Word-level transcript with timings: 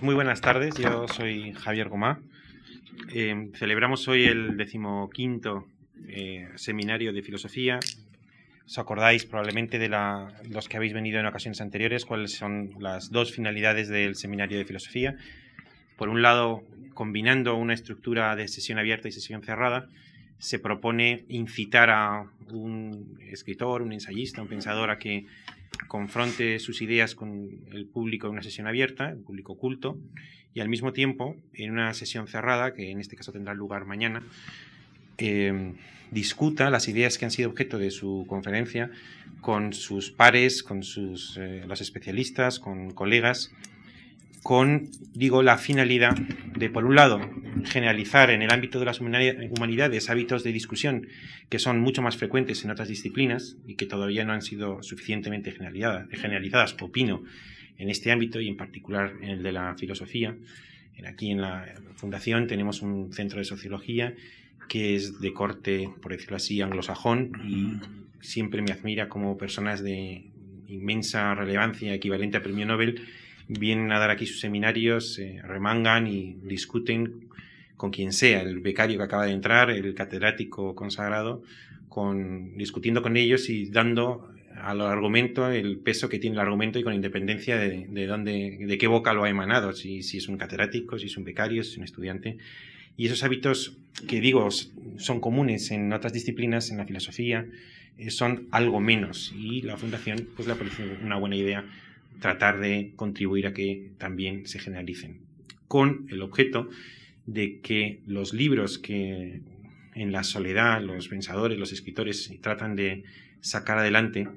Muy 0.00 0.14
buenas 0.14 0.40
tardes, 0.40 0.76
yo 0.76 1.08
soy 1.08 1.52
Javier 1.54 1.88
Gomá. 1.88 2.20
Eh, 3.12 3.50
celebramos 3.56 4.06
hoy 4.06 4.26
el 4.26 4.56
decimoquinto 4.56 5.66
eh, 6.06 6.48
seminario 6.54 7.12
de 7.12 7.20
filosofía. 7.20 7.80
Os 8.64 8.78
acordáis 8.78 9.26
probablemente 9.26 9.80
de 9.80 9.88
los 9.88 10.68
que 10.68 10.76
habéis 10.76 10.92
venido 10.92 11.18
en 11.18 11.26
ocasiones 11.26 11.60
anteriores, 11.60 12.04
cuáles 12.04 12.34
son 12.34 12.76
las 12.78 13.10
dos 13.10 13.32
finalidades 13.32 13.88
del 13.88 14.14
seminario 14.14 14.56
de 14.56 14.64
filosofía. 14.64 15.16
Por 15.96 16.10
un 16.10 16.22
lado, 16.22 16.62
combinando 16.94 17.56
una 17.56 17.74
estructura 17.74 18.36
de 18.36 18.46
sesión 18.46 18.78
abierta 18.78 19.08
y 19.08 19.12
sesión 19.12 19.42
cerrada, 19.42 19.88
se 20.38 20.60
propone 20.60 21.24
incitar 21.28 21.90
a 21.90 22.24
un 22.52 23.18
escritor, 23.32 23.82
un 23.82 23.92
ensayista, 23.92 24.42
un 24.42 24.48
pensador 24.48 24.90
a 24.90 24.98
que 25.00 25.26
confronte 25.86 26.58
sus 26.58 26.82
ideas 26.82 27.14
con 27.14 27.48
el 27.72 27.86
público 27.86 28.26
en 28.26 28.34
una 28.34 28.42
sesión 28.42 28.66
abierta, 28.66 29.10
el 29.10 29.18
público 29.18 29.52
oculto, 29.52 29.98
y 30.54 30.60
al 30.60 30.68
mismo 30.68 30.92
tiempo, 30.92 31.36
en 31.54 31.72
una 31.72 31.94
sesión 31.94 32.26
cerrada, 32.26 32.74
que 32.74 32.90
en 32.90 33.00
este 33.00 33.16
caso 33.16 33.32
tendrá 33.32 33.54
lugar 33.54 33.84
mañana, 33.84 34.22
eh, 35.18 35.74
discuta 36.10 36.70
las 36.70 36.88
ideas 36.88 37.18
que 37.18 37.24
han 37.24 37.30
sido 37.30 37.50
objeto 37.50 37.78
de 37.78 37.90
su 37.90 38.24
conferencia 38.28 38.90
con 39.40 39.72
sus 39.72 40.10
pares, 40.10 40.62
con 40.62 40.82
sus, 40.82 41.36
eh, 41.36 41.64
los 41.66 41.80
especialistas, 41.80 42.58
con 42.58 42.92
colegas, 42.92 43.52
con, 44.48 44.88
digo, 45.12 45.42
la 45.42 45.58
finalidad 45.58 46.16
de, 46.56 46.70
por 46.70 46.86
un 46.86 46.94
lado, 46.94 47.20
generalizar 47.66 48.30
en 48.30 48.40
el 48.40 48.50
ámbito 48.50 48.78
de 48.78 48.86
las 48.86 48.98
humanidades 48.98 50.08
hábitos 50.08 50.42
de 50.42 50.52
discusión 50.52 51.06
que 51.50 51.58
son 51.58 51.80
mucho 51.80 52.00
más 52.00 52.16
frecuentes 52.16 52.64
en 52.64 52.70
otras 52.70 52.88
disciplinas 52.88 53.58
y 53.66 53.74
que 53.74 53.84
todavía 53.84 54.24
no 54.24 54.32
han 54.32 54.40
sido 54.40 54.82
suficientemente 54.82 55.52
generalizadas, 55.52 56.74
opino, 56.80 57.24
en 57.76 57.90
este 57.90 58.10
ámbito 58.10 58.40
y 58.40 58.48
en 58.48 58.56
particular 58.56 59.12
en 59.20 59.28
el 59.28 59.42
de 59.42 59.52
la 59.52 59.74
filosofía. 59.74 60.34
Aquí 61.06 61.30
en 61.30 61.42
la 61.42 61.66
Fundación 61.96 62.46
tenemos 62.46 62.80
un 62.80 63.12
centro 63.12 63.40
de 63.40 63.44
sociología 63.44 64.14
que 64.66 64.96
es 64.96 65.20
de 65.20 65.34
corte, 65.34 65.90
por 66.00 66.12
decirlo 66.12 66.38
así, 66.38 66.62
anglosajón 66.62 67.32
y 67.46 68.24
siempre 68.24 68.62
me 68.62 68.72
admira 68.72 69.10
como 69.10 69.36
personas 69.36 69.82
de 69.82 70.24
inmensa 70.68 71.34
relevancia, 71.34 71.92
equivalente 71.92 72.38
a 72.38 72.42
premio 72.42 72.64
Nobel, 72.64 73.02
vienen 73.48 73.90
a 73.92 73.98
dar 73.98 74.10
aquí 74.10 74.26
sus 74.26 74.40
seminarios, 74.40 75.20
remangan 75.42 76.06
y 76.06 76.36
discuten 76.42 77.28
con 77.76 77.90
quien 77.90 78.12
sea, 78.12 78.42
el 78.42 78.60
becario 78.60 78.98
que 78.98 79.04
acaba 79.04 79.24
de 79.24 79.32
entrar, 79.32 79.70
el 79.70 79.94
catedrático 79.94 80.74
consagrado, 80.74 81.42
con, 81.88 82.56
discutiendo 82.58 83.02
con 83.02 83.16
ellos 83.16 83.48
y 83.48 83.70
dando 83.70 84.28
al 84.60 84.80
argumento 84.80 85.48
el 85.50 85.78
peso 85.78 86.08
que 86.08 86.18
tiene 86.18 86.34
el 86.34 86.40
argumento 86.40 86.78
y 86.78 86.82
con 86.82 86.92
independencia 86.92 87.56
de, 87.56 87.86
de, 87.88 88.06
dónde, 88.06 88.58
de 88.60 88.78
qué 88.78 88.88
boca 88.88 89.14
lo 89.14 89.24
ha 89.24 89.30
emanado, 89.30 89.72
si, 89.72 90.02
si, 90.02 90.18
es 90.18 90.28
un 90.28 90.36
catedrático, 90.36 90.98
si 90.98 91.06
es 91.06 91.16
un 91.16 91.24
becario, 91.24 91.62
si 91.62 91.70
es 91.70 91.78
un 91.78 91.84
estudiante. 91.84 92.36
Y 92.96 93.06
esos 93.06 93.22
hábitos 93.22 93.78
que 94.08 94.20
digo 94.20 94.48
son 94.50 95.20
comunes 95.20 95.70
en 95.70 95.92
otras 95.92 96.12
disciplinas, 96.12 96.70
en 96.70 96.78
la 96.78 96.84
filosofía, 96.84 97.46
eh, 97.96 98.10
son 98.10 98.48
algo 98.50 98.80
menos. 98.80 99.32
Y 99.38 99.62
la 99.62 99.76
Fundación 99.76 100.28
pues 100.34 100.48
le 100.48 100.54
ha 100.54 100.56
parecido 100.56 100.88
una 101.02 101.16
buena 101.16 101.36
idea 101.36 101.64
tratar 102.20 102.60
de 102.60 102.92
contribuir 102.96 103.46
a 103.46 103.52
que 103.52 103.92
también 103.98 104.46
se 104.46 104.58
generalicen, 104.58 105.20
con 105.66 106.06
el 106.10 106.22
objeto 106.22 106.68
de 107.26 107.60
que 107.60 108.00
los 108.06 108.32
libros 108.32 108.78
que 108.78 109.42
en 109.94 110.12
la 110.12 110.22
soledad 110.22 110.82
los 110.82 111.08
pensadores, 111.08 111.58
los 111.58 111.72
escritores 111.72 112.32
tratan 112.40 112.76
de 112.76 113.04
sacar 113.40 113.78
adelante 113.78 114.28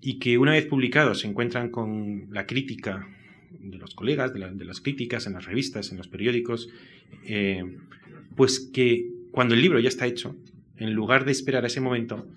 y 0.00 0.18
que 0.18 0.38
una 0.38 0.52
vez 0.52 0.66
publicados 0.66 1.20
se 1.20 1.28
encuentran 1.28 1.70
con 1.70 2.28
la 2.30 2.46
crítica 2.46 3.08
de 3.50 3.78
los 3.78 3.94
colegas, 3.94 4.32
de, 4.32 4.64
las 4.64 4.80
críticas 4.80 5.26
en 5.26 5.34
las 5.34 5.46
revistas, 5.46 5.90
en 5.90 5.98
los 5.98 6.08
periódicos, 6.08 6.68
eh, 7.24 7.64
pues 8.36 8.60
que 8.60 9.08
cuando 9.30 9.54
el 9.54 9.62
libro 9.62 9.80
ya 9.80 9.88
está 9.88 10.06
hecho, 10.06 10.36
en 10.76 10.92
lugar 10.92 11.24
de 11.24 11.32
esperar 11.32 11.64
a 11.64 11.66
ese 11.66 11.80
momento, 11.80 12.28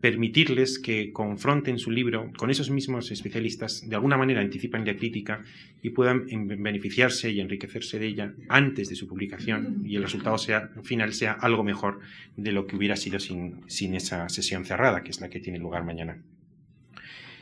permitirles 0.00 0.78
que 0.78 1.12
confronten 1.12 1.78
su 1.78 1.90
libro 1.90 2.30
con 2.36 2.50
esos 2.50 2.70
mismos 2.70 3.10
especialistas, 3.10 3.88
de 3.88 3.96
alguna 3.96 4.16
manera 4.16 4.40
anticipan 4.40 4.86
la 4.86 4.96
crítica 4.96 5.42
y 5.82 5.90
puedan 5.90 6.26
beneficiarse 6.62 7.30
y 7.30 7.40
enriquecerse 7.40 7.98
de 7.98 8.06
ella 8.06 8.34
antes 8.48 8.88
de 8.88 8.94
su 8.94 9.08
publicación 9.08 9.82
y 9.84 9.96
el 9.96 10.04
resultado 10.04 10.38
sea, 10.38 10.70
final 10.84 11.12
sea 11.12 11.32
algo 11.32 11.64
mejor 11.64 11.98
de 12.36 12.52
lo 12.52 12.66
que 12.66 12.76
hubiera 12.76 12.94
sido 12.96 13.18
sin, 13.18 13.64
esa 13.94 14.28
sesión 14.28 14.64
cerrada, 14.64 15.02
que 15.02 15.10
es 15.10 15.20
la 15.20 15.30
que 15.30 15.40
tiene 15.40 15.58
lugar 15.58 15.84
mañana. 15.84 16.22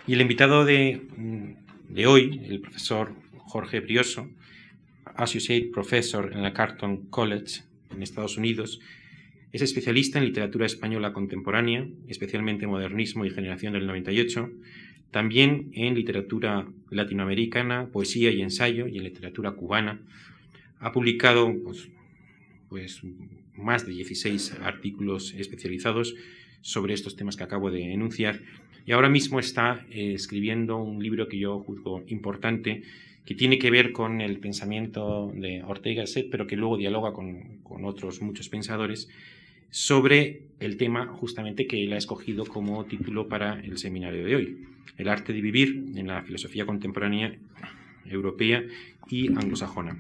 Y 0.07 0.15
el 0.15 0.23
invitado 0.23 0.65
de, 0.65 1.03
de 1.89 2.07
hoy, 2.07 2.41
el 2.49 2.61
profesor 2.61 3.13
Jorge 3.37 3.81
Brioso, 3.81 4.31
Associate 5.05 5.69
Professor 5.73 6.33
en 6.33 6.43
la 6.43 6.55
Carleton 6.55 7.07
College 7.11 7.63
en 7.91 8.03
Estados 8.03 8.39
Unidos, 8.39 8.81
es 9.57 9.63
especialista 9.63 10.19
en 10.19 10.27
literatura 10.27 10.67
española 10.67 11.15
contemporánea, 11.15 11.89
especialmente 12.09 12.67
modernismo 12.67 13.25
y 13.25 13.31
generación 13.31 13.73
del 13.73 13.87
98, 13.87 14.51
también 15.11 15.71
en 15.73 15.95
literatura 15.95 16.69
latinoamericana, 16.91 17.89
poesía 17.91 18.31
y 18.31 18.43
ensayo, 18.43 18.87
y 18.87 18.99
en 18.99 19.05
literatura 19.05 19.53
cubana. 19.53 20.03
Ha 20.79 20.93
publicado 20.93 21.55
pues, 21.65 21.89
pues, 22.69 23.01
más 23.55 23.87
de 23.87 23.93
16 23.93 24.59
artículos 24.61 25.33
especializados 25.33 26.15
sobre 26.61 26.93
estos 26.93 27.17
temas 27.17 27.37
que 27.37 27.45
acabo 27.45 27.71
de 27.71 27.95
enunciar 27.95 28.43
y 28.85 28.93
ahora 28.93 29.09
mismo 29.09 29.41
está 29.41 29.87
eh, 29.91 30.13
escribiendo 30.13 30.77
un 30.77 31.03
libro 31.03 31.29
que 31.29 31.39
yo 31.39 31.61
juzgo 31.61 32.05
importante 32.09 32.83
que 33.25 33.35
tiene 33.35 33.59
que 33.59 33.71
ver 33.71 33.93
con 33.93 34.21
el 34.21 34.39
pensamiento 34.39 35.33
de 35.35 35.63
Ortega 35.63 36.03
y 36.03 36.07
Set, 36.07 36.29
pero 36.31 36.47
que 36.47 36.57
luego 36.57 36.77
dialoga 36.77 37.15
con 37.15 37.61
otros 37.85 38.21
muchos 38.21 38.51
pensadores 38.51 39.09
sobre 39.71 40.43
el 40.61 40.77
tema 40.77 41.07
justamente 41.07 41.67
que 41.67 41.85
él 41.85 41.93
ha 41.93 41.99
escogido 41.99 42.45
como 42.47 42.85
título 42.85 43.29
para 43.29 43.61
el 43.61 43.79
seminario 43.79 44.25
de 44.25 44.37
hoy, 44.37 44.67
el 44.97 45.09
arte 45.09 45.33
de 45.33 45.41
vivir 45.41 45.85
en 45.95 46.07
la 46.07 46.23
filosofía 46.23 46.67
contemporánea 46.67 47.37
europea 48.07 48.65
y 49.09 49.29
anglosajona. 49.29 49.99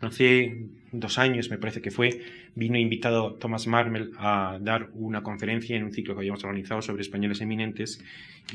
Hace 0.00 0.66
dos 0.92 1.18
años, 1.18 1.50
me 1.50 1.58
parece 1.58 1.82
que 1.82 1.90
fue, 1.90 2.22
vino 2.54 2.78
invitado 2.78 3.34
Thomas 3.34 3.66
Marmel 3.66 4.12
a 4.16 4.58
dar 4.60 4.90
una 4.94 5.22
conferencia 5.22 5.76
en 5.76 5.84
un 5.84 5.92
ciclo 5.92 6.14
que 6.14 6.20
habíamos 6.20 6.42
organizado 6.42 6.80
sobre 6.80 7.02
españoles 7.02 7.40
eminentes 7.42 8.02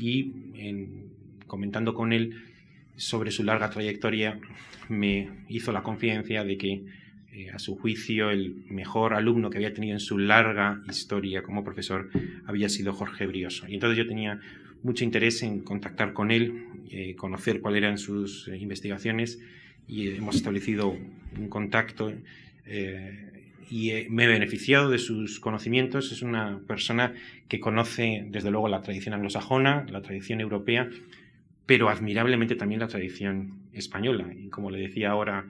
y 0.00 0.32
comentando 1.46 1.94
con 1.94 2.12
él 2.12 2.42
sobre 2.96 3.30
su 3.30 3.44
larga 3.44 3.70
trayectoria 3.70 4.40
me 4.88 5.28
hizo 5.48 5.70
la 5.70 5.82
confidencia 5.82 6.42
de 6.44 6.56
que 6.56 6.84
eh, 7.36 7.50
a 7.50 7.58
su 7.58 7.76
juicio, 7.76 8.30
el 8.30 8.64
mejor 8.70 9.12
alumno 9.12 9.50
que 9.50 9.58
había 9.58 9.74
tenido 9.74 9.92
en 9.92 10.00
su 10.00 10.16
larga 10.16 10.80
historia 10.88 11.42
como 11.42 11.62
profesor 11.62 12.08
había 12.46 12.70
sido 12.70 12.94
Jorge 12.94 13.26
Brioso. 13.26 13.68
Y 13.68 13.74
entonces 13.74 13.98
yo 13.98 14.06
tenía 14.06 14.40
mucho 14.82 15.04
interés 15.04 15.42
en 15.42 15.60
contactar 15.60 16.14
con 16.14 16.30
él, 16.30 16.64
eh, 16.90 17.14
conocer 17.14 17.60
cuáles 17.60 17.82
eran 17.82 17.98
sus 17.98 18.48
eh, 18.48 18.56
investigaciones 18.56 19.38
y 19.86 20.08
hemos 20.08 20.36
establecido 20.36 20.96
un 21.38 21.48
contacto 21.50 22.10
y 23.68 23.92
me 24.08 24.24
he 24.24 24.28
beneficiado 24.28 24.88
de 24.90 24.98
sus 24.98 25.38
conocimientos. 25.38 26.12
Es 26.12 26.22
una 26.22 26.60
persona 26.66 27.12
que 27.48 27.60
conoce 27.60 28.24
desde 28.30 28.50
luego 28.50 28.68
la 28.68 28.80
tradición 28.80 29.12
anglosajona, 29.12 29.84
la 29.90 30.00
tradición 30.00 30.40
europea, 30.40 30.88
pero 31.66 31.90
admirablemente 31.90 32.56
también 32.56 32.80
la 32.80 32.88
tradición 32.88 33.60
española. 33.74 34.32
Y 34.34 34.48
como 34.48 34.70
le 34.70 34.78
decía 34.78 35.10
ahora, 35.10 35.44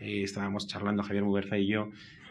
eh, 0.00 0.22
estábamos 0.22 0.66
charlando 0.66 1.02
Javier 1.02 1.24
Muguerza 1.24 1.58
y 1.58 1.66
yo 1.66 1.90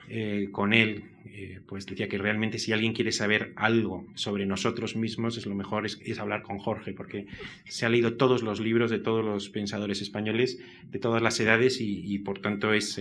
eh, 0.09 0.47
con 0.53 0.71
él, 0.73 1.03
eh, 1.25 1.59
pues 1.67 1.85
decía 1.85 2.07
que 2.07 2.17
realmente 2.17 2.59
si 2.59 2.71
alguien 2.71 2.93
quiere 2.93 3.11
saber 3.11 3.51
algo 3.57 4.05
sobre 4.15 4.45
nosotros 4.45 4.95
mismos, 4.95 5.37
es 5.37 5.45
lo 5.45 5.53
mejor 5.53 5.85
es, 5.85 6.19
hablar 6.19 6.43
con 6.43 6.59
Jorge, 6.59 6.93
porque 6.93 7.27
se 7.65 7.85
ha 7.85 7.89
leído 7.89 8.13
todos 8.13 8.41
los 8.41 8.61
libros 8.61 8.89
de 8.89 8.99
todos 8.99 9.25
los 9.25 9.49
pensadores 9.49 10.01
españoles, 10.01 10.59
de 10.89 10.99
todas 10.99 11.21
las 11.21 11.37
edades, 11.41 11.81
y, 11.81 12.19
por 12.19 12.39
tanto 12.39 12.73
es, 12.73 12.97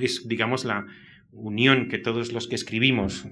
es, 0.00 0.28
digamos, 0.28 0.66
la 0.66 0.86
unión 1.32 1.88
que 1.88 1.96
todos 1.96 2.32
los 2.32 2.46
que 2.46 2.56
escribimos 2.56 3.26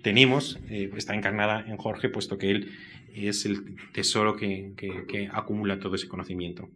tenemos, 0.00 0.58
está 0.70 1.14
encarnada 1.14 1.62
en 1.68 1.76
Jorge, 1.76 2.08
puesto 2.08 2.38
que 2.38 2.50
él 2.50 2.70
es 3.14 3.44
el 3.44 3.76
tesoro 3.92 4.34
que, 4.34 4.72
que 4.76 5.28
acumula 5.30 5.78
todo 5.78 5.94
ese 5.94 6.08
conocimiento. 6.08 6.70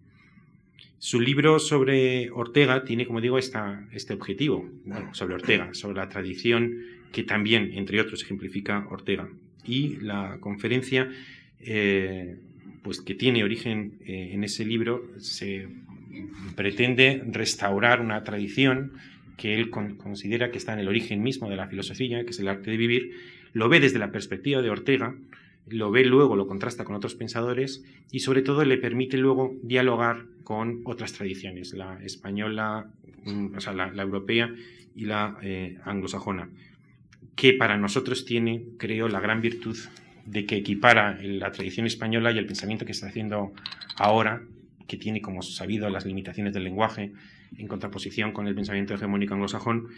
Su 0.99 1.21
libro 1.21 1.61
sobre 1.61 2.31
Ortega 2.31 2.83
tiene, 2.85 3.06
como 3.06 3.21
digo, 3.21 3.39
esta, 3.39 3.87
este 3.93 4.15
objetivo, 4.15 4.69
sobre 5.12 5.35
Ortega, 5.35 5.73
sobre 5.73 5.97
la 5.97 6.09
tradición 6.09 6.77
que 7.12 7.23
también, 7.23 7.71
entre 7.75 8.00
otros, 8.00 8.23
ejemplifica 8.23 8.87
Ortega. 8.91 9.29
Y 9.65 9.97
la 10.00 10.39
conferencia, 10.41 11.09
eh, 11.61 12.39
pues 12.83 13.00
que 13.00 13.15
tiene 13.15 13.45
origen 13.45 13.99
eh, 14.05 14.31
en 14.33 14.43
ese 14.43 14.65
libro, 14.65 15.09
se 15.19 15.69
pretende 16.56 17.23
restaurar 17.27 18.00
una 18.00 18.25
tradición 18.25 18.95
que 19.37 19.55
él 19.55 19.71
considera 19.71 20.50
que 20.50 20.59
está 20.59 20.73
en 20.73 20.81
el 20.81 20.89
origen 20.89 21.23
mismo 21.23 21.49
de 21.49 21.55
la 21.55 21.69
filosofía, 21.69 22.25
que 22.25 22.31
es 22.31 22.41
el 22.41 22.49
arte 22.49 22.73
de 22.73 22.77
vivir, 22.77 23.12
lo 23.53 23.69
ve 23.69 23.79
desde 23.79 24.00
la 24.00 24.11
perspectiva 24.11 24.61
de 24.62 24.71
Ortega, 24.71 25.15
lo 25.70 25.91
ve 25.91 26.05
luego, 26.05 26.37
lo 26.37 26.47
contrasta 26.47 26.85
con 26.85 26.94
otros 26.94 27.15
pensadores 27.15 27.85
y 28.11 28.20
sobre 28.20 28.43
todo 28.43 28.65
le 28.65 28.79
permite 28.79 29.17
luego 29.17 29.56
dialogar 29.62 30.26
con 30.44 30.81
otras 30.85 31.12
tradiciones, 31.12 31.75
la 31.75 32.03
española, 32.03 32.91
mm, 33.25 33.56
o 33.56 33.61
sea, 33.61 33.73
la, 33.73 34.03
europea 34.03 34.53
y 34.94 35.05
la 35.05 35.37
eh, 35.43 35.79
anglosajona, 35.85 36.50
que 37.37 37.53
para 37.53 37.76
nosotros 37.76 38.25
tiene, 38.25 38.65
creo, 38.79 39.09
la 39.09 39.20
gran 39.20 39.41
virtud 39.41 39.76
de 40.25 40.44
que 40.44 40.56
equipara 40.56 41.19
la 41.23 41.53
tradición 41.53 41.87
española 41.87 42.32
y 42.32 42.38
el 42.38 42.47
pensamiento 42.47 42.85
que 42.85 42.93
está 42.93 43.09
haciendo 43.09 43.53
ahora, 43.97 44.43
que 44.87 44.97
tiene 44.97 45.21
como 45.21 45.43
sabido 45.43 45.88
las 45.91 46.05
limitaciones 46.05 46.53
del 46.53 46.64
lenguaje, 46.64 47.12
en 47.56 47.67
contraposición 47.67 48.32
con 48.32 48.47
el 48.47 48.55
pensamiento 48.55 48.94
hegemónico 48.94 49.35
anglosajón, 49.35 49.88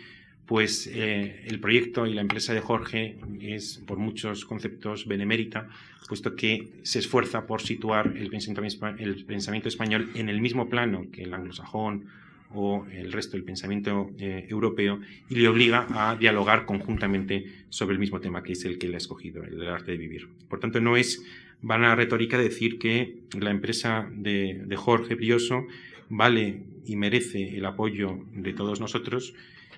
pues 0.51 0.91
eh, 0.93 1.45
el 1.47 1.61
proyecto 1.61 2.07
y 2.07 2.13
la 2.13 2.23
empresa 2.23 2.53
de 2.53 2.61
Jorge 2.61 3.15
es 3.41 3.81
por 3.87 3.99
muchos 3.99 4.45
conceptos 4.45 5.07
benemérita, 5.07 5.69
puesto 6.09 6.35
que 6.35 6.71
se 6.83 6.99
esfuerza 6.99 7.47
por 7.47 7.63
situar 7.63 8.15
el 8.17 8.31
pensamiento, 8.31 9.69
español 9.69 10.11
en 10.17 10.29
el 10.29 10.41
mismo 10.41 10.69
plano 10.69 11.07
que 11.13 11.23
el 11.23 11.35
anglosajón 11.35 12.07
o 12.53 12.85
el 12.91 13.13
resto 13.13 13.37
del 13.37 13.45
pensamiento 13.45 14.11
eh, 14.19 14.45
europeo 14.49 14.99
y 15.29 15.37
le 15.37 15.47
obliga 15.47 15.87
a 15.91 16.17
dialogar 16.17 16.67
conjuntamente 16.67 17.47
sobre 17.69 17.95
el 17.95 18.01
mismo 18.01 18.21
tema, 18.21 18.43
que 18.43 18.55
es 18.55 18.65
el 18.65 18.77
que 18.77 18.89
él 18.89 18.95
ha 18.95 18.99
escogido, 18.99 19.45
el 19.45 19.57
del 19.57 19.69
arte 19.69 19.93
de 19.93 19.99
vivir. 19.99 20.27
Por 20.49 20.59
tanto, 20.59 20.81
no 20.81 20.97
es 20.97 21.23
vana 21.63 21.95
retórica 21.95 22.39
decir 22.39 22.81
que 22.81 23.19
la 23.39 23.53
empresa 23.53 24.11
de, 24.13 24.65
de 24.67 24.77
Jorge 24.77 25.15
Brioso 25.15 25.69
vale 26.09 26.65
y 26.87 26.97
merece 26.97 27.57
el 27.57 27.67
apoyo 27.67 28.19
de 28.33 28.53
todos 28.53 28.81
nosotros, 28.81 29.33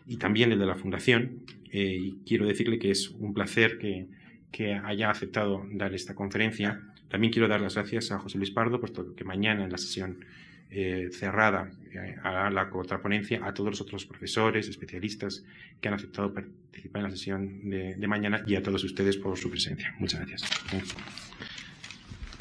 y 0.06 0.16
también 0.16 0.52
el 0.52 0.58
de 0.58 0.66
la 0.66 0.74
Fundación. 0.74 1.42
Eh, 1.70 1.98
y 2.00 2.18
quiero 2.26 2.46
decirle 2.46 2.78
que 2.78 2.90
es 2.90 3.10
un 3.10 3.32
placer 3.32 3.78
que, 3.78 4.06
que, 4.50 4.74
haya 4.74 5.10
aceptado 5.10 5.66
dar 5.70 5.94
esta 5.94 6.14
conferencia. 6.14 6.80
También 7.08 7.32
quiero 7.32 7.48
dar 7.48 7.60
las 7.60 7.74
gracias 7.74 8.12
a 8.12 8.18
José 8.18 8.38
Luis 8.38 8.50
Pardo, 8.50 8.78
puesto 8.78 9.14
que 9.14 9.24
mañana 9.24 9.64
en 9.64 9.72
la 9.72 9.78
sesión 9.78 10.24
eh, 10.70 11.08
cerrada 11.12 11.70
eh, 11.92 12.16
hará 12.22 12.50
la 12.50 12.68
contraponencia 12.70 13.40
a 13.44 13.52
todos 13.54 13.70
los 13.70 13.80
otros 13.80 14.06
profesores, 14.06 14.68
especialistas 14.68 15.44
que 15.80 15.88
han 15.88 15.94
aceptado 15.94 16.32
participar 16.32 17.00
en 17.00 17.04
la 17.04 17.10
sesión 17.10 17.70
de, 17.70 17.94
de 17.94 18.06
mañana 18.06 18.42
y 18.46 18.54
a 18.54 18.62
todos 18.62 18.84
ustedes 18.84 19.16
por 19.16 19.36
su 19.38 19.50
presencia. 19.50 19.94
Muchas 19.98 20.20
gracias. 20.20 20.50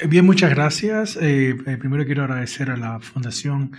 Bien, 0.08 0.24
muchas 0.24 0.50
gracias. 0.50 1.16
primero 1.16 2.04
quiero 2.04 2.24
agradecer 2.24 2.70
a 2.70 2.76
la 2.76 3.00
Fundación 3.00 3.72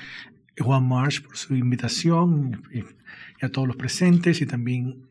Juan 0.59 0.87
Marsh 0.87 1.21
por 1.21 1.35
su 1.35 1.55
invitación 1.55 2.61
a 3.45 3.49
todos 3.49 3.67
los 3.67 3.77
presentes 3.77 4.41
y 4.41 4.45
también 4.45 5.07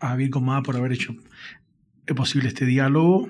a 0.00 0.08
Javier 0.08 0.30
Gomá 0.30 0.62
por 0.62 0.76
haber 0.76 0.92
hecho 0.92 1.14
posible 2.16 2.48
este 2.48 2.66
diálogo. 2.66 3.28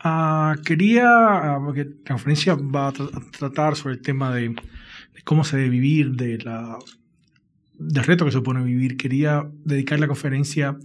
Ah, 0.00 0.56
quería, 0.64 1.06
ah, 1.06 1.60
porque 1.64 1.84
la 1.84 2.10
conferencia 2.10 2.54
va 2.54 2.88
a, 2.88 2.92
tratar 2.92 3.76
sobre 3.76 3.94
el 3.94 4.02
tema 4.02 4.34
de, 4.34 4.54
cómo 5.24 5.44
se 5.44 5.56
debe 5.56 5.70
vivir, 5.70 6.12
de 6.12 6.38
la, 6.38 6.78
del 7.78 8.04
reto 8.04 8.24
que 8.24 8.30
se 8.30 8.38
supone 8.38 8.62
vivir, 8.62 8.96
quería 8.96 9.48
dedicar 9.64 9.98
la 9.98 10.06
conferencia 10.06 10.76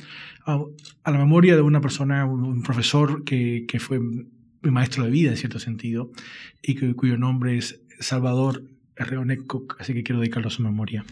a, 0.45 0.63
la 1.05 1.17
memoria 1.17 1.55
de 1.55 1.61
una 1.61 1.81
persona, 1.81 2.25
un, 2.25 2.63
profesor 2.63 3.23
que, 3.25 3.65
que, 3.67 3.79
fue 3.79 3.99
mi 3.99 4.71
maestro 4.71 5.03
de 5.03 5.11
vida 5.11 5.31
en 5.31 5.37
cierto 5.37 5.59
sentido 5.59 6.11
y 6.61 6.75
cuyo 6.93 7.17
nombre 7.17 7.57
es 7.57 7.81
Salvador 7.99 8.63
Reoneco, 8.95 9.65
así 9.79 9.93
que 9.93 10.03
quiero 10.03 10.19
dedicarlo 10.19 10.47
a 10.47 10.51
su 10.51 10.63
memoria. 10.63 11.05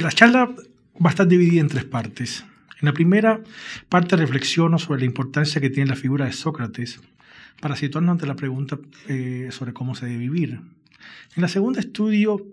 La 0.00 0.12
charla 0.12 0.46
va 0.46 1.06
a 1.06 1.08
estar 1.10 1.26
dividida 1.26 1.60
en 1.60 1.66
tres 1.66 1.84
partes. 1.84 2.44
En 2.80 2.86
la 2.86 2.92
primera 2.92 3.40
parte 3.88 4.14
reflexiono 4.16 4.78
sobre 4.78 5.00
la 5.00 5.06
importancia 5.06 5.60
que 5.60 5.70
tiene 5.70 5.90
la 5.90 5.96
figura 5.96 6.24
de 6.24 6.32
Sócrates 6.32 7.00
para 7.60 7.74
situarnos 7.74 8.12
ante 8.12 8.26
la 8.26 8.36
pregunta 8.36 8.78
eh, 9.08 9.48
sobre 9.50 9.72
cómo 9.72 9.96
se 9.96 10.06
debe 10.06 10.18
vivir. 10.18 10.60
En 11.34 11.42
la 11.42 11.48
segunda 11.48 11.80
estudio 11.80 12.46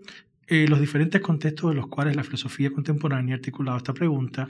eh, 0.48 0.68
los 0.68 0.80
diferentes 0.80 1.22
contextos 1.22 1.70
de 1.70 1.76
los 1.76 1.88
cuales 1.88 2.16
la 2.16 2.24
filosofía 2.24 2.72
contemporánea 2.72 3.36
ha 3.36 3.38
articulado 3.38 3.78
esta 3.78 3.94
pregunta 3.94 4.48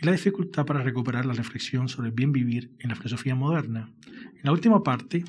y 0.00 0.04
la 0.04 0.10
dificultad 0.10 0.66
para 0.66 0.82
recuperar 0.82 1.24
la 1.24 1.34
reflexión 1.34 1.88
sobre 1.88 2.08
el 2.08 2.14
bien 2.14 2.32
vivir 2.32 2.72
en 2.80 2.88
la 2.88 2.96
filosofía 2.96 3.36
moderna. 3.36 3.88
En 4.34 4.42
la 4.42 4.50
última 4.50 4.82
parte 4.82 5.24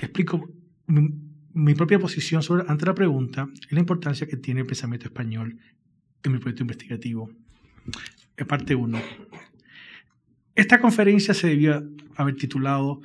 explico 0.00 0.48
mi, 0.86 1.74
propia 1.74 1.98
posición 1.98 2.40
sobre, 2.44 2.64
ante 2.68 2.86
la 2.86 2.94
pregunta 2.94 3.48
y 3.68 3.74
la 3.74 3.80
importancia 3.80 4.28
que 4.28 4.36
tiene 4.36 4.60
el 4.60 4.66
pensamiento 4.66 5.06
español 5.06 5.58
en 6.24 6.32
mi 6.32 6.38
proyecto 6.38 6.62
investigativo. 6.62 7.30
Parte 8.46 8.74
1. 8.74 9.00
Esta 10.54 10.80
conferencia 10.80 11.34
se 11.34 11.48
debió 11.48 11.82
haber 12.16 12.36
titulado 12.36 13.00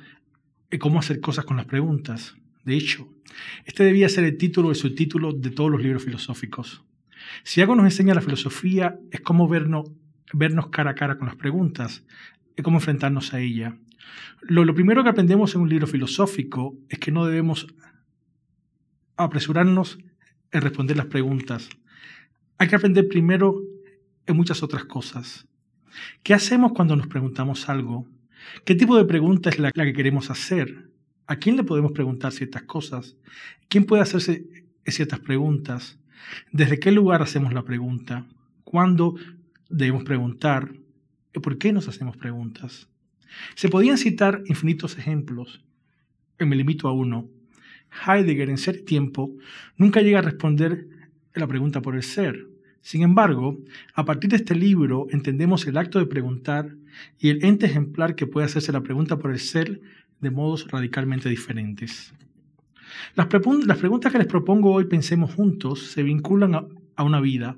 Cómo 0.78 0.98
hacer 0.98 1.20
cosas 1.20 1.44
con 1.44 1.56
las 1.56 1.66
preguntas. 1.66 2.36
De 2.64 2.76
hecho, 2.76 3.08
este 3.64 3.84
debía 3.84 4.08
ser 4.08 4.24
el 4.24 4.36
título 4.36 4.68
o 4.68 4.70
el 4.70 4.76
subtítulo 4.76 5.32
de 5.32 5.50
todos 5.50 5.70
los 5.70 5.82
libros 5.82 6.04
filosóficos. 6.04 6.84
Si 7.42 7.60
algo 7.60 7.74
nos 7.74 7.86
enseña 7.86 8.14
la 8.14 8.20
filosofía 8.20 8.98
es 9.10 9.20
cómo 9.20 9.48
vernos, 9.48 9.90
vernos 10.32 10.68
cara 10.68 10.90
a 10.90 10.94
cara 10.94 11.16
con 11.16 11.26
las 11.26 11.36
preguntas, 11.36 12.04
es 12.56 12.62
cómo 12.62 12.78
enfrentarnos 12.78 13.32
a 13.32 13.40
ella. 13.40 13.78
Lo, 14.42 14.64
lo 14.64 14.74
primero 14.74 15.02
que 15.02 15.10
aprendemos 15.10 15.54
en 15.54 15.62
un 15.62 15.68
libro 15.68 15.86
filosófico 15.86 16.76
es 16.88 16.98
que 16.98 17.12
no 17.12 17.24
debemos 17.24 17.66
apresurarnos 19.16 19.98
en 20.52 20.60
responder 20.60 20.96
las 20.96 21.06
preguntas, 21.06 21.68
hay 22.58 22.68
que 22.68 22.76
aprender 22.76 23.08
primero 23.08 23.62
en 24.26 24.36
muchas 24.36 24.62
otras 24.62 24.84
cosas. 24.84 25.46
¿Qué 26.22 26.34
hacemos 26.34 26.72
cuando 26.72 26.96
nos 26.96 27.06
preguntamos 27.06 27.68
algo? 27.68 28.06
¿Qué 28.64 28.74
tipo 28.74 28.96
de 28.96 29.04
pregunta 29.04 29.48
es 29.50 29.58
la, 29.58 29.70
que 29.72 29.92
queremos 29.92 30.30
hacer? 30.30 30.90
¿A 31.26 31.36
quién 31.36 31.56
le 31.56 31.64
podemos 31.64 31.92
preguntar 31.92 32.32
ciertas 32.32 32.62
cosas? 32.64 33.16
¿Quién 33.68 33.84
puede 33.84 34.02
hacerse 34.02 34.46
ciertas 34.86 35.20
preguntas? 35.20 35.98
¿Desde 36.52 36.78
qué 36.78 36.90
lugar 36.90 37.22
hacemos 37.22 37.52
la 37.52 37.64
pregunta? 37.64 38.26
¿Cuándo 38.64 39.14
debemos 39.68 40.04
preguntar? 40.04 40.72
¿Por 41.32 41.58
qué 41.58 41.72
nos 41.72 41.88
hacemos 41.88 42.16
preguntas? 42.16 42.88
Se 43.54 43.68
podían 43.68 43.98
citar 43.98 44.42
infinitos 44.46 44.98
ejemplos. 44.98 45.64
Me 46.38 46.56
limito 46.56 46.88
a 46.88 46.92
uno. 46.92 47.28
Heidegger 48.06 48.50
en 48.50 48.58
Ser 48.58 48.84
Tiempo 48.84 49.30
nunca 49.76 50.02
llega 50.02 50.18
a 50.18 50.22
responder 50.22 50.97
la 51.38 51.46
pregunta 51.46 51.80
por 51.82 51.94
el 51.94 52.02
ser. 52.02 52.46
Sin 52.80 53.02
embargo, 53.02 53.58
a 53.94 54.04
partir 54.04 54.30
de 54.30 54.36
este 54.36 54.54
libro 54.54 55.06
entendemos 55.10 55.66
el 55.66 55.76
acto 55.76 55.98
de 55.98 56.06
preguntar 56.06 56.74
y 57.18 57.28
el 57.28 57.44
ente 57.44 57.66
ejemplar 57.66 58.14
que 58.14 58.26
puede 58.26 58.46
hacerse 58.46 58.72
la 58.72 58.82
pregunta 58.82 59.18
por 59.18 59.30
el 59.30 59.38
ser 59.38 59.80
de 60.20 60.30
modos 60.30 60.66
radicalmente 60.68 61.28
diferentes. 61.28 62.14
Las, 63.14 63.26
preguntas 63.26 64.12
que 64.12 64.18
les 64.18 64.26
propongo 64.26 64.72
hoy 64.72 64.86
pensemos 64.86 65.34
juntos 65.34 65.88
se 65.88 66.02
vinculan 66.02 66.54
a, 66.54 67.02
una 67.02 67.20
vida. 67.20 67.56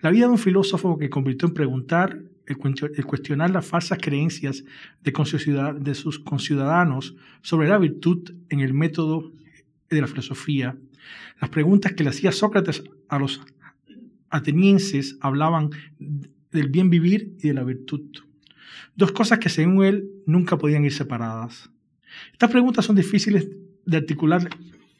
La 0.00 0.10
vida 0.10 0.26
de 0.26 0.32
un 0.32 0.38
filósofo 0.38 0.98
que 0.98 1.10
convirtió 1.10 1.48
en 1.48 1.54
preguntar, 1.54 2.20
el, 2.46 3.04
cuestionar 3.06 3.50
las 3.50 3.66
falsas 3.66 3.98
creencias 4.00 4.64
de 5.02 5.94
sus 5.94 6.18
conciudadanos 6.18 7.16
sobre 7.42 7.68
la 7.68 7.78
virtud 7.78 8.30
en 8.48 8.60
el 8.60 8.74
método 8.74 9.32
de 9.88 10.00
la 10.00 10.06
filosofía 10.06 10.76
las 11.40 11.50
preguntas 11.50 11.92
que 11.92 12.04
le 12.04 12.10
hacía 12.10 12.32
Sócrates 12.32 12.82
a 13.08 13.18
los 13.18 13.40
atenienses 14.30 15.16
hablaban 15.20 15.70
del 16.50 16.68
bien 16.68 16.90
vivir 16.90 17.34
y 17.38 17.48
de 17.48 17.54
la 17.54 17.64
virtud. 17.64 18.02
Dos 18.96 19.12
cosas 19.12 19.38
que 19.38 19.48
según 19.48 19.84
él 19.84 20.10
nunca 20.26 20.58
podían 20.58 20.84
ir 20.84 20.92
separadas. 20.92 21.70
Estas 22.32 22.50
preguntas 22.50 22.84
son 22.84 22.96
difíciles 22.96 23.48
de 23.86 23.96
articular 23.96 24.48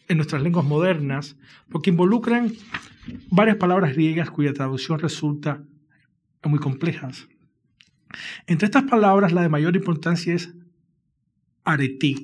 en 0.09 0.17
nuestras 0.17 0.43
lenguas 0.43 0.65
modernas 0.65 1.37
porque 1.69 1.91
involucran 1.91 2.53
varias 3.31 3.57
palabras 3.57 3.95
griegas 3.95 4.31
cuya 4.31 4.53
traducción 4.53 4.99
resulta 4.99 5.63
muy 6.45 6.59
complejas. 6.59 7.29
Entre 8.47 8.67
estas 8.67 8.85
palabras, 8.85 9.33
la 9.33 9.43
de 9.43 9.49
mayor 9.49 9.77
importancia 9.77 10.35
es 10.35 10.53
arete. 11.65 12.17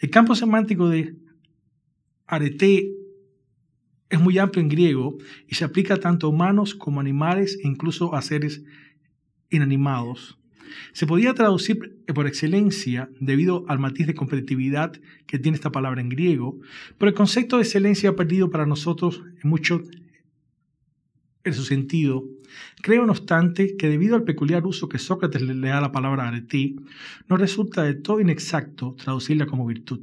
El 0.00 0.10
campo 0.10 0.34
semántico 0.34 0.88
de 0.88 1.16
arete 2.26 2.92
es 4.08 4.20
muy 4.20 4.38
amplio 4.38 4.62
en 4.62 4.68
griego 4.68 5.18
y 5.48 5.56
se 5.56 5.64
aplica 5.64 5.96
tanto 5.96 6.26
a 6.26 6.30
humanos 6.30 6.74
como 6.74 7.00
animales 7.00 7.58
e 7.62 7.66
incluso 7.66 8.14
a 8.14 8.22
seres 8.22 8.62
inanimados. 9.50 10.38
Se 10.92 11.06
podía 11.06 11.34
traducir 11.34 12.02
por 12.14 12.26
excelencia 12.26 13.08
debido 13.20 13.64
al 13.68 13.78
matiz 13.78 14.06
de 14.06 14.14
competitividad 14.14 14.92
que 15.26 15.38
tiene 15.38 15.56
esta 15.56 15.72
palabra 15.72 16.00
en 16.00 16.08
griego, 16.08 16.58
pero 16.98 17.08
el 17.08 17.14
concepto 17.14 17.56
de 17.56 17.62
excelencia 17.62 18.10
ha 18.10 18.16
perdido 18.16 18.50
para 18.50 18.66
nosotros 18.66 19.22
mucho 19.42 19.82
en 21.44 21.54
su 21.54 21.64
sentido. 21.64 22.24
Creo, 22.82 23.06
no 23.06 23.12
obstante, 23.12 23.76
que 23.76 23.88
debido 23.88 24.16
al 24.16 24.24
peculiar 24.24 24.66
uso 24.66 24.88
que 24.88 24.98
Sócrates 24.98 25.42
le 25.42 25.68
da 25.68 25.78
a 25.78 25.80
la 25.80 25.92
palabra 25.92 26.28
arete, 26.28 26.74
no 27.28 27.36
resulta 27.36 27.82
de 27.84 27.94
todo 27.94 28.20
inexacto 28.20 28.94
traducirla 28.94 29.46
como 29.46 29.66
virtud. 29.66 30.02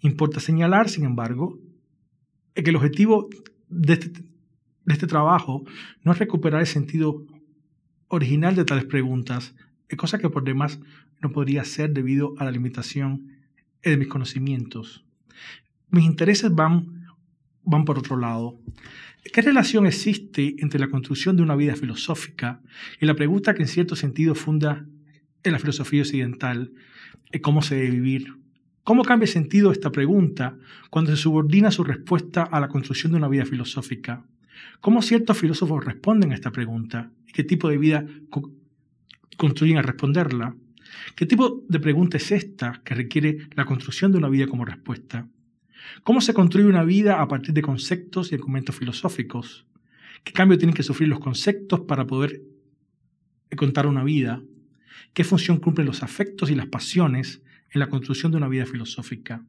Importa 0.00 0.40
señalar, 0.40 0.88
sin 0.88 1.04
embargo, 1.04 1.58
que 2.54 2.70
el 2.70 2.76
objetivo 2.76 3.28
de 3.68 3.94
este, 3.94 4.08
de 4.10 4.92
este 4.92 5.06
trabajo 5.06 5.64
no 6.02 6.12
es 6.12 6.18
recuperar 6.18 6.60
el 6.60 6.66
sentido 6.66 7.26
original 8.08 8.54
de 8.54 8.64
tales 8.64 8.84
preguntas, 8.84 9.54
cosa 9.96 10.18
que 10.18 10.30
por 10.30 10.44
demás 10.44 10.80
no 11.20 11.32
podría 11.32 11.64
ser 11.64 11.92
debido 11.92 12.34
a 12.38 12.44
la 12.44 12.50
limitación 12.50 13.28
de 13.82 13.96
mis 13.96 14.08
conocimientos. 14.08 15.04
Mis 15.90 16.04
intereses 16.04 16.54
van, 16.54 17.06
van 17.62 17.84
por 17.84 17.98
otro 17.98 18.16
lado. 18.16 18.58
¿Qué 19.32 19.40
relación 19.40 19.86
existe 19.86 20.56
entre 20.58 20.80
la 20.80 20.88
construcción 20.88 21.36
de 21.36 21.42
una 21.42 21.54
vida 21.54 21.76
filosófica 21.76 22.60
y 23.00 23.06
la 23.06 23.14
pregunta 23.14 23.54
que 23.54 23.62
en 23.62 23.68
cierto 23.68 23.94
sentido 23.94 24.34
funda 24.34 24.86
en 25.44 25.52
la 25.52 25.58
filosofía 25.58 26.02
occidental, 26.02 26.72
cómo 27.40 27.62
se 27.62 27.76
debe 27.76 27.90
vivir? 27.90 28.41
¿Cómo 28.84 29.04
cambia 29.04 29.28
sentido 29.28 29.70
esta 29.70 29.92
pregunta 29.92 30.56
cuando 30.90 31.12
se 31.12 31.16
subordina 31.16 31.70
su 31.70 31.84
respuesta 31.84 32.42
a 32.42 32.58
la 32.58 32.66
construcción 32.66 33.12
de 33.12 33.18
una 33.18 33.28
vida 33.28 33.44
filosófica? 33.44 34.24
¿Cómo 34.80 35.02
ciertos 35.02 35.38
filósofos 35.38 35.84
responden 35.84 36.32
a 36.32 36.34
esta 36.34 36.50
pregunta? 36.50 37.12
¿Y 37.28 37.32
qué 37.32 37.44
tipo 37.44 37.68
de 37.68 37.78
vida 37.78 38.04
construyen 39.36 39.78
a 39.78 39.82
responderla? 39.82 40.56
¿Qué 41.14 41.26
tipo 41.26 41.62
de 41.68 41.78
pregunta 41.78 42.16
es 42.16 42.32
esta 42.32 42.82
que 42.84 42.94
requiere 42.94 43.48
la 43.54 43.66
construcción 43.66 44.10
de 44.10 44.18
una 44.18 44.28
vida 44.28 44.48
como 44.48 44.64
respuesta? 44.64 45.28
¿Cómo 46.02 46.20
se 46.20 46.34
construye 46.34 46.66
una 46.66 46.82
vida 46.82 47.20
a 47.20 47.28
partir 47.28 47.54
de 47.54 47.62
conceptos 47.62 48.32
y 48.32 48.34
argumentos 48.34 48.74
filosóficos? 48.74 49.64
¿Qué 50.24 50.32
cambio 50.32 50.58
tienen 50.58 50.74
que 50.74 50.82
sufrir 50.82 51.08
los 51.08 51.20
conceptos 51.20 51.80
para 51.80 52.06
poder 52.06 52.42
contar 53.56 53.86
una 53.86 54.02
vida? 54.02 54.42
¿Qué 55.14 55.22
función 55.22 55.58
cumplen 55.58 55.86
los 55.86 56.02
afectos 56.02 56.50
y 56.50 56.56
las 56.56 56.66
pasiones 56.66 57.42
en 57.72 57.80
la 57.80 57.88
construcción 57.88 58.32
de 58.32 58.38
una 58.38 58.48
vida 58.48 58.66
filosófica? 58.66 59.44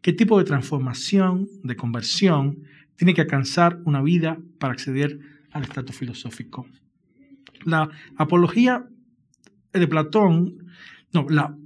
¿Qué 0.00 0.12
tipo 0.12 0.38
de 0.38 0.44
transformación, 0.44 1.48
de 1.62 1.76
conversión, 1.76 2.64
tiene 2.96 3.14
que 3.14 3.22
alcanzar 3.22 3.80
una 3.84 4.02
vida 4.02 4.38
para 4.58 4.72
acceder 4.72 5.18
al 5.52 5.62
estatus 5.62 5.96
filosófico? 5.96 6.66
La 7.64 7.88
apología 8.16 8.86
de 9.72 9.88
Platón, 9.88 10.66
no, 11.12 11.26
la 11.28 11.56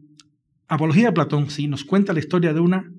apología 0.69 1.07
de 1.07 1.13
Platón 1.13 1.51
sí 1.51 1.67
nos 1.69 1.85
cuenta 1.85 2.13
la 2.13 2.21
historia 2.21 2.53
de 2.53 2.61
una 2.61 2.93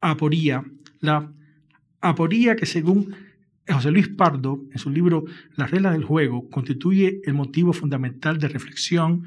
aporía. 0.00 0.64
La 1.00 1.32
aporía 2.00 2.56
que 2.56 2.66
según 2.66 3.14
José 3.72 3.90
Luis 3.90 4.08
Pardo, 4.08 4.62
en 4.70 4.78
su 4.78 4.90
libro 4.90 5.24
Las 5.56 5.70
reglas 5.70 5.94
del 5.94 6.04
juego, 6.04 6.50
constituye 6.50 7.22
el 7.24 7.34
motivo 7.34 7.72
fundamental 7.72 8.38
de 8.38 8.48
reflexión 8.48 9.24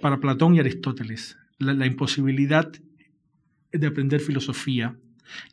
para 0.00 0.20
Platón 0.20 0.54
y 0.54 0.60
Aristóteles, 0.60 1.38
la, 1.58 1.86
imposibilidad 1.86 2.70
de 3.72 3.86
aprender 3.86 4.20
filosofía. 4.20 4.96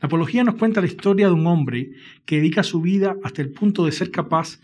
La 0.01 0.07
apología 0.07 0.43
nos 0.43 0.55
cuenta 0.55 0.81
la 0.81 0.87
historia 0.87 1.27
de 1.27 1.33
un 1.33 1.47
hombre 1.47 1.91
que 2.25 2.37
dedica 2.37 2.63
su 2.63 2.81
vida 2.81 3.15
hasta 3.23 3.41
el 3.41 3.51
punto 3.51 3.85
de 3.85 3.91
ser 3.91 4.11
capaz 4.11 4.59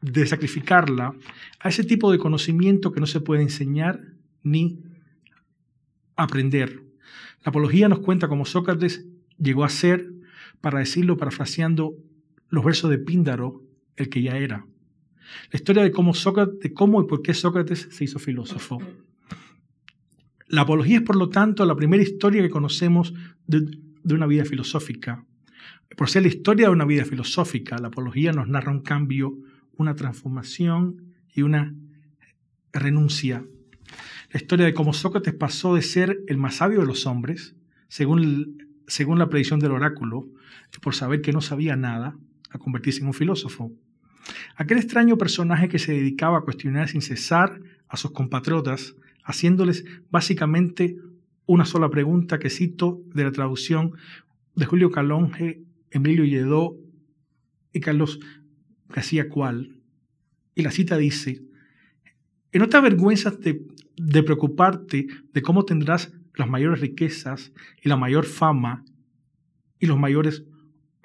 de 0.00 0.26
sacrificarla 0.26 1.14
a 1.60 1.68
ese 1.68 1.84
tipo 1.84 2.10
de 2.10 2.18
conocimiento 2.18 2.92
que 2.92 3.00
no 3.00 3.06
se 3.06 3.20
puede 3.20 3.42
enseñar 3.42 4.00
ni 4.42 4.80
aprender. 6.16 6.82
La 7.44 7.50
apología 7.50 7.88
nos 7.88 8.00
cuenta 8.00 8.28
cómo 8.28 8.44
Sócrates 8.44 9.04
llegó 9.38 9.64
a 9.64 9.68
ser, 9.68 10.12
para 10.62 10.78
decirlo 10.78 11.18
parafraseando 11.18 11.94
los 12.48 12.64
versos 12.64 12.90
de 12.90 12.98
Píndaro, 12.98 13.62
el 13.96 14.08
que 14.08 14.22
ya 14.22 14.38
era. 14.38 14.66
La 15.50 15.56
historia 15.56 15.82
de 15.82 15.92
cómo, 15.92 16.14
Sócrates, 16.14 16.58
de 16.60 16.72
cómo 16.72 17.02
y 17.02 17.06
por 17.06 17.20
qué 17.20 17.34
Sócrates 17.34 17.88
se 17.90 18.04
hizo 18.04 18.18
filósofo. 18.18 18.78
La 20.48 20.62
apología 20.62 20.96
es, 20.96 21.02
por 21.02 21.16
lo 21.16 21.28
tanto, 21.28 21.66
la 21.66 21.76
primera 21.76 22.02
historia 22.02 22.40
que 22.40 22.48
conocemos 22.48 23.12
de, 23.46 23.78
de 24.02 24.14
una 24.14 24.26
vida 24.26 24.46
filosófica. 24.46 25.26
Por 25.96 26.08
ser 26.08 26.22
la 26.22 26.28
historia 26.28 26.68
de 26.68 26.72
una 26.72 26.86
vida 26.86 27.04
filosófica, 27.04 27.76
la 27.78 27.88
apología 27.88 28.32
nos 28.32 28.48
narra 28.48 28.72
un 28.72 28.80
cambio, 28.80 29.38
una 29.76 29.94
transformación 29.94 31.14
y 31.34 31.42
una 31.42 31.74
renuncia 32.72 33.44
la 34.32 34.40
historia 34.40 34.66
de 34.66 34.74
cómo 34.74 34.94
Sócrates 34.94 35.34
pasó 35.34 35.74
de 35.74 35.82
ser 35.82 36.22
el 36.26 36.38
más 36.38 36.56
sabio 36.56 36.80
de 36.80 36.86
los 36.86 37.06
hombres, 37.06 37.54
según, 37.88 38.71
según 38.86 39.18
la 39.18 39.28
predicción 39.28 39.60
del 39.60 39.72
oráculo, 39.72 40.28
por 40.80 40.94
saber 40.94 41.20
que 41.20 41.32
no 41.32 41.40
sabía 41.40 41.76
nada, 41.76 42.16
a 42.50 42.58
convertirse 42.58 43.00
en 43.00 43.06
un 43.06 43.14
filósofo. 43.14 43.72
Aquel 44.56 44.78
extraño 44.78 45.18
personaje 45.18 45.68
que 45.68 45.78
se 45.78 45.92
dedicaba 45.92 46.38
a 46.38 46.42
cuestionar 46.42 46.88
sin 46.88 47.02
cesar 47.02 47.60
a 47.88 47.96
sus 47.96 48.12
compatriotas, 48.12 48.94
haciéndoles 49.24 49.84
básicamente 50.10 50.96
una 51.46 51.64
sola 51.64 51.90
pregunta 51.90 52.38
que 52.38 52.50
cito 52.50 53.02
de 53.14 53.24
la 53.24 53.32
traducción 53.32 53.92
de 54.54 54.66
Julio 54.66 54.90
Calonge, 54.90 55.62
Emilio 55.90 56.24
Lledó 56.24 56.76
y 57.72 57.80
Carlos 57.80 58.20
García 58.88 59.28
Cual. 59.28 59.80
Y 60.54 60.62
la 60.62 60.70
cita 60.70 60.96
dice, 60.96 61.42
¿y 62.52 62.58
no 62.58 62.68
te 62.68 62.76
avergüenzas 62.76 63.38
de 63.40 64.22
preocuparte 64.22 65.06
de 65.32 65.42
cómo 65.42 65.64
tendrás 65.64 66.12
las 66.34 66.48
mayores 66.48 66.80
riquezas 66.80 67.52
y 67.82 67.88
la 67.88 67.96
mayor 67.96 68.24
fama 68.24 68.84
y 69.78 69.86
los 69.86 69.98
mayores 69.98 70.44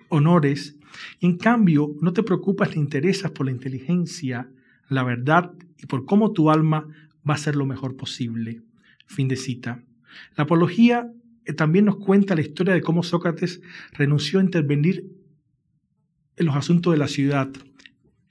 honores. 0.09 0.77
Y 1.19 1.25
en 1.25 1.37
cambio, 1.37 1.93
no 2.01 2.13
te 2.13 2.23
preocupas 2.23 2.75
ni 2.75 2.81
interesas 2.81 3.31
por 3.31 3.45
la 3.45 3.51
inteligencia, 3.51 4.49
la 4.89 5.03
verdad 5.03 5.51
y 5.77 5.85
por 5.85 6.05
cómo 6.05 6.31
tu 6.31 6.49
alma 6.49 6.87
va 7.29 7.33
a 7.33 7.37
ser 7.37 7.55
lo 7.55 7.65
mejor 7.65 7.97
posible. 7.97 8.61
Fin 9.05 9.27
de 9.27 9.35
cita. 9.35 9.83
La 10.35 10.45
apología 10.45 11.11
eh, 11.45 11.53
también 11.53 11.85
nos 11.85 11.97
cuenta 11.97 12.35
la 12.35 12.41
historia 12.41 12.73
de 12.73 12.81
cómo 12.81 13.03
Sócrates 13.03 13.61
renunció 13.93 14.39
a 14.39 14.43
intervenir 14.43 15.05
en 16.35 16.45
los 16.45 16.55
asuntos 16.55 16.93
de 16.93 16.99
la 16.99 17.07
ciudad 17.07 17.49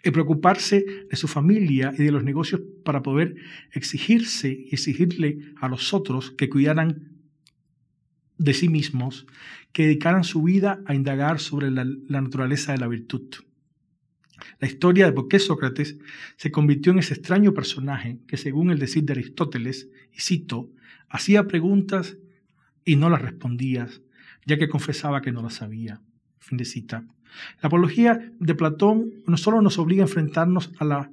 y 0.06 0.12
preocuparse 0.12 0.86
de 1.10 1.16
su 1.16 1.26
familia 1.26 1.92
y 1.98 2.04
de 2.04 2.12
los 2.12 2.22
negocios 2.22 2.60
para 2.84 3.02
poder 3.02 3.34
exigirse 3.72 4.50
y 4.50 4.68
exigirle 4.72 5.40
a 5.60 5.68
los 5.68 5.92
otros 5.92 6.30
que 6.30 6.48
cuidaran 6.48 7.10
de 8.38 8.54
sí 8.54 8.68
mismos, 8.68 9.26
que 9.72 9.82
dedicaran 9.82 10.22
su 10.22 10.44
vida 10.44 10.80
a 10.86 10.94
indagar 10.94 11.40
sobre 11.40 11.72
la, 11.72 11.84
naturaleza 11.84 12.70
de 12.70 12.78
la 12.78 12.86
virtud. 12.86 13.34
La 14.60 14.68
historia 14.68 15.06
de 15.06 15.12
por 15.12 15.26
qué 15.26 15.40
Sócrates 15.40 15.98
se 16.36 16.52
convirtió 16.52 16.92
en 16.92 17.00
ese 17.00 17.14
extraño 17.14 17.52
personaje 17.52 18.20
que, 18.28 18.36
según 18.36 18.70
el 18.70 18.78
decir 18.78 19.02
de 19.04 19.14
Aristóteles, 19.14 19.88
y 20.12 20.20
cito, 20.20 20.70
hacía 21.08 21.48
preguntas 21.48 22.16
y 22.84 22.94
no 22.94 23.10
las 23.10 23.22
respondía, 23.22 23.88
ya 24.44 24.56
que 24.56 24.68
confesaba 24.68 25.20
que 25.20 25.32
no 25.32 25.42
las 25.42 25.54
sabía. 25.54 26.00
Fin 26.38 26.58
de 26.58 26.64
cita. 26.64 27.04
La 27.62 27.68
apología 27.68 28.32
de 28.38 28.54
Platón 28.54 29.12
no 29.26 29.36
solo 29.36 29.60
nos 29.62 29.78
obliga 29.78 30.02
a 30.02 30.06
enfrentarnos 30.06 30.72
a 30.78 30.84
la 30.84 31.10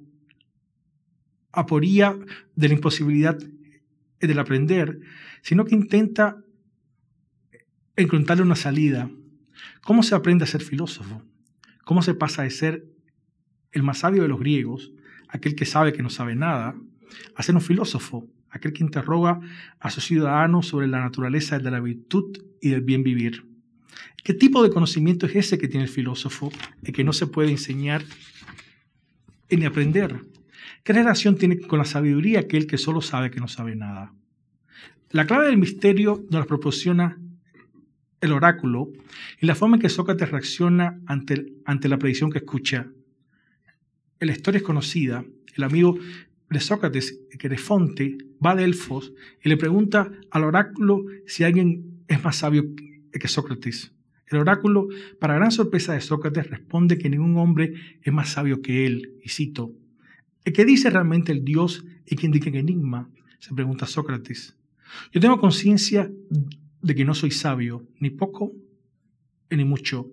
aporía 1.52 2.18
de 2.56 2.68
la 2.68 2.74
imposibilidad 2.74 3.38
del 4.20 4.40
aprender, 4.40 5.00
sino 5.42 5.66
que 5.66 5.76
intenta 5.76 6.38
encontrarle 7.96 8.44
una 8.44 8.56
salida. 8.56 9.10
¿Cómo 9.82 10.04
se 10.04 10.16
aprende 10.16 10.44
a 10.44 10.48
ser 10.48 10.62
filósofo? 10.62 11.22
¿Cómo 11.86 12.02
se 12.02 12.14
pasa 12.14 12.44
de 12.44 12.50
ser 12.50 12.86
el 13.72 13.84
más 13.84 14.00
sabio 14.00 14.24
de 14.24 14.28
los 14.28 14.40
griegos, 14.40 14.94
aquel 15.28 15.56
que 15.56 15.66
sabe 15.66 15.94
que 15.94 16.04
no 16.04 16.10
sabe 16.10 16.36
nada, 16.36 16.76
a 17.36 17.44
ser 17.44 17.56
un 17.56 17.62
filósofo, 17.62 18.28
aquel 18.50 18.74
que 18.74 18.84
interroga 18.84 19.40
a 19.80 19.90
sus 19.90 20.06
ciudadanos 20.06 20.68
sobre 20.68 20.88
la 20.88 21.02
naturaleza 21.02 21.60
de 21.60 21.72
la 21.72 21.80
virtud 21.80 22.38
y 22.62 22.70
del 22.70 22.82
bien 22.82 23.04
vivir? 23.04 23.53
¿Qué 24.24 24.34
tipo 24.34 24.64
de 24.64 24.70
conocimiento 24.70 25.26
es 25.26 25.36
ese 25.36 25.58
que 25.58 25.68
tiene 25.68 25.86
el 25.86 25.92
filósofo 25.92 26.52
y 26.82 26.92
que 26.92 27.04
no 27.04 27.14
se 27.14 27.28
puede 27.28 27.52
enseñar 27.52 28.04
ni 29.50 29.66
aprender? 29.66 30.22
¿Qué 30.84 30.94
relación 30.94 31.38
tiene 31.38 31.60
con 31.60 31.80
la 31.80 31.86
sabiduría 31.86 32.42
aquel 32.42 32.68
que 32.68 32.78
solo 32.78 33.02
sabe 33.02 33.32
que 33.32 33.40
no 33.40 33.48
sabe 33.48 33.76
nada? 33.76 34.14
La 35.12 35.28
clave 35.28 35.48
del 35.48 35.58
misterio 35.58 36.26
nos 36.30 36.48
proporciona 36.48 37.20
el 38.22 38.32
oráculo 38.32 38.90
y 39.40 39.46
la 39.46 39.56
forma 39.56 39.76
en 39.76 39.82
que 39.82 39.90
Sócrates 39.90 40.32
reacciona 40.32 41.00
ante, 41.06 41.54
ante 41.66 41.90
la 41.90 42.00
predicción 42.00 42.32
que 42.32 42.40
escucha. 42.40 42.88
La 44.20 44.32
historia 44.32 44.60
es 44.60 44.64
conocida. 44.64 45.26
El 45.56 45.64
amigo 45.64 45.98
de 46.50 46.60
Sócrates, 46.60 47.20
Querefonte, 47.38 48.18
va 48.44 48.52
a 48.52 48.56
Delfos 48.56 49.14
y 49.44 49.50
le 49.50 49.58
pregunta 49.58 50.10
al 50.32 50.46
oráculo 50.46 51.04
si 51.28 51.44
alguien 51.44 52.06
es 52.08 52.24
más 52.24 52.38
sabio 52.38 52.74
que 52.76 52.93
Sócrates. 53.28 53.94
El 54.28 54.40
oráculo, 54.40 54.88
para 55.20 55.36
gran 55.36 55.52
sorpresa 55.52 55.94
de 55.94 56.02
Sócrates, 56.02 56.50
responde 56.50 56.98
que 56.98 57.10
ningún 57.10 57.38
hombre 57.38 57.74
es 58.02 58.14
más 58.14 58.30
sabio 58.30 58.62
que 58.62 58.86
él, 58.86 59.14
y 59.24 59.30
cito, 59.30 59.72
¿qué 60.44 60.66
dice 60.66 60.90
realmente 60.90 61.32
el 61.32 61.44
Dios 61.44 61.86
y 62.06 62.16
que 62.16 62.26
indica 62.26 62.50
enigma? 62.50 63.10
Se 63.40 63.54
pregunta 63.54 63.86
Sócrates. 63.86 64.58
Yo 65.12 65.20
tengo 65.20 65.40
conciencia 65.40 66.12
de 66.82 66.96
que 66.96 67.06
no 67.06 67.14
soy 67.14 67.32
sabio, 67.32 67.88
ni 68.00 68.10
poco 68.10 68.54
ni 69.56 69.66
mucho. 69.66 70.12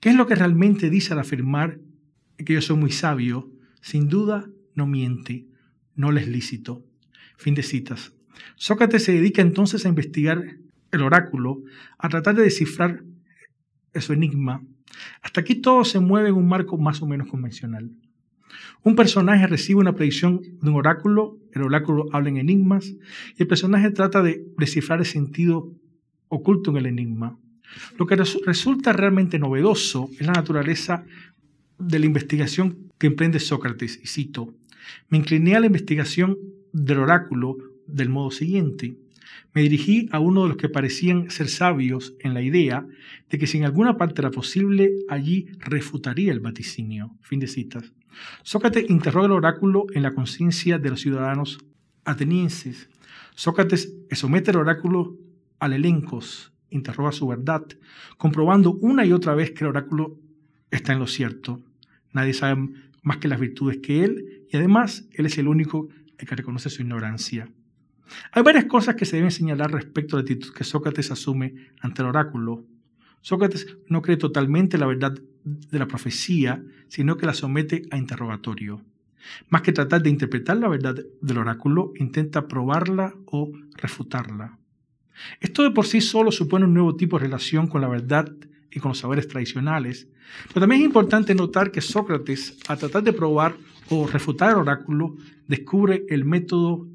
¿Qué 0.00 0.10
es 0.10 0.16
lo 0.16 0.26
que 0.26 0.34
realmente 0.34 0.90
dice 0.90 1.12
al 1.12 1.20
afirmar 1.20 1.80
que 2.36 2.54
yo 2.54 2.60
soy 2.60 2.76
muy 2.76 2.90
sabio? 2.90 3.50
Sin 3.80 4.08
duda, 4.08 4.48
no 4.74 4.86
miente, 4.86 5.46
no 5.94 6.12
le 6.12 6.20
es 6.20 6.28
lícito. 6.28 6.84
Fin 7.36 7.54
de 7.54 7.62
citas. 7.62 8.12
Sócrates 8.56 9.04
se 9.04 9.12
dedica 9.12 9.42
entonces 9.42 9.84
a 9.84 9.88
investigar 9.88 10.58
el 10.92 11.02
oráculo, 11.02 11.62
a 11.98 12.08
tratar 12.08 12.36
de 12.36 12.42
descifrar 12.42 13.02
su 13.98 14.12
enigma. 14.12 14.62
Hasta 15.22 15.40
aquí 15.40 15.56
todo 15.56 15.84
se 15.84 16.00
mueve 16.00 16.28
en 16.28 16.34
un 16.34 16.48
marco 16.48 16.78
más 16.78 17.02
o 17.02 17.06
menos 17.06 17.28
convencional. 17.28 17.90
Un 18.84 18.96
personaje 18.96 19.46
recibe 19.46 19.80
una 19.80 19.94
predicción 19.94 20.40
de 20.60 20.70
un 20.70 20.76
oráculo, 20.76 21.38
el 21.52 21.62
oráculo 21.62 22.06
habla 22.12 22.28
en 22.28 22.36
enigmas 22.36 22.86
y 22.86 23.42
el 23.42 23.46
personaje 23.46 23.90
trata 23.90 24.22
de 24.22 24.44
descifrar 24.58 24.98
el 25.00 25.06
sentido 25.06 25.72
oculto 26.28 26.70
en 26.70 26.76
el 26.78 26.86
enigma. 26.86 27.38
Lo 27.98 28.06
que 28.06 28.16
resulta 28.16 28.92
realmente 28.92 29.38
novedoso 29.38 30.10
es 30.18 30.26
la 30.26 30.32
naturaleza 30.32 31.04
de 31.78 31.98
la 31.98 32.06
investigación 32.06 32.90
que 32.98 33.06
emprende 33.06 33.40
Sócrates, 33.40 33.98
y 34.02 34.06
cito, 34.06 34.54
me 35.08 35.18
incliné 35.18 35.56
a 35.56 35.60
la 35.60 35.66
investigación 35.66 36.36
del 36.72 36.98
oráculo 36.98 37.56
del 37.86 38.08
modo 38.08 38.30
siguiente. 38.30 38.96
Me 39.54 39.62
dirigí 39.62 40.08
a 40.12 40.18
uno 40.18 40.42
de 40.42 40.48
los 40.48 40.56
que 40.56 40.68
parecían 40.68 41.30
ser 41.30 41.48
sabios 41.48 42.14
en 42.20 42.34
la 42.34 42.42
idea 42.42 42.86
de 43.30 43.38
que 43.38 43.46
si 43.46 43.58
en 43.58 43.64
alguna 43.64 43.96
parte 43.96 44.20
era 44.20 44.30
posible, 44.30 44.92
allí 45.08 45.48
refutaría 45.58 46.32
el 46.32 46.40
vaticinio. 46.40 47.16
Fin 47.20 47.40
de 47.40 47.46
citas. 47.46 47.92
Sócrates 48.42 48.88
interroga 48.88 49.26
el 49.26 49.32
oráculo 49.32 49.86
en 49.94 50.02
la 50.02 50.14
conciencia 50.14 50.78
de 50.78 50.90
los 50.90 51.00
ciudadanos 51.00 51.58
atenienses. 52.04 52.88
Sócrates 53.34 53.94
somete 54.12 54.50
el 54.50 54.58
oráculo 54.58 55.18
al 55.58 55.72
elencos, 55.72 56.52
interroga 56.70 57.12
su 57.12 57.26
verdad, 57.26 57.64
comprobando 58.18 58.74
una 58.74 59.04
y 59.04 59.12
otra 59.12 59.34
vez 59.34 59.52
que 59.52 59.64
el 59.64 59.70
oráculo 59.70 60.18
está 60.70 60.92
en 60.92 60.98
lo 60.98 61.06
cierto. 61.06 61.62
Nadie 62.12 62.34
sabe 62.34 62.68
más 63.02 63.18
que 63.18 63.28
las 63.28 63.40
virtudes 63.40 63.78
que 63.78 64.04
él 64.04 64.44
y 64.50 64.56
además 64.56 65.08
él 65.12 65.26
es 65.26 65.38
el 65.38 65.48
único 65.48 65.88
que 66.16 66.36
reconoce 66.36 66.70
su 66.70 66.82
ignorancia. 66.82 67.48
Hay 68.32 68.42
varias 68.42 68.66
cosas 68.66 68.94
que 68.94 69.04
se 69.04 69.16
deben 69.16 69.30
señalar 69.30 69.70
respecto 69.72 70.16
a 70.16 70.18
la 70.18 70.22
actitud 70.22 70.52
que 70.52 70.64
Sócrates 70.64 71.10
asume 71.10 71.54
ante 71.80 72.02
el 72.02 72.08
oráculo. 72.08 72.64
Sócrates 73.20 73.76
no 73.88 74.02
cree 74.02 74.16
totalmente 74.16 74.78
la 74.78 74.86
verdad 74.86 75.14
de 75.44 75.78
la 75.78 75.86
profecía, 75.86 76.62
sino 76.88 77.16
que 77.16 77.26
la 77.26 77.34
somete 77.34 77.82
a 77.90 77.96
interrogatorio. 77.96 78.82
Más 79.48 79.62
que 79.62 79.72
tratar 79.72 80.02
de 80.02 80.10
interpretar 80.10 80.56
la 80.56 80.68
verdad 80.68 80.96
del 81.20 81.38
oráculo, 81.38 81.92
intenta 81.96 82.48
probarla 82.48 83.14
o 83.26 83.52
refutarla. 83.76 84.58
Esto 85.40 85.62
de 85.62 85.70
por 85.70 85.86
sí 85.86 86.00
solo 86.00 86.32
supone 86.32 86.64
un 86.64 86.74
nuevo 86.74 86.96
tipo 86.96 87.18
de 87.18 87.24
relación 87.24 87.66
con 87.66 87.80
la 87.80 87.88
verdad 87.88 88.32
y 88.70 88.80
con 88.80 88.90
los 88.90 88.98
saberes 88.98 89.28
tradicionales, 89.28 90.08
pero 90.48 90.60
también 90.60 90.80
es 90.80 90.86
importante 90.86 91.34
notar 91.34 91.70
que 91.70 91.80
Sócrates, 91.80 92.58
al 92.68 92.78
tratar 92.78 93.02
de 93.02 93.12
probar 93.12 93.54
o 93.90 94.06
refutar 94.06 94.52
el 94.52 94.58
oráculo, 94.58 95.16
descubre 95.46 96.04
el 96.08 96.24
método 96.24 96.88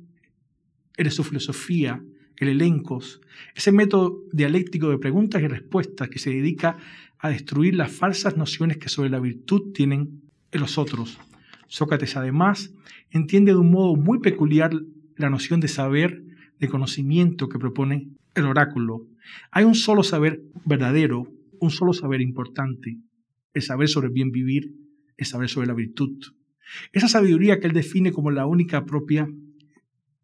de 1.05 1.11
su 1.11 1.23
filosofía, 1.23 2.01
el 2.37 2.49
elencos, 2.49 3.21
ese 3.55 3.71
método 3.71 4.23
dialéctico 4.31 4.89
de 4.89 4.97
preguntas 4.97 5.41
y 5.41 5.47
respuestas 5.47 6.09
que 6.09 6.19
se 6.19 6.29
dedica 6.29 6.77
a 7.19 7.29
destruir 7.29 7.75
las 7.75 7.91
falsas 7.91 8.37
nociones 8.37 8.77
que 8.77 8.89
sobre 8.89 9.09
la 9.09 9.19
virtud 9.19 9.73
tienen 9.73 10.21
en 10.51 10.61
los 10.61 10.77
otros. 10.77 11.19
Sócrates 11.67 12.15
además 12.15 12.73
entiende 13.11 13.53
de 13.53 13.57
un 13.57 13.71
modo 13.71 13.95
muy 13.95 14.19
peculiar 14.19 14.71
la 15.15 15.29
noción 15.29 15.59
de 15.59 15.67
saber, 15.67 16.23
de 16.59 16.69
conocimiento 16.69 17.49
que 17.49 17.59
propone 17.59 18.09
el 18.35 18.45
oráculo. 18.45 19.07
Hay 19.51 19.65
un 19.65 19.75
solo 19.75 20.03
saber 20.03 20.41
verdadero, 20.65 21.27
un 21.59 21.71
solo 21.71 21.93
saber 21.93 22.21
importante, 22.21 22.97
el 23.53 23.61
saber 23.61 23.89
sobre 23.89 24.09
bien 24.09 24.31
vivir, 24.31 24.73
el 25.17 25.25
saber 25.25 25.49
sobre 25.49 25.67
la 25.67 25.73
virtud. 25.73 26.19
Esa 26.91 27.07
sabiduría 27.07 27.59
que 27.59 27.67
él 27.67 27.73
define 27.73 28.11
como 28.11 28.29
la 28.29 28.45
única 28.45 28.85
propia 28.85 29.27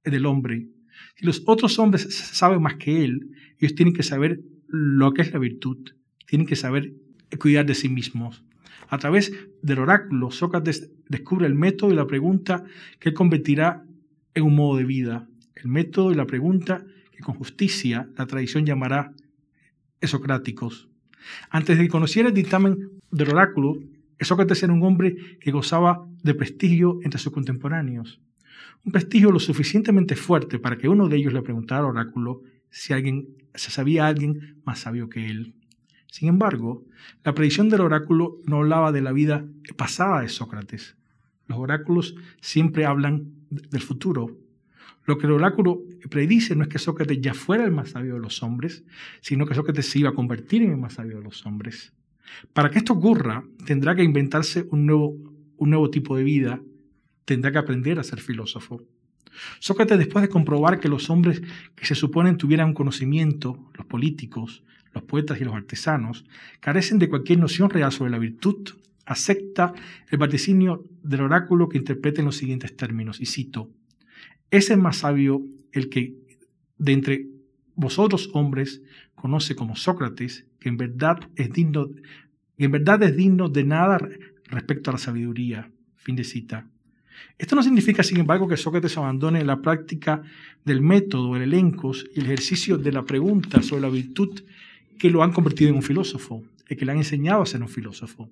del 0.04 0.26
hombre. 0.26 0.68
Si 1.16 1.26
los 1.26 1.44
otros 1.46 1.80
hombres 1.80 2.14
saben 2.14 2.62
más 2.62 2.76
que 2.76 3.04
él, 3.04 3.32
ellos 3.60 3.76
tienen 3.76 3.94
que 3.94 4.04
saber 4.04 4.42
lo 4.68 5.14
que 5.14 5.22
es 5.22 5.34
la 5.34 5.40
virtud, 5.40 5.78
tienen 6.26 6.48
que 6.48 6.56
saber 6.56 6.94
cuidar 7.40 7.66
de 7.66 7.76
sí 7.76 7.90
mismos. 7.90 8.44
A 8.90 8.98
través 8.98 9.32
del 9.62 9.80
oráculo, 9.80 10.32
Sócrates 10.32 10.92
descubre 11.08 11.48
el 11.48 11.56
método 11.56 11.92
y 11.92 11.96
la 11.96 12.08
pregunta 12.08 12.64
que 13.00 13.10
él 13.10 13.16
convertirá 13.16 13.84
en 14.34 14.44
un 14.44 14.56
modo 14.56 14.78
de 14.78 14.86
vida. 14.86 15.28
El 15.56 15.70
método 15.70 16.12
y 16.12 16.16
la 16.16 16.26
pregunta 16.26 16.86
que 17.12 17.24
con 17.24 17.36
justicia 17.36 18.10
la 18.18 18.26
tradición 18.26 18.66
llamará 18.66 19.14
esocráticos. 20.02 20.90
Antes 21.50 21.78
de 21.78 21.86
que 21.86 21.90
conociera 21.90 22.30
el 22.30 22.36
dictamen 22.36 22.90
del 23.12 23.30
oráculo, 23.30 23.78
Sócrates 24.20 24.64
era 24.64 24.74
un 24.74 24.84
hombre 24.84 25.38
que 25.40 25.52
gozaba 25.52 26.08
de 26.24 26.34
prestigio 26.34 27.00
entre 27.04 27.20
sus 27.20 27.34
contemporáneos. 27.34 28.22
Un 28.86 28.92
prestigio 28.92 29.32
lo 29.32 29.40
suficientemente 29.40 30.16
fuerte 30.16 30.60
para 30.60 30.78
que 30.78 30.90
uno 30.90 31.08
de 31.08 31.18
ellos 31.18 31.32
le 31.32 31.42
preguntara 31.42 31.80
al 31.82 31.92
oráculo 31.92 32.42
si 32.70 32.92
alguien 32.92 33.30
se 33.56 33.72
sabía 33.72 34.08
alguien 34.08 34.62
más 34.66 34.80
sabio 34.80 35.10
que 35.10 35.28
él. 35.28 35.54
Sin 36.08 36.28
embargo, 36.28 36.84
la 37.24 37.34
predicción 37.34 37.70
del 37.70 37.82
oráculo 37.82 38.42
no 38.46 38.58
hablaba 38.58 38.92
de 38.92 39.02
la 39.02 39.14
vida 39.14 39.46
pasada 39.78 40.22
de 40.22 40.30
Sócrates. 40.30 40.98
Los 41.48 41.60
oráculos 41.60 42.16
siempre 42.42 42.86
hablan 42.86 43.32
del 43.50 43.82
futuro. 43.82 44.38
Lo 45.06 45.18
que 45.18 45.28
el 45.28 45.34
oráculo 45.34 45.82
predice 46.10 46.56
no 46.56 46.64
es 46.64 46.70
que 46.70 46.78
Sócrates 46.78 47.22
ya 47.22 47.34
fuera 47.34 47.64
el 47.64 47.72
más 47.72 47.92
sabio 47.92 48.16
de 48.16 48.20
los 48.20 48.44
hombres, 48.44 48.84
sino 49.22 49.46
que 49.46 49.56
Sócrates 49.56 49.90
se 49.90 50.00
iba 50.00 50.10
a 50.10 50.14
convertir 50.14 50.62
en 50.62 50.72
el 50.72 50.78
más 50.78 50.94
sabio 50.94 51.18
de 51.18 51.24
los 51.24 51.46
hombres. 51.46 51.94
Para 52.54 52.70
que 52.70 52.80
esto 52.80 52.94
ocurra, 52.94 53.44
tendrá 53.66 53.96
que 53.96 54.04
inventarse 54.04 54.66
un 54.72 54.86
nuevo, 54.86 55.16
un 55.58 55.70
nuevo 55.70 55.90
tipo 55.90 56.16
de 56.18 56.24
vida, 56.24 56.62
tendrá 57.26 57.52
que 57.52 57.58
aprender 57.58 58.00
a 58.00 58.04
ser 58.04 58.20
filósofo. 58.20 58.82
Sócrates, 59.60 59.98
después 59.98 60.22
de 60.22 60.30
comprobar 60.30 60.80
que 60.80 60.90
los 60.90 61.10
hombres 61.10 61.42
que 61.76 61.86
se 61.86 61.96
suponen 61.96 62.38
tuvieran 62.38 62.74
conocimiento, 62.74 63.70
los 63.76 63.86
políticos, 63.86 64.64
los 64.94 65.04
poetas 65.04 65.42
y 65.42 65.44
los 65.44 65.56
artesanos, 65.56 66.26
carecen 66.60 67.00
de 67.00 67.10
cualquier 67.10 67.40
noción 67.40 67.70
real 67.70 67.92
sobre 67.92 68.12
la 68.12 68.20
virtud, 68.20 68.70
acepta 69.06 69.74
el 70.10 70.18
vaticinio 70.18 70.86
del 71.02 71.22
oráculo 71.22 71.68
que 71.68 71.78
interpreta 71.78 72.22
en 72.22 72.26
los 72.26 72.38
siguientes 72.38 72.76
términos, 72.76 73.20
y 73.20 73.26
cito, 73.26 73.72
es 74.52 74.70
el 74.70 74.78
más 74.78 74.98
sabio 74.98 75.42
el 75.72 75.90
que 75.90 76.16
de 76.78 76.92
entre 76.92 77.28
vosotros 77.76 78.30
hombres 78.34 78.82
conoce 79.16 79.56
como 79.56 79.76
Sócrates, 79.76 80.46
que 80.60 80.70
en 80.70 80.78
verdad 80.78 81.18
es 81.36 81.52
digno, 81.52 81.90
en 82.58 82.72
verdad 82.72 83.02
es 83.04 83.16
digno 83.16 83.50
de 83.50 83.64
nada 83.64 83.98
respecto 84.46 84.92
a 84.92 84.94
la 84.94 85.00
sabiduría. 85.00 85.72
Fin 85.96 86.16
de 86.16 86.24
cita. 86.24 86.70
Esto 87.38 87.56
no 87.56 87.64
significa, 87.64 88.04
sin 88.04 88.20
embargo, 88.20 88.48
que 88.48 88.58
Sócrates 88.58 88.98
abandone 88.98 89.44
la 89.44 89.62
práctica 89.62 90.22
del 90.64 90.82
método, 90.82 91.36
el 91.36 91.44
elencos 91.44 92.06
y 92.16 92.20
el 92.20 92.26
ejercicio 92.26 92.78
de 92.78 92.92
la 92.92 93.04
pregunta 93.04 93.62
sobre 93.62 93.82
la 93.82 93.90
virtud 93.90 94.44
que 95.00 95.10
lo 95.10 95.24
han 95.24 95.34
convertido 95.34 95.70
en 95.70 95.76
un 95.76 95.84
filósofo, 95.84 96.44
el 96.68 96.78
que 96.78 96.86
le 96.86 96.92
han 96.92 97.00
enseñado 97.00 97.42
a 97.42 97.46
ser 97.46 97.62
un 97.62 97.70
filósofo. 97.70 98.30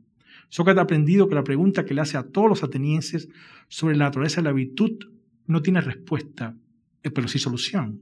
Sócrates 0.50 0.80
ha 0.80 0.84
aprendido 0.84 1.28
que 1.28 1.36
la 1.36 1.44
pregunta 1.44 1.86
que 1.86 1.94
le 1.94 2.02
hace 2.02 2.18
a 2.18 2.24
todos 2.24 2.50
los 2.50 2.64
atenienses 2.64 3.30
sobre 3.68 3.96
la 3.96 4.06
naturaleza 4.06 4.42
de 4.42 4.46
la 4.46 4.54
virtud 4.54 5.00
no 5.48 5.62
tiene 5.62 5.82
respuesta, 5.82 6.56
pero 7.02 7.28
sí 7.28 7.40
solución. 7.40 8.02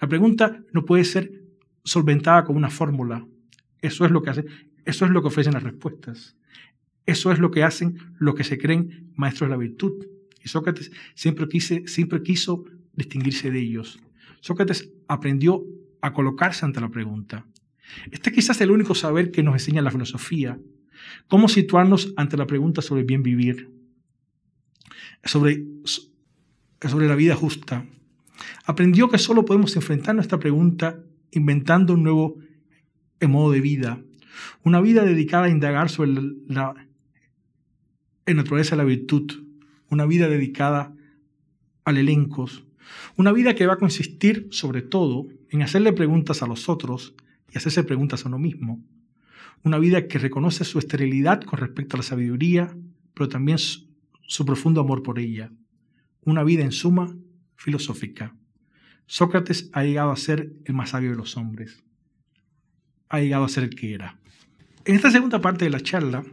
La 0.00 0.08
pregunta 0.08 0.62
no 0.72 0.84
puede 0.84 1.04
ser 1.04 1.42
solventada 1.84 2.44
con 2.44 2.56
una 2.56 2.70
fórmula. 2.70 3.26
Eso 3.80 4.04
es 4.04 4.10
lo 4.10 4.22
que 4.22 4.30
hace, 4.30 4.44
eso 4.84 5.04
es 5.04 5.10
lo 5.10 5.22
que 5.22 5.28
ofrecen 5.28 5.54
las 5.54 5.62
respuestas. 5.62 6.36
Eso 7.06 7.30
es 7.32 7.38
lo 7.38 7.50
que 7.50 7.62
hacen 7.62 7.96
los 8.18 8.34
que 8.34 8.44
se 8.44 8.58
creen 8.58 9.12
maestros 9.14 9.48
de 9.48 9.52
la 9.52 9.56
virtud. 9.56 10.06
Y 10.44 10.48
Sócrates 10.48 10.90
siempre, 11.14 11.46
siempre 11.86 12.22
quiso 12.22 12.64
distinguirse 12.94 13.50
de 13.50 13.60
ellos. 13.60 14.00
Sócrates 14.40 14.90
aprendió 15.08 15.64
a 16.00 16.12
colocarse 16.12 16.64
ante 16.64 16.80
la 16.80 16.88
pregunta. 16.88 17.46
Este 18.10 18.32
quizás 18.32 18.56
es 18.56 18.62
el 18.62 18.70
único 18.70 18.94
saber 18.94 19.30
que 19.30 19.42
nos 19.42 19.54
enseña 19.54 19.82
la 19.82 19.90
filosofía. 19.90 20.58
Cómo 21.28 21.48
situarnos 21.48 22.12
ante 22.16 22.36
la 22.36 22.46
pregunta 22.46 22.82
sobre 22.82 23.04
bien 23.04 23.22
vivir, 23.22 23.70
sobre, 25.24 25.64
la 26.82 27.14
vida 27.14 27.34
justa. 27.34 27.86
Aprendió 28.64 29.08
que 29.08 29.18
solo 29.18 29.44
podemos 29.44 29.74
enfrentar 29.76 30.14
nuestra 30.14 30.38
pregunta 30.38 30.98
inventando 31.30 31.94
un 31.94 32.02
nuevo 32.02 32.36
modo 33.20 33.50
de 33.52 33.60
vida, 33.60 34.00
una 34.62 34.80
vida 34.80 35.04
dedicada 35.04 35.46
a 35.46 35.50
indagar 35.50 35.88
sobre 35.88 36.12
la, 36.48 36.74
en 38.26 38.36
naturaleza 38.36 38.76
la 38.76 38.84
virtud, 38.84 39.44
una 39.88 40.04
vida 40.04 40.28
dedicada 40.28 40.92
al 41.84 41.96
elencos, 41.96 42.64
una 43.16 43.32
vida 43.32 43.54
que 43.54 43.66
va 43.66 43.74
a 43.74 43.78
consistir 43.78 44.48
sobre 44.50 44.82
todo 44.82 45.26
en 45.50 45.62
hacerle 45.62 45.92
preguntas 45.92 46.42
a 46.42 46.46
los 46.46 46.68
otros 46.68 47.14
y 47.52 47.56
hacerse 47.56 47.84
preguntas 47.84 48.24
a 48.24 48.28
uno 48.28 48.38
mismo, 48.38 48.82
una 49.62 49.78
vida 49.78 50.08
que 50.08 50.18
reconoce 50.18 50.64
su 50.64 50.78
esterilidad 50.78 51.40
con 51.42 51.58
respecto 51.60 51.96
a 51.96 51.98
la 51.98 52.02
sabiduría, 52.02 52.76
pero 53.14 53.28
también 53.28 53.58
su 53.58 54.44
profundo 54.44 54.80
amor 54.80 55.02
por 55.02 55.18
ella, 55.18 55.50
una 56.22 56.42
vida 56.42 56.64
en 56.64 56.72
suma 56.72 57.16
filosófica. 57.56 58.34
Sócrates 59.06 59.70
ha 59.72 59.84
llegado 59.84 60.10
a 60.10 60.16
ser 60.16 60.52
el 60.64 60.74
más 60.74 60.90
sabio 60.90 61.10
de 61.10 61.16
los 61.16 61.36
hombres, 61.36 61.84
ha 63.08 63.20
llegado 63.20 63.44
a 63.44 63.48
ser 63.48 63.64
el 63.64 63.74
que 63.74 63.94
era. 63.94 64.18
En 64.84 64.96
esta 64.96 65.10
segunda 65.10 65.40
parte 65.40 65.64
de 65.64 65.70
la 65.70 65.80
charla 65.80 66.24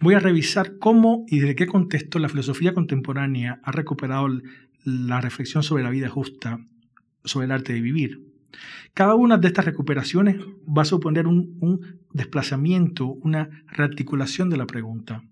Voy 0.00 0.14
a 0.14 0.20
revisar 0.20 0.78
cómo 0.78 1.24
y 1.28 1.40
desde 1.40 1.54
qué 1.54 1.66
contexto 1.66 2.18
la 2.18 2.28
filosofía 2.28 2.74
contemporánea 2.74 3.60
ha 3.62 3.72
recuperado 3.72 4.28
la 4.84 5.20
reflexión 5.20 5.62
sobre 5.62 5.82
la 5.82 5.90
vida 5.90 6.08
justa, 6.08 6.60
sobre 7.24 7.46
el 7.46 7.52
arte 7.52 7.72
de 7.72 7.80
vivir. 7.80 8.22
Cada 8.94 9.14
una 9.14 9.36
de 9.36 9.48
estas 9.48 9.66
recuperaciones 9.66 10.36
va 10.66 10.82
a 10.82 10.86
suponer 10.86 11.26
un, 11.26 11.98
desplazamiento, 12.12 13.06
una 13.06 13.50
rearticulación 13.66 14.48
de 14.48 14.56
la 14.56 14.66
pregunta. 14.66 15.22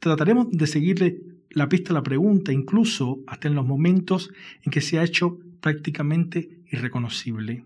Trataremos 0.00 0.50
de 0.50 0.66
seguirle 0.66 1.22
la 1.50 1.68
pista 1.68 1.92
a 1.92 1.94
la 1.94 2.02
pregunta, 2.02 2.52
incluso 2.52 3.20
hasta 3.26 3.48
en 3.48 3.54
los 3.54 3.66
momentos 3.66 4.30
en 4.62 4.72
que 4.72 4.80
se 4.80 4.98
ha 4.98 5.04
hecho 5.04 5.38
prácticamente 5.60 6.60
irreconocible. 6.70 7.64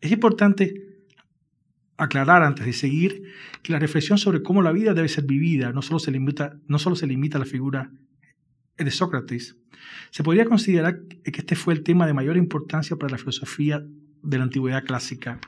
Es 0.00 0.12
importante 0.12 0.95
aclarar 1.96 2.42
antes 2.42 2.66
de 2.66 2.72
seguir 2.72 3.22
que 3.62 3.72
la 3.72 3.78
reflexión 3.78 4.18
sobre 4.18 4.42
cómo 4.42 4.62
la 4.62 4.72
vida 4.72 4.94
debe 4.94 5.08
ser 5.08 5.24
vivida 5.24 5.72
no 5.72 5.82
solo 5.82 5.98
se 5.98 6.10
limita, 6.10 6.56
no 6.66 6.78
solo 6.78 6.96
se 6.96 7.06
limita 7.06 7.38
a 7.38 7.40
la 7.40 7.46
figura 7.46 7.90
de 8.76 8.90
Sócrates. 8.90 9.56
Se 10.10 10.22
podría 10.22 10.44
considerar 10.44 11.00
que 11.06 11.40
este 11.40 11.56
fue 11.56 11.74
el 11.74 11.82
tema 11.82 12.06
de 12.06 12.14
mayor 12.14 12.36
importancia 12.36 12.96
para 12.96 13.12
la 13.12 13.18
filosofía 13.18 13.84
de 14.22 14.38
la 14.38 14.44
antigüedad 14.44 14.84
clásica. 14.84 15.40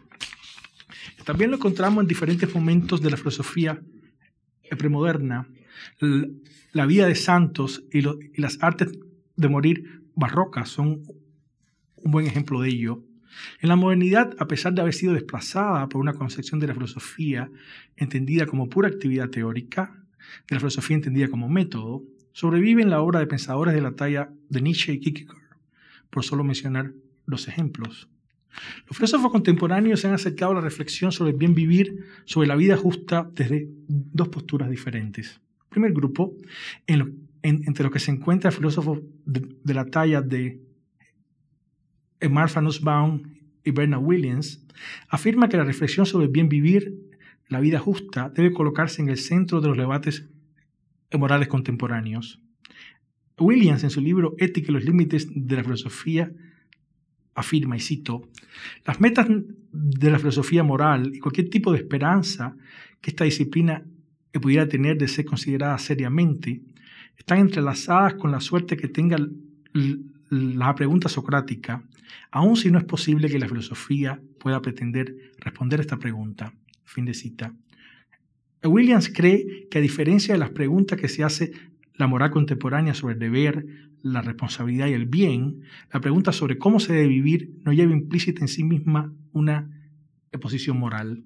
También 1.24 1.50
lo 1.50 1.56
encontramos 1.56 2.02
en 2.02 2.08
diferentes 2.08 2.54
momentos 2.54 3.02
de 3.02 3.10
la 3.10 3.16
filosofía 3.16 3.80
premoderna. 4.76 5.48
La 6.72 6.86
vida 6.86 7.06
de 7.06 7.14
santos 7.14 7.84
y, 7.92 8.02
las 8.40 8.62
artes 8.62 8.98
de 9.36 9.48
morir 9.48 10.02
barrocas 10.14 10.68
son 10.68 11.02
un 11.96 12.10
buen 12.10 12.26
ejemplo 12.26 12.60
de 12.60 12.68
ello. 12.70 13.04
En 13.60 13.68
la 13.68 13.76
modernidad, 13.76 14.34
a 14.38 14.46
pesar 14.46 14.74
de 14.74 14.82
haber 14.82 14.94
sido 14.94 15.12
desplazada 15.14 15.88
por 15.88 16.00
una 16.00 16.14
concepción 16.14 16.60
de 16.60 16.66
la 16.66 16.74
filosofía 16.74 17.50
entendida 17.96 18.46
como 18.46 18.68
pura 18.68 18.88
actividad 18.88 19.30
teórica, 19.30 20.02
de 20.48 20.54
la 20.54 20.60
filosofía 20.60 20.96
entendida 20.96 21.28
como 21.28 21.48
método, 21.48 22.02
sobrevive 22.32 22.82
en 22.82 22.90
la 22.90 23.00
obra 23.00 23.20
de 23.20 23.26
pensadores 23.26 23.74
de 23.74 23.80
la 23.80 23.92
talla 23.92 24.30
de 24.48 24.60
Nietzsche 24.60 24.92
y 24.92 25.00
Kierkegaard, 25.00 25.56
por 26.10 26.24
solo 26.24 26.44
mencionar 26.44 26.92
los 27.26 27.48
ejemplos. 27.48 28.08
Los 28.86 28.96
filósofos 28.96 29.30
contemporáneos 29.30 30.00
se 30.00 30.08
han 30.08 30.14
acercado 30.14 30.52
a 30.52 30.54
la 30.56 30.60
reflexión 30.60 31.12
sobre 31.12 31.32
el 31.32 31.36
bien 31.36 31.54
vivir, 31.54 32.04
sobre 32.24 32.48
la 32.48 32.56
vida 32.56 32.76
justa, 32.76 33.30
desde 33.34 33.68
dos 33.88 34.28
posturas 34.28 34.70
diferentes. 34.70 35.40
El 35.64 35.68
primer 35.68 35.92
grupo, 35.92 36.34
entre 36.86 37.84
los 37.84 37.92
que 37.92 37.98
se 37.98 38.10
encuentra 38.10 38.50
el 38.50 38.56
filósofo 38.56 39.00
de, 39.24 39.74
la 39.74 39.86
talla 39.86 40.22
de 40.22 40.60
Martha 42.28 42.60
Nussbaum 42.60 43.22
y 43.64 43.70
Bernard 43.70 44.02
Williams, 44.02 44.64
afirma 45.08 45.48
que 45.48 45.56
la 45.56 45.64
reflexión 45.64 46.06
sobre 46.06 46.26
el 46.26 46.32
bien 46.32 46.48
vivir, 46.48 46.94
la 47.48 47.60
vida 47.60 47.78
justa, 47.78 48.30
debe 48.34 48.52
colocarse 48.52 49.02
en 49.02 49.08
el 49.08 49.18
centro 49.18 49.60
de 49.60 49.68
los 49.68 49.76
debates 49.76 50.28
morales 51.16 51.48
contemporáneos. 51.48 52.40
Williams, 53.38 53.84
en 53.84 53.90
su 53.90 54.00
libro 54.00 54.34
Ética 54.38 54.70
y 54.70 54.74
los 54.74 54.84
límites 54.84 55.28
de 55.32 55.56
la 55.56 55.62
filosofía, 55.62 56.32
afirma, 57.34 57.76
y 57.76 57.80
cito, 57.80 58.28
las 58.84 59.00
metas 59.00 59.28
de 59.72 60.10
la 60.10 60.18
filosofía 60.18 60.64
moral 60.64 61.12
y 61.14 61.20
cualquier 61.20 61.48
tipo 61.48 61.72
de 61.72 61.78
esperanza 61.78 62.56
que 63.00 63.10
esta 63.10 63.24
disciplina 63.24 63.84
pudiera 64.32 64.68
tener 64.68 64.98
de 64.98 65.08
ser 65.08 65.24
considerada 65.24 65.78
seriamente, 65.78 66.62
están 67.16 67.38
entrelazadas 67.38 68.14
con 68.14 68.30
la 68.30 68.40
suerte 68.40 68.76
que 68.76 68.88
tenga 68.88 69.18
la 70.30 70.74
pregunta 70.74 71.08
socrática, 71.08 71.82
aun 72.30 72.56
si 72.56 72.70
no 72.70 72.78
es 72.78 72.84
posible 72.84 73.28
que 73.28 73.38
la 73.38 73.48
filosofía 73.48 74.20
pueda 74.38 74.60
pretender 74.62 75.32
responder 75.38 75.80
esta 75.80 75.98
pregunta. 75.98 76.54
Fin 76.84 77.04
de 77.04 77.14
cita. 77.14 77.54
Williams 78.64 79.10
cree 79.14 79.68
que 79.70 79.78
a 79.78 79.80
diferencia 79.80 80.34
de 80.34 80.38
las 80.38 80.50
preguntas 80.50 80.98
que 80.98 81.08
se 81.08 81.22
hace 81.22 81.52
la 81.94 82.06
moral 82.06 82.30
contemporánea 82.30 82.94
sobre 82.94 83.14
el 83.14 83.20
deber, 83.20 83.66
la 84.02 84.22
responsabilidad 84.22 84.88
y 84.88 84.92
el 84.92 85.06
bien, 85.06 85.62
la 85.92 86.00
pregunta 86.00 86.32
sobre 86.32 86.58
cómo 86.58 86.80
se 86.80 86.92
debe 86.92 87.08
vivir 87.08 87.54
no 87.64 87.72
lleva 87.72 87.92
implícita 87.92 88.40
en 88.40 88.48
sí 88.48 88.64
misma 88.64 89.12
una 89.32 89.68
posición 90.40 90.78
moral. 90.78 91.24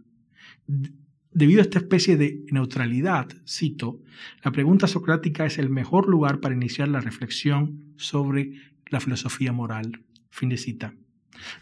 Debido 1.35 1.61
a 1.61 1.63
esta 1.63 1.79
especie 1.79 2.17
de 2.17 2.45
neutralidad, 2.51 3.29
cito, 3.47 4.01
la 4.45 4.53
pregunta 4.53 4.87
socrática 4.87 5.47
es 5.47 5.59
el 5.59 5.71
mejor 5.71 6.09
lugar 6.09 6.41
para 6.41 6.55
iniciar 6.55 6.89
la 6.89 7.01
reflexión 7.01 7.95
sobre 7.97 8.53
la 8.93 9.01
filosofía 9.01 9.53
moral. 9.53 10.01
Fin 10.31 10.49
de 10.49 10.57
cita. 10.57 10.95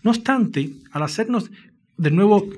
No 0.02 0.10
obstante, 0.10 0.70
al 0.92 1.02
hacernos 1.02 1.50
de 1.96 2.10
nuevo 2.10 2.48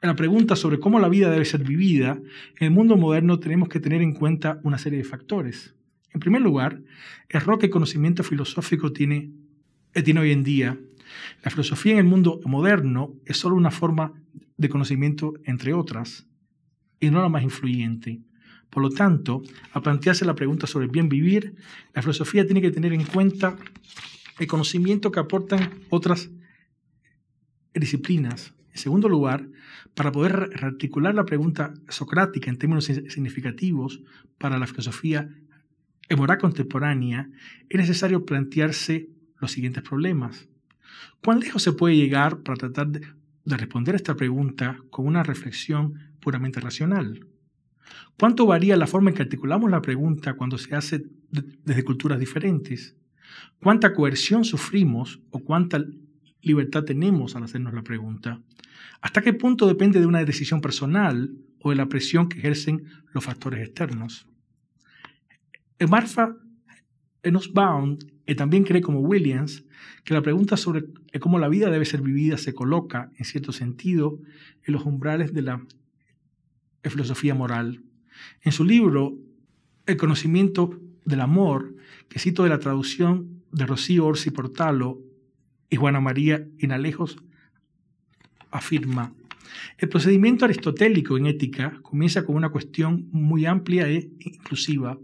la 0.00 0.16
pregunta 0.16 0.54
sobre 0.54 0.80
cómo 0.80 1.00
la 1.00 1.08
vida 1.08 1.30
debe 1.30 1.44
ser 1.44 1.64
vivida, 1.64 2.18
en 2.58 2.66
el 2.66 2.70
mundo 2.70 2.96
moderno 2.96 3.38
tenemos 3.38 3.68
que 3.68 3.80
tener 3.80 4.02
en 4.02 4.12
cuenta 4.12 4.60
una 4.62 4.76
serie 4.76 4.98
de 4.98 5.04
factores. 5.04 5.74
En 6.12 6.20
primer 6.20 6.42
lugar, 6.42 6.80
el 7.28 7.40
rol 7.40 7.58
que 7.58 7.66
el 7.66 7.72
conocimiento 7.72 8.22
filosófico 8.22 8.92
tiene, 8.92 9.30
eh, 9.94 10.02
tiene 10.02 10.20
hoy 10.20 10.32
en 10.32 10.44
día. 10.44 10.78
La 11.42 11.50
filosofía 11.50 11.92
en 11.92 11.98
el 11.98 12.04
mundo 12.04 12.40
moderno 12.44 13.14
es 13.24 13.38
solo 13.38 13.56
una 13.56 13.70
forma 13.70 14.12
de 14.56 14.68
conocimiento 14.68 15.34
entre 15.44 15.72
otras 15.72 16.26
y 17.00 17.10
no 17.10 17.22
la 17.22 17.28
más 17.28 17.42
influyente. 17.42 18.20
Por 18.74 18.82
lo 18.82 18.90
tanto, 18.90 19.40
al 19.72 19.82
plantearse 19.82 20.24
la 20.24 20.34
pregunta 20.34 20.66
sobre 20.66 20.86
el 20.86 20.90
bien 20.90 21.08
vivir, 21.08 21.54
la 21.94 22.02
filosofía 22.02 22.44
tiene 22.44 22.60
que 22.60 22.72
tener 22.72 22.92
en 22.92 23.04
cuenta 23.04 23.56
el 24.40 24.48
conocimiento 24.48 25.12
que 25.12 25.20
aportan 25.20 25.70
otras 25.90 26.28
disciplinas, 27.72 28.52
en 28.72 28.78
segundo 28.78 29.08
lugar, 29.08 29.46
para 29.94 30.10
poder 30.10 30.50
rearticular 30.50 31.14
la 31.14 31.24
pregunta 31.24 31.72
socrática 31.88 32.50
en 32.50 32.58
términos 32.58 32.86
significativos 32.86 34.02
para 34.38 34.58
la 34.58 34.66
filosofía 34.66 35.30
moral 36.16 36.38
contemporánea, 36.38 37.30
es 37.68 37.78
necesario 37.78 38.26
plantearse 38.26 39.08
los 39.40 39.52
siguientes 39.52 39.84
problemas. 39.84 40.48
¿Cuán 41.22 41.38
lejos 41.38 41.62
se 41.62 41.72
puede 41.72 41.96
llegar 41.96 42.42
para 42.42 42.56
tratar 42.56 42.88
de, 42.88 43.06
responder 43.44 43.94
a 43.94 43.98
esta 43.98 44.16
pregunta 44.16 44.78
con 44.90 45.06
una 45.06 45.22
reflexión 45.22 46.12
puramente 46.18 46.58
racional? 46.58 47.24
¿Cuánto 48.18 48.46
varía 48.46 48.76
la 48.76 48.86
forma 48.86 49.10
en 49.10 49.16
que 49.16 49.22
articulamos 49.22 49.70
la 49.70 49.82
pregunta 49.82 50.34
cuando 50.34 50.58
se 50.58 50.74
hace 50.74 51.04
desde 51.30 51.84
culturas 51.84 52.18
diferentes? 52.18 52.96
¿Cuánta 53.60 53.92
coerción 53.92 54.44
sufrimos 54.44 55.20
o 55.30 55.40
cuánta 55.40 55.82
libertad 56.42 56.84
tenemos 56.84 57.34
al 57.34 57.44
hacernos 57.44 57.74
la 57.74 57.82
pregunta? 57.82 58.40
¿Hasta 59.00 59.22
qué 59.22 59.32
punto 59.32 59.66
depende 59.66 60.00
de 60.00 60.06
una 60.06 60.24
decisión 60.24 60.60
personal 60.60 61.36
o 61.60 61.70
de 61.70 61.76
la 61.76 61.88
presión 61.88 62.28
que 62.28 62.38
ejercen 62.38 62.84
los 63.12 63.24
factores 63.24 63.66
externos? 63.66 64.26
Marfa 65.88 66.36
Nussbaum 67.24 67.98
también 68.36 68.64
cree 68.64 68.80
como 68.80 69.00
Williams 69.00 69.64
que 70.04 70.14
la 70.14 70.22
pregunta 70.22 70.56
sobre 70.56 70.84
cómo 71.20 71.38
la 71.38 71.48
vida 71.48 71.70
debe 71.70 71.84
ser 71.84 72.00
vivida 72.00 72.38
se 72.38 72.54
coloca, 72.54 73.10
en 73.16 73.24
cierto 73.24 73.52
sentido, 73.52 74.18
en 74.64 74.74
los 74.74 74.84
umbrales 74.84 75.32
de 75.32 75.42
la 75.42 75.66
filosofía 76.90 77.34
moral. 77.34 77.82
En 78.42 78.52
su 78.52 78.64
libro 78.64 79.18
El 79.86 79.96
conocimiento 79.96 80.80
del 81.04 81.20
amor, 81.20 81.74
que 82.08 82.18
cito 82.18 82.42
de 82.42 82.48
la 82.48 82.58
traducción 82.58 83.42
de 83.52 83.66
Rocío 83.66 84.06
Orsi 84.06 84.30
Portalo 84.30 85.00
y 85.70 85.76
Juana 85.76 86.00
María 86.00 86.46
Inalejos, 86.58 87.16
afirma, 88.50 89.12
el 89.78 89.88
procedimiento 89.88 90.44
aristotélico 90.44 91.16
en 91.16 91.26
ética 91.26 91.78
comienza 91.82 92.24
con 92.24 92.36
una 92.36 92.50
cuestión 92.50 93.08
muy 93.12 93.46
amplia 93.46 93.88
e 93.88 94.10
inclusiva, 94.20 94.98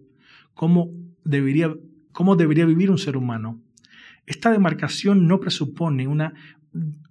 cómo 0.55 0.91
debería, 1.25 1.75
cómo 2.13 2.37
debería 2.37 2.67
vivir 2.67 2.91
un 2.91 2.99
ser 2.99 3.17
humano. 3.17 3.61
Esta 4.27 4.51
demarcación 4.51 5.27
no 5.27 5.41
presupone 5.41 6.07
una, 6.07 6.35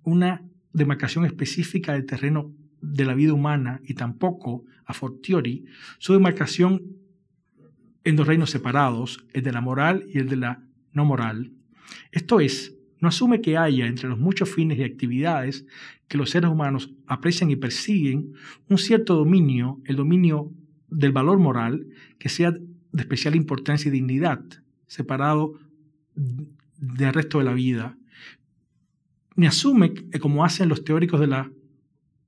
una 0.03 0.41
demarcación 0.73 1.25
específica 1.25 1.93
del 1.93 2.05
terreno 2.05 2.53
de 2.81 3.05
la 3.05 3.13
vida 3.13 3.33
humana 3.33 3.81
y 3.83 3.93
tampoco, 3.93 4.65
a 4.85 4.93
fortiori, 4.93 5.65
su 5.97 6.13
demarcación 6.13 6.81
en 8.03 8.15
dos 8.15 8.27
reinos 8.27 8.49
separados, 8.49 9.25
el 9.33 9.43
de 9.43 9.51
la 9.51 9.61
moral 9.61 10.05
y 10.13 10.19
el 10.19 10.29
de 10.29 10.37
la 10.37 10.63
no 10.93 11.05
moral. 11.05 11.51
Esto 12.11 12.39
es, 12.39 12.75
no 12.99 13.07
asume 13.07 13.41
que 13.41 13.57
haya 13.57 13.87
entre 13.87 14.09
los 14.09 14.19
muchos 14.19 14.49
fines 14.49 14.77
y 14.77 14.83
actividades 14.83 15.65
que 16.07 16.17
los 16.17 16.31
seres 16.31 16.49
humanos 16.49 16.91
aprecian 17.07 17.51
y 17.51 17.55
persiguen 17.55 18.33
un 18.67 18.77
cierto 18.77 19.15
dominio, 19.15 19.79
el 19.85 19.95
dominio 19.95 20.51
del 20.89 21.11
valor 21.11 21.39
moral, 21.39 21.87
que 22.17 22.29
sea 22.29 22.51
de 22.51 23.01
especial 23.01 23.35
importancia 23.35 23.89
y 23.89 23.91
dignidad, 23.91 24.43
separado 24.87 25.59
del 26.15 27.13
resto 27.13 27.37
de 27.37 27.43
la 27.43 27.53
vida. 27.53 27.95
Ni 29.35 29.45
asume, 29.45 29.93
como 30.19 30.43
hacen 30.43 30.67
los 30.67 30.83
teóricos 30.83 31.19
de 31.19 31.27
la 31.27 31.51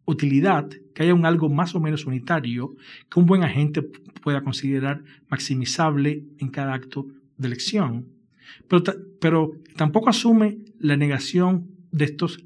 utilidad, 0.05 0.69
que 0.93 1.03
haya 1.03 1.13
un 1.13 1.25
algo 1.25 1.49
más 1.49 1.75
o 1.75 1.79
menos 1.79 2.05
unitario 2.05 2.75
que 3.09 3.19
un 3.19 3.25
buen 3.25 3.43
agente 3.43 3.81
pueda 3.81 4.43
considerar 4.43 5.03
maximizable 5.29 6.23
en 6.39 6.49
cada 6.49 6.73
acto 6.73 7.07
de 7.37 7.47
elección. 7.47 8.07
Pero, 9.19 9.51
tampoco 9.75 10.09
asume 10.09 10.59
la 10.79 10.97
negación 10.97 11.69
de 11.91 12.05
estos 12.05 12.43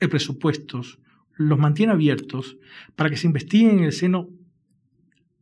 eh, 0.00 0.08
presupuestos, 0.08 0.98
los 1.36 1.58
mantiene 1.58 1.92
abiertos 1.92 2.56
para 2.96 3.10
que 3.10 3.16
se 3.16 3.26
investiguen 3.26 3.78
en 3.78 3.84
el 3.84 3.92
seno 3.92 4.28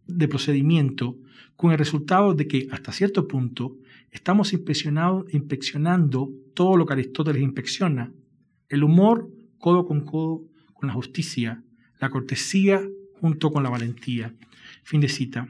de 0.06 0.28
procedimiento 0.28 1.16
con 1.56 1.72
el 1.72 1.78
resultado 1.78 2.34
de 2.34 2.46
que 2.46 2.68
hasta 2.70 2.92
cierto 2.92 3.26
punto 3.26 3.78
estamos 4.10 4.52
inspeccionando 4.52 6.30
todo 6.54 6.76
lo 6.76 6.86
que 6.86 6.92
Aristóteles 6.92 7.42
inspecciona, 7.42 8.12
el 8.68 8.84
humor 8.84 9.30
codo 9.58 9.86
con 9.86 10.04
codo 10.04 10.44
con 10.78 10.88
la 10.88 10.94
justicia, 10.94 11.62
la 12.00 12.10
cortesía 12.10 12.82
junto 13.20 13.50
con 13.50 13.62
la 13.62 13.70
valentía. 13.70 14.34
Fin 14.82 15.00
de 15.00 15.08
cita. 15.08 15.48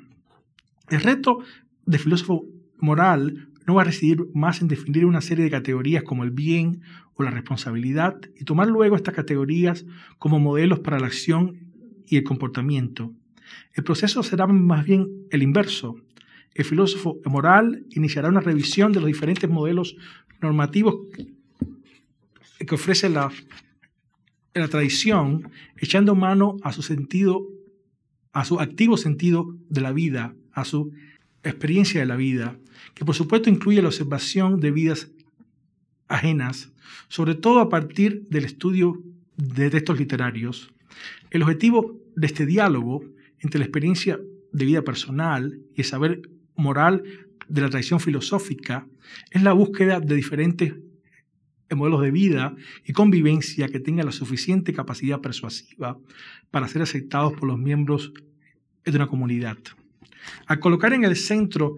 El 0.88 1.00
reto 1.00 1.40
de 1.84 1.98
filósofo 1.98 2.46
moral 2.78 3.48
no 3.66 3.74
va 3.74 3.82
a 3.82 3.86
residir 3.86 4.24
más 4.34 4.60
en 4.60 4.68
definir 4.68 5.04
una 5.04 5.20
serie 5.20 5.44
de 5.44 5.50
categorías 5.50 6.04
como 6.04 6.22
el 6.22 6.30
bien 6.30 6.82
o 7.14 7.22
la 7.22 7.30
responsabilidad 7.30 8.20
y 8.38 8.44
tomar 8.44 8.68
luego 8.68 8.94
estas 8.94 9.14
categorías 9.14 9.84
como 10.18 10.38
modelos 10.38 10.80
para 10.80 11.00
la 11.00 11.06
acción 11.06 11.58
y 12.06 12.16
el 12.16 12.24
comportamiento. 12.24 13.12
El 13.74 13.84
proceso 13.84 14.22
será 14.22 14.46
más 14.46 14.84
bien 14.84 15.08
el 15.30 15.42
inverso. 15.42 15.96
El 16.54 16.64
filósofo 16.64 17.18
moral 17.24 17.84
iniciará 17.90 18.28
una 18.28 18.40
revisión 18.40 18.92
de 18.92 19.00
los 19.00 19.08
diferentes 19.08 19.50
modelos 19.50 19.96
normativos 20.40 20.96
que 22.58 22.74
ofrece 22.74 23.08
la, 23.08 23.30
la 24.61 24.69
tradición, 24.69 25.51
echando 25.77 26.14
mano 26.14 26.57
a 26.62 26.73
su 26.73 26.83
sentido, 26.83 27.47
a 28.33 28.45
su 28.45 28.61
activo 28.61 28.97
sentido 28.97 29.57
de 29.69 29.81
la 29.81 29.92
vida, 29.92 30.35
a 30.53 30.64
su 30.64 30.92
experiencia 31.42 32.01
de 32.01 32.07
la 32.07 32.16
vida, 32.16 32.59
que 32.95 33.05
por 33.05 33.14
supuesto 33.14 33.51
incluye 33.51 33.83
la 33.83 33.88
observación 33.88 34.61
de 34.61 34.71
vidas 34.71 35.11
ajenas, 36.09 36.73
sobre 37.09 37.35
todo 37.35 37.61
a 37.61 37.69
partir 37.69 38.23
del 38.29 38.45
estudio 38.45 39.03
de 39.37 39.71
textos 39.71 39.99
literarios. 39.99 40.73
El 41.31 41.42
objetivo 41.42 42.01
de 42.14 42.27
este 42.27 42.47
diálogo 42.47 43.05
entre 43.40 43.59
la 43.59 43.64
experiencia 43.64 44.19
de 44.53 44.64
vida 44.64 44.83
personal 44.83 45.61
y 45.75 45.83
el 45.83 45.85
saber 45.85 46.23
moral 46.57 47.03
de 47.49 47.61
la 47.61 47.71
tradición 47.71 48.01
filosófica 48.01 48.87
es 49.31 49.42
la 49.42 49.53
búsqueda 49.53 50.01
de 50.01 50.14
diferentes 50.14 50.75
modelos 51.74 52.02
de 52.02 52.11
vida 52.11 52.55
y 52.85 52.92
convivencia 52.92 53.68
que 53.68 53.81
tengan 53.81 54.07
la 54.07 54.12
suficiente 54.12 54.72
capacidad 54.72 55.20
persuasiva 55.20 55.98
para 56.50 56.68
ser 56.68 56.83
aceptados 56.83 57.33
por 57.33 57.48
los 57.48 57.59
miembros 57.59 58.12
de 58.85 58.96
una 58.96 59.09
comunidad. 59.09 59.59
Al 60.46 60.61
colocar 60.61 60.92
en 60.92 61.05
el 61.05 61.16
centro 61.16 61.76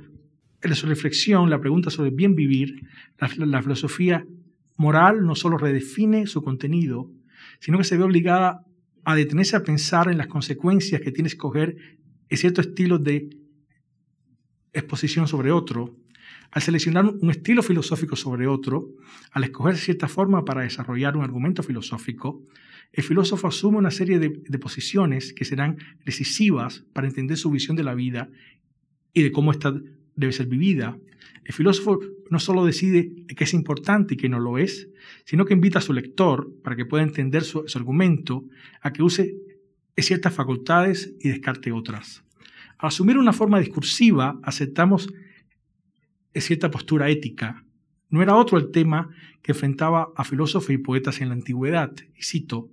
de 0.61 0.75
su 0.75 0.87
reflexión 0.87 1.49
la 1.49 1.61
pregunta 1.61 1.91
sobre 1.91 2.11
bien 2.11 2.35
vivir, 2.35 2.83
la, 3.19 3.63
filosofía 3.63 4.27
moral 4.77 5.25
no 5.25 5.35
solo 5.35 5.57
redefine 5.57 6.27
su 6.27 6.43
contenido, 6.43 7.11
sino 7.61 7.79
que 7.79 7.85
se 7.85 7.97
ve 7.97 8.05
obligada 8.05 8.65
a 9.05 9.15
detenerse 9.15 9.57
a 9.57 9.63
pensar 9.63 10.11
en 10.11 10.19
las 10.19 10.27
consecuencias 10.27 11.01
que 11.01 11.13
tiene 11.13 11.29
escoger 11.29 11.77
cierto 12.31 12.61
estilo 12.61 12.99
de 12.99 13.31
exposición 14.73 15.27
sobre 15.27 15.51
otro, 15.51 15.97
al 16.51 16.63
seleccionar 16.63 17.07
un 17.07 17.31
estilo 17.31 17.63
filosófico 17.63 18.17
sobre 18.17 18.47
otro, 18.47 18.91
al 19.33 19.45
escoger 19.45 19.77
cierta 19.77 20.09
forma 20.09 20.45
para 20.45 20.63
desarrollar 20.63 21.17
un 21.17 21.25
argumento 21.25 21.63
filosófico, 21.63 22.43
el 22.93 23.05
filósofo 23.05 23.49
asume 23.49 23.79
una 23.79 23.91
serie 23.91 24.19
de, 24.19 24.59
posiciones 24.59 25.35
que 25.35 25.45
serán 25.45 25.77
decisivas 26.05 26.85
para 26.93 27.07
entender 27.07 27.37
su 27.37 27.51
visión 27.51 27.77
de 27.77 27.85
la 27.85 27.95
vida 27.95 28.31
y 29.13 29.23
de 29.23 29.31
cómo 29.31 29.53
ésta 29.53 29.75
debe 30.17 30.33
ser 30.33 30.47
vivida. 30.47 30.99
El 31.45 31.53
filósofo 31.53 32.01
no 32.31 32.41
solo 32.41 32.65
decide 32.65 33.13
que 33.27 33.45
es 33.45 33.55
importante 33.55 34.15
y 34.15 34.17
que 34.17 34.29
no 34.29 34.41
lo 34.41 34.59
es, 34.59 34.89
sino 35.25 35.45
que 35.45 35.55
invita 35.55 35.79
a 35.79 35.83
su 35.83 35.93
lector, 35.93 36.51
para 36.63 36.77
que 36.77 36.87
pueda 36.87 37.03
entender 37.03 37.45
su 37.45 37.65
argumento, 37.75 38.45
a 38.81 38.93
que 38.93 39.03
use 39.03 39.37
ciertas 40.03 40.35
facultades 40.35 41.15
y 41.21 41.29
descarte 41.29 41.73
otras. 41.73 42.25
Al 42.79 42.89
asumir 42.89 43.19
una 43.19 43.33
forma 43.33 43.59
discursiva, 43.59 44.39
aceptamos 44.43 45.13
cierta 46.35 46.71
postura 46.71 47.09
ética. 47.09 47.65
No 48.11 48.23
era 48.23 48.37
otro 48.37 48.59
el 48.59 48.71
tema 48.71 49.11
que 49.43 49.53
enfrentaba 49.53 50.09
a 50.17 50.25
filósofos 50.25 50.71
y 50.71 50.79
poetas 50.79 51.21
en 51.21 51.29
la 51.29 51.35
antigüedad. 51.35 51.93
Y 52.17 52.23
cito, 52.23 52.71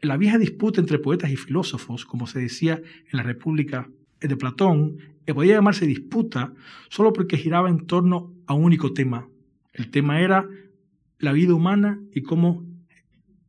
la 0.00 0.16
vieja 0.16 0.38
disputa 0.38 0.80
entre 0.80 0.98
poetas 0.98 1.30
y 1.30 1.36
filósofos, 1.36 2.04
como 2.04 2.26
se 2.26 2.40
decía 2.40 2.74
en 2.76 3.16
la 3.16 3.22
República 3.22 3.88
de 4.20 4.36
Platón, 4.36 4.98
que 5.24 5.34
podía 5.34 5.54
llamarse 5.54 5.86
disputa 5.86 6.52
solo 6.88 7.12
porque 7.12 7.36
giraba 7.36 7.68
en 7.68 7.86
torno 7.86 8.32
a 8.46 8.54
un 8.54 8.64
único 8.64 8.92
tema. 8.92 9.28
El 9.72 9.90
tema 9.90 10.20
era 10.20 10.48
la 11.18 11.32
vida 11.32 11.54
humana 11.54 12.00
y 12.14 12.22
cómo 12.22 12.64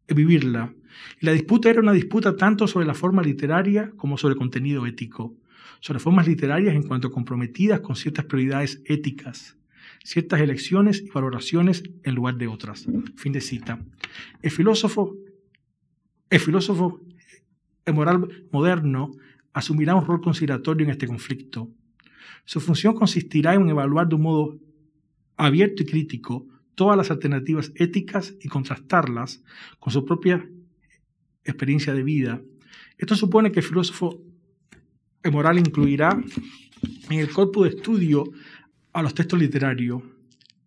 vivirla. 0.07 0.73
Y 1.21 1.25
la 1.25 1.33
disputa 1.33 1.69
era 1.69 1.81
una 1.81 1.93
disputa 1.93 2.35
tanto 2.35 2.67
sobre 2.67 2.87
la 2.87 2.93
forma 2.93 3.21
literaria 3.21 3.91
como 3.95 4.17
sobre 4.17 4.33
el 4.33 4.39
contenido 4.39 4.85
ético 4.85 5.35
sobre 5.79 5.99
formas 5.99 6.27
literarias 6.27 6.75
en 6.75 6.83
cuanto 6.83 7.11
comprometidas 7.11 7.81
con 7.81 7.95
ciertas 7.95 8.25
prioridades 8.25 8.81
éticas, 8.85 9.57
ciertas 10.03 10.41
elecciones 10.41 11.03
y 11.05 11.09
valoraciones 11.09 11.83
en 12.03 12.15
lugar 12.15 12.37
de 12.37 12.47
otras. 12.47 12.87
Fin 13.15 13.33
de 13.33 13.41
cita. 13.41 13.79
El 14.41 14.51
filósofo, 14.51 15.15
el 16.29 16.39
filósofo 16.39 17.01
el 17.87 17.93
moral 17.93 18.45
moderno 18.51 19.11
asumirá 19.53 19.95
un 19.95 20.05
rol 20.05 20.21
conciliatorio 20.21 20.85
en 20.85 20.91
este 20.91 21.07
conflicto. 21.07 21.71
Su 22.43 22.59
función 22.59 22.93
consistirá 22.93 23.53
en 23.53 23.67
evaluar 23.69 24.07
de 24.07 24.15
un 24.15 24.21
modo 24.21 24.59
abierto 25.37 25.83
y 25.83 25.85
crítico 25.85 26.45
todas 26.75 26.97
las 26.97 27.09
alternativas 27.11 27.71
éticas 27.75 28.35
y 28.41 28.49
contrastarlas 28.49 29.41
con 29.79 29.93
su 29.93 30.05
propia 30.05 30.47
experiencia 31.45 31.93
de 31.93 32.03
vida. 32.03 32.41
Esto 32.97 33.15
supone 33.15 33.51
que 33.51 33.61
el 33.61 33.65
filósofo 33.65 34.21
moral 35.31 35.59
incluirá 35.59 36.17
en 37.09 37.19
el 37.19 37.31
cuerpo 37.33 37.63
de 37.63 37.69
estudio 37.71 38.23
a 38.93 39.01
los 39.01 39.13
textos 39.13 39.39
literarios. 39.39 40.01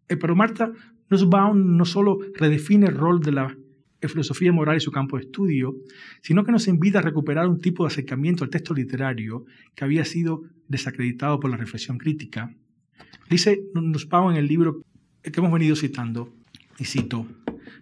Eh, 0.09 0.17
pero 0.17 0.37
Marta 0.37 0.73
Nussbaum 1.09 1.77
no 1.77 1.85
solo 1.85 2.19
redefine 2.35 2.87
el 2.87 2.95
rol 2.95 3.21
de 3.21 3.33
la 3.33 3.57
filosofía 4.09 4.53
moral 4.53 4.77
y 4.77 4.81
su 4.81 4.91
campo 4.91 5.17
de 5.17 5.25
estudio, 5.25 5.77
sino 6.23 6.45
que 6.45 6.53
nos 6.53 6.69
invita 6.69 7.01
a 7.01 7.03
recuperar 7.03 7.49
un 7.49 7.61
tipo 7.61 7.85
de 7.85 7.89
acercamiento 7.89 8.45
al 8.45 8.51
texto 8.51 8.73
literario 8.73 9.45
que 9.75 9.85
había 9.85 10.05
sido 10.05 10.43
desacreditado 10.69 11.39
por 11.39 11.51
la 11.51 11.57
reflexión 11.57 11.99
crítica. 11.99 12.55
Dice 13.29 13.61
Nussbaum 13.75 14.31
en 14.31 14.37
el 14.37 14.47
libro 14.47 14.83
que 15.23 15.33
hemos 15.37 15.53
venido 15.53 15.77
citando, 15.77 16.33
y 16.79 16.85
cito, 16.85 17.27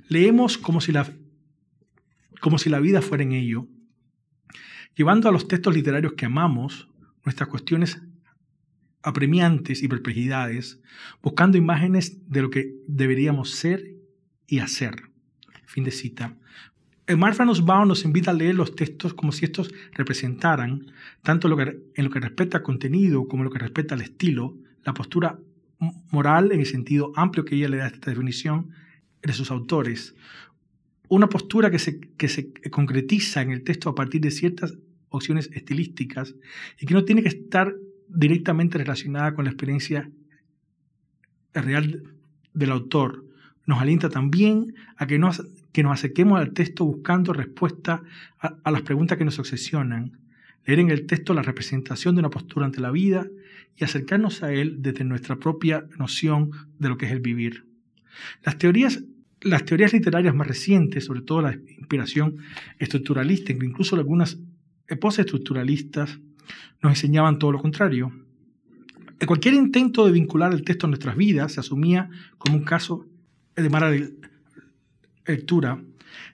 leemos 0.08 0.58
como 0.58 0.80
si 0.80 0.90
la, 0.90 1.08
como 2.40 2.58
si 2.58 2.68
la 2.68 2.80
vida 2.80 3.00
fuera 3.00 3.22
en 3.22 3.32
ello, 3.32 3.66
llevando 4.98 5.28
a 5.28 5.32
los 5.32 5.46
textos 5.46 5.76
literarios 5.76 6.14
que 6.14 6.26
amamos 6.26 6.88
nuestras 7.24 7.48
cuestiones 7.48 8.02
apremiantes 9.00 9.84
y 9.84 9.86
perplejidades, 9.86 10.80
buscando 11.22 11.56
imágenes 11.56 12.28
de 12.28 12.42
lo 12.42 12.50
que 12.50 12.74
deberíamos 12.88 13.52
ser 13.52 13.94
y 14.48 14.58
hacer. 14.58 15.02
Fin 15.66 15.84
de 15.84 15.92
cita. 15.92 16.36
El 17.06 17.16
Marfa 17.16 17.44
Nussbaum 17.44 17.86
nos 17.86 18.04
invita 18.04 18.32
a 18.32 18.34
leer 18.34 18.56
los 18.56 18.74
textos 18.74 19.14
como 19.14 19.30
si 19.30 19.44
estos 19.44 19.72
representaran, 19.92 20.90
tanto 21.22 21.46
en 21.46 22.04
lo 22.04 22.10
que 22.10 22.20
respecta 22.20 22.58
al 22.58 22.64
contenido 22.64 23.28
como 23.28 23.42
en 23.42 23.44
lo 23.44 23.50
que 23.52 23.60
respecta 23.60 23.94
al 23.94 24.00
estilo, 24.00 24.58
la 24.84 24.94
postura 24.94 25.38
moral 26.10 26.50
en 26.50 26.58
el 26.58 26.66
sentido 26.66 27.12
amplio 27.14 27.44
que 27.44 27.54
ella 27.54 27.68
le 27.68 27.76
da 27.76 27.84
a 27.84 27.88
esta 27.88 28.10
definición 28.10 28.70
de 29.22 29.32
sus 29.32 29.52
autores. 29.52 30.16
Una 31.08 31.28
postura 31.28 31.70
que 31.70 31.78
se, 31.78 32.00
que 32.00 32.28
se 32.28 32.52
concretiza 32.70 33.42
en 33.42 33.52
el 33.52 33.62
texto 33.62 33.88
a 33.88 33.94
partir 33.94 34.20
de 34.20 34.32
ciertas 34.32 34.76
opciones 35.10 35.50
estilísticas 35.52 36.34
y 36.78 36.86
que 36.86 36.94
no 36.94 37.04
tiene 37.04 37.22
que 37.22 37.28
estar 37.28 37.74
directamente 38.08 38.78
relacionada 38.78 39.34
con 39.34 39.44
la 39.44 39.50
experiencia 39.50 40.10
real 41.54 42.02
del 42.54 42.70
autor. 42.70 43.24
Nos 43.66 43.80
alienta 43.80 44.08
también 44.08 44.74
a 44.96 45.06
que 45.06 45.18
nos, 45.18 45.42
que 45.72 45.82
nos 45.82 45.92
acerquemos 45.92 46.40
al 46.40 46.52
texto 46.52 46.84
buscando 46.84 47.32
respuesta 47.32 48.02
a, 48.38 48.70
las 48.70 48.82
preguntas 48.82 49.18
que 49.18 49.24
nos 49.24 49.38
obsesionan, 49.38 50.18
leer 50.64 50.80
en 50.80 50.90
el 50.90 51.06
texto 51.06 51.34
la 51.34 51.42
representación 51.42 52.14
de 52.14 52.20
una 52.20 52.30
postura 52.30 52.66
ante 52.66 52.80
la 52.80 52.90
vida 52.90 53.26
y 53.76 53.84
acercarnos 53.84 54.42
a 54.42 54.52
él 54.52 54.76
desde 54.80 55.04
nuestra 55.04 55.36
propia 55.36 55.86
noción 55.98 56.50
de 56.78 56.88
lo 56.88 56.96
que 56.96 57.06
es 57.06 57.12
el 57.12 57.20
vivir. 57.20 57.66
Las 58.42 58.58
teorías 58.58 59.04
las 59.40 59.64
teorías 59.64 59.92
literarias 59.92 60.34
más 60.34 60.46
recientes, 60.46 61.04
sobre 61.04 61.22
todo 61.22 61.42
la 61.42 61.54
inspiración 61.54 62.38
estructuralista, 62.78 63.52
incluso 63.52 63.96
algunas 63.96 64.38
postestructuralistas 64.96 66.18
nos 66.82 66.92
enseñaban 66.92 67.38
todo 67.38 67.52
lo 67.52 67.60
contrario. 67.60 68.12
Cualquier 69.26 69.54
intento 69.54 70.06
de 70.06 70.12
vincular 70.12 70.52
el 70.52 70.62
texto 70.62 70.86
a 70.86 70.88
nuestras 70.88 71.16
vidas 71.16 71.52
se 71.52 71.60
asumía 71.60 72.08
como 72.38 72.56
un 72.56 72.64
caso 72.64 73.04
de 73.56 73.68
mala 73.68 73.92
lectura. 75.26 75.82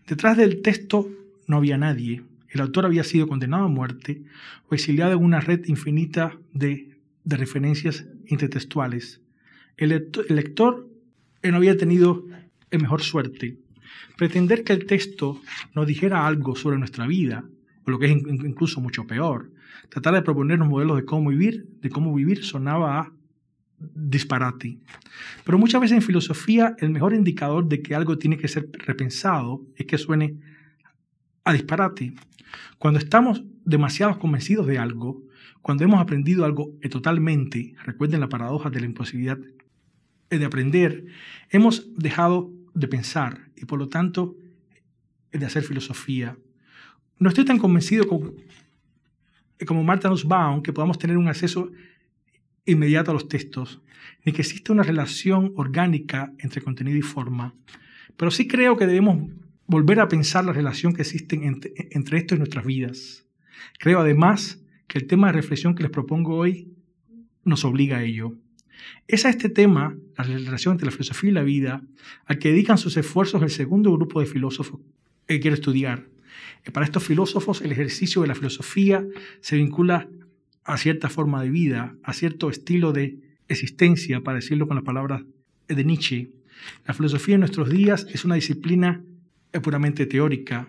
Detrás 0.06 0.36
del 0.36 0.60
texto 0.60 1.08
no 1.46 1.56
había 1.56 1.78
nadie. 1.78 2.22
El 2.48 2.60
autor 2.60 2.86
había 2.86 3.02
sido 3.02 3.26
condenado 3.26 3.64
a 3.64 3.68
muerte 3.68 4.22
o 4.68 4.74
exiliado 4.74 5.12
en 5.12 5.24
una 5.24 5.40
red 5.40 5.64
infinita 5.66 6.38
de, 6.52 6.90
referencias 7.24 8.06
intertextuales. 8.26 9.22
El, 9.78 9.92
el 9.92 10.36
lector 10.36 10.88
no 11.42 11.56
había 11.56 11.76
tenido 11.76 12.26
mejor 12.70 13.02
suerte. 13.02 13.56
Pretender 14.16 14.62
que 14.62 14.74
el 14.74 14.84
texto 14.84 15.40
nos 15.74 15.86
dijera 15.86 16.26
algo 16.26 16.54
sobre 16.54 16.78
nuestra 16.78 17.06
vida 17.06 17.44
o 17.86 17.90
lo 17.90 17.98
que 17.98 18.06
es 18.06 18.12
incluso 18.12 18.80
mucho 18.80 19.06
peor. 19.06 19.50
Tratar 19.88 20.14
de 20.14 20.22
proponernos 20.22 20.68
modelos 20.68 20.96
de 20.96 21.04
cómo 21.04 21.30
vivir, 21.30 21.66
de 21.80 21.90
cómo 21.90 22.14
vivir 22.14 22.44
sonaba 22.44 23.00
a 23.00 23.12
disparate. 23.78 24.78
Pero 25.44 25.58
muchas 25.58 25.80
veces 25.80 25.96
en 25.96 26.02
filosofía 26.02 26.74
el 26.78 26.90
mejor 26.90 27.14
indicador 27.14 27.68
de 27.68 27.82
que 27.82 27.94
algo 27.94 28.18
tiene 28.18 28.38
que 28.38 28.48
ser 28.48 28.68
repensado 28.72 29.62
es 29.76 29.86
que 29.86 29.98
suene 29.98 30.36
a 31.44 31.52
disparate. 31.52 32.14
Cuando 32.78 32.98
estamos 32.98 33.44
demasiado 33.64 34.18
convencidos 34.18 34.66
de 34.66 34.78
algo, 34.78 35.22
cuando 35.60 35.84
hemos 35.84 36.00
aprendido 36.00 36.44
algo 36.44 36.72
totalmente, 36.90 37.74
recuerden 37.84 38.20
la 38.20 38.28
paradoja 38.28 38.70
de 38.70 38.80
la 38.80 38.86
imposibilidad 38.86 39.38
de 40.30 40.44
aprender, 40.44 41.06
hemos 41.50 41.88
dejado 41.96 42.50
de 42.74 42.88
pensar 42.88 43.50
y 43.56 43.64
por 43.66 43.78
lo 43.78 43.88
tanto 43.88 44.36
de 45.32 45.46
hacer 45.46 45.62
filosofía. 45.62 46.36
No 47.18 47.28
estoy 47.28 47.44
tan 47.44 47.58
convencido 47.58 48.06
como, 48.06 48.32
como 49.66 49.84
Martha 49.84 50.08
Nussbaum 50.08 50.62
que 50.62 50.72
podamos 50.72 50.98
tener 50.98 51.16
un 51.16 51.28
acceso 51.28 51.70
inmediato 52.66 53.10
a 53.10 53.14
los 53.14 53.28
textos, 53.28 53.80
ni 54.24 54.32
que 54.32 54.42
exista 54.42 54.72
una 54.72 54.82
relación 54.82 55.52
orgánica 55.56 56.32
entre 56.38 56.62
contenido 56.62 56.98
y 56.98 57.02
forma. 57.02 57.54
Pero 58.16 58.30
sí 58.30 58.46
creo 58.46 58.76
que 58.76 58.86
debemos 58.86 59.30
volver 59.66 60.00
a 60.00 60.08
pensar 60.08 60.44
la 60.44 60.52
relación 60.52 60.92
que 60.92 61.02
existe 61.02 61.36
entre, 61.36 61.72
entre 61.90 62.18
esto 62.18 62.34
y 62.34 62.38
nuestras 62.38 62.64
vidas. 62.64 63.26
Creo 63.78 64.00
además 64.00 64.62
que 64.86 64.98
el 64.98 65.06
tema 65.06 65.28
de 65.28 65.34
reflexión 65.34 65.74
que 65.74 65.82
les 65.82 65.92
propongo 65.92 66.36
hoy 66.36 66.68
nos 67.44 67.64
obliga 67.64 67.98
a 67.98 68.02
ello. 68.02 68.34
Es 69.06 69.24
a 69.24 69.30
este 69.30 69.48
tema, 69.48 69.96
la 70.16 70.24
relación 70.24 70.72
entre 70.72 70.86
la 70.86 70.92
filosofía 70.92 71.30
y 71.30 71.34
la 71.34 71.42
vida, 71.42 71.82
al 72.26 72.38
que 72.38 72.50
dedican 72.50 72.78
sus 72.78 72.96
esfuerzos 72.96 73.42
el 73.42 73.50
segundo 73.50 73.92
grupo 73.92 74.20
de 74.20 74.26
filósofos 74.26 74.80
que 75.26 75.40
quiero 75.40 75.54
estudiar. 75.54 76.06
Para 76.72 76.86
estos 76.86 77.04
filósofos, 77.04 77.60
el 77.60 77.72
ejercicio 77.72 78.22
de 78.22 78.28
la 78.28 78.34
filosofía 78.34 79.04
se 79.40 79.56
vincula 79.56 80.08
a 80.64 80.78
cierta 80.78 81.08
forma 81.08 81.42
de 81.42 81.50
vida, 81.50 81.94
a 82.02 82.12
cierto 82.12 82.48
estilo 82.48 82.92
de 82.92 83.18
existencia, 83.48 84.22
para 84.22 84.36
decirlo 84.36 84.66
con 84.66 84.76
las 84.76 84.84
palabras 84.84 85.22
de 85.68 85.84
Nietzsche. 85.84 86.30
La 86.86 86.94
filosofía 86.94 87.34
en 87.34 87.40
nuestros 87.40 87.68
días 87.68 88.06
es 88.12 88.24
una 88.24 88.36
disciplina 88.36 89.04
puramente 89.62 90.06
teórica. 90.06 90.68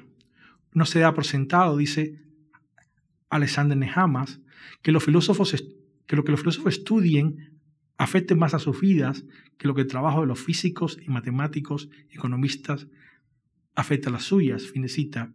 No 0.73 0.85
se 0.85 0.99
da 0.99 1.13
por 1.13 1.25
sentado, 1.25 1.77
dice 1.77 2.19
Alexander 3.29 3.77
Nehamas, 3.77 4.41
que, 4.81 4.91
que 4.91 4.91
lo 4.91 4.99
que 6.23 6.31
los 6.31 6.39
filósofos 6.39 6.73
estudien 6.73 7.59
afecte 7.97 8.35
más 8.35 8.53
a 8.53 8.59
sus 8.59 8.79
vidas 8.81 9.23
que 9.57 9.67
lo 9.67 9.75
que 9.75 9.81
el 9.81 9.87
trabajo 9.87 10.21
de 10.21 10.27
los 10.27 10.39
físicos 10.39 10.99
y 11.01 11.09
matemáticos 11.09 11.89
y 12.09 12.15
economistas 12.15 12.87
afecta 13.73 14.09
a 14.09 14.13
las 14.13 14.23
suyas, 14.23 14.67
fin 14.67 14.81
de 14.81 14.89
cita. 14.89 15.31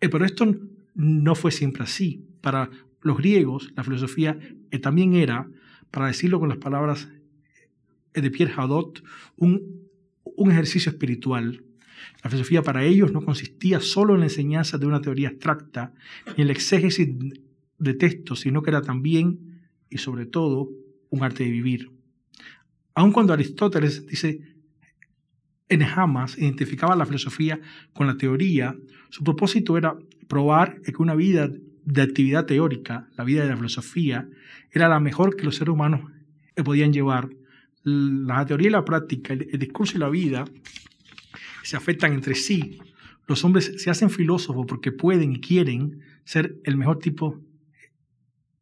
Eh, 0.00 0.08
pero 0.08 0.24
esto 0.24 0.54
no 0.94 1.34
fue 1.34 1.50
siempre 1.50 1.84
así. 1.84 2.24
Para 2.40 2.70
los 3.02 3.18
griegos, 3.18 3.72
la 3.76 3.84
filosofía 3.84 4.38
eh, 4.70 4.78
también 4.78 5.14
era, 5.14 5.48
para 5.90 6.06
decirlo 6.06 6.40
con 6.40 6.48
las 6.48 6.58
palabras 6.58 7.08
eh, 8.14 8.20
de 8.20 8.30
Pierre 8.30 8.54
Hadot, 8.56 9.02
un, 9.36 9.88
un 10.24 10.50
ejercicio 10.50 10.90
espiritual. 10.90 11.62
La 12.22 12.30
filosofía 12.30 12.62
para 12.62 12.84
ellos 12.84 13.12
no 13.12 13.22
consistía 13.22 13.80
solo 13.80 14.14
en 14.14 14.20
la 14.20 14.26
enseñanza 14.26 14.78
de 14.78 14.86
una 14.86 15.00
teoría 15.00 15.28
abstracta 15.28 15.92
ni 16.26 16.34
en 16.34 16.40
el 16.42 16.50
exégesis 16.50 17.08
de 17.78 17.94
textos, 17.94 18.40
sino 18.40 18.62
que 18.62 18.70
era 18.70 18.82
también 18.82 19.60
y 19.90 19.98
sobre 19.98 20.26
todo 20.26 20.70
un 21.10 21.22
arte 21.22 21.44
de 21.44 21.50
vivir. 21.50 21.90
Aun 22.94 23.12
cuando 23.12 23.32
Aristóteles 23.32 24.06
dice 24.06 24.57
en 25.68 25.82
Hamas 25.82 26.38
identificaba 26.38 26.96
la 26.96 27.06
filosofía 27.06 27.60
con 27.92 28.06
la 28.06 28.16
teoría, 28.16 28.76
su 29.10 29.22
propósito 29.22 29.76
era 29.76 29.96
probar 30.26 30.80
que 30.82 30.92
una 30.98 31.14
vida 31.14 31.50
de 31.84 32.02
actividad 32.02 32.46
teórica, 32.46 33.08
la 33.16 33.24
vida 33.24 33.42
de 33.42 33.50
la 33.50 33.56
filosofía, 33.56 34.28
era 34.70 34.88
la 34.88 35.00
mejor 35.00 35.36
que 35.36 35.44
los 35.44 35.56
seres 35.56 35.72
humanos 35.72 36.10
podían 36.64 36.92
llevar. 36.92 37.30
La 37.84 38.44
teoría 38.44 38.68
y 38.68 38.72
la 38.72 38.84
práctica, 38.84 39.32
el 39.32 39.58
discurso 39.58 39.96
y 39.96 40.00
la 40.00 40.10
vida 40.10 40.44
se 41.62 41.76
afectan 41.76 42.12
entre 42.12 42.34
sí. 42.34 42.78
Los 43.26 43.44
hombres 43.44 43.74
se 43.76 43.90
hacen 43.90 44.10
filósofos 44.10 44.66
porque 44.66 44.92
pueden 44.92 45.32
y 45.32 45.40
quieren 45.40 46.00
ser 46.24 46.56
el 46.64 46.76
mejor 46.76 46.98
tipo 46.98 47.40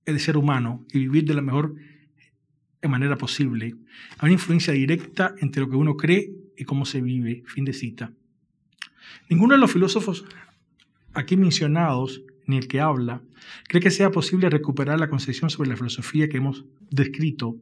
de 0.04 0.18
ser 0.18 0.36
humano 0.36 0.84
y 0.92 1.00
vivir 1.00 1.24
de 1.24 1.34
la 1.34 1.42
mejor 1.42 1.74
manera 2.82 3.16
posible. 3.16 3.74
Hay 4.18 4.26
una 4.28 4.32
influencia 4.32 4.72
directa 4.72 5.34
entre 5.38 5.62
lo 5.62 5.70
que 5.70 5.76
uno 5.76 5.96
cree 5.96 6.32
y 6.56 6.64
cómo 6.64 6.84
se 6.84 7.00
vive. 7.00 7.42
Fin 7.46 7.64
de 7.64 7.72
cita. 7.72 8.12
Ninguno 9.28 9.54
de 9.54 9.60
los 9.60 9.72
filósofos 9.72 10.24
aquí 11.14 11.36
mencionados, 11.36 12.22
ni 12.46 12.56
el 12.56 12.68
que 12.68 12.80
habla, 12.80 13.22
cree 13.68 13.82
que 13.82 13.90
sea 13.90 14.10
posible 14.10 14.50
recuperar 14.50 15.00
la 15.00 15.08
concepción 15.08 15.50
sobre 15.50 15.70
la 15.70 15.76
filosofía 15.76 16.28
que 16.28 16.36
hemos 16.36 16.64
descrito. 16.90 17.56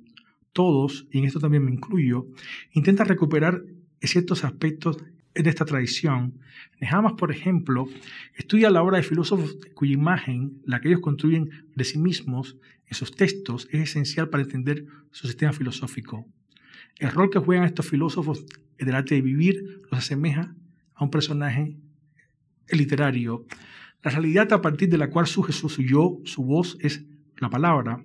Todos, 0.52 1.06
y 1.10 1.18
en 1.18 1.24
esto 1.24 1.40
también 1.40 1.64
me 1.64 1.72
incluyo, 1.72 2.26
intentan 2.72 3.08
recuperar 3.08 3.64
ciertos 4.02 4.44
aspectos 4.44 4.98
de 5.34 5.50
esta 5.50 5.64
tradición. 5.64 6.38
Nehamas, 6.80 7.14
por 7.14 7.32
ejemplo, 7.32 7.88
estudia 8.36 8.70
la 8.70 8.82
obra 8.82 8.98
de 8.98 9.02
filósofos 9.02 9.58
cuya 9.74 9.94
imagen, 9.94 10.60
la 10.64 10.80
que 10.80 10.88
ellos 10.88 11.00
construyen 11.00 11.50
de 11.74 11.84
sí 11.84 11.98
mismos 11.98 12.56
en 12.86 12.94
sus 12.94 13.16
textos, 13.16 13.68
es 13.72 13.80
esencial 13.80 14.28
para 14.28 14.42
entender 14.42 14.84
su 15.10 15.26
sistema 15.26 15.52
filosófico. 15.52 16.26
El 16.98 17.10
rol 17.10 17.30
que 17.30 17.38
juegan 17.38 17.64
estos 17.64 17.88
filósofos 17.88 18.44
en 18.78 18.88
el 18.88 18.94
arte 18.94 19.14
de 19.14 19.22
vivir 19.22 19.82
los 19.90 19.98
asemeja 19.98 20.54
a 20.94 21.04
un 21.04 21.10
personaje 21.10 21.76
literario. 22.70 23.46
La 24.02 24.10
realidad 24.10 24.52
a 24.52 24.60
partir 24.60 24.88
de 24.88 24.98
la 24.98 25.10
cual 25.10 25.26
su, 25.26 25.42
su 25.44 25.82
yo, 25.82 26.18
su 26.24 26.44
voz, 26.44 26.76
es 26.80 27.04
la 27.38 27.50
palabra. 27.50 28.04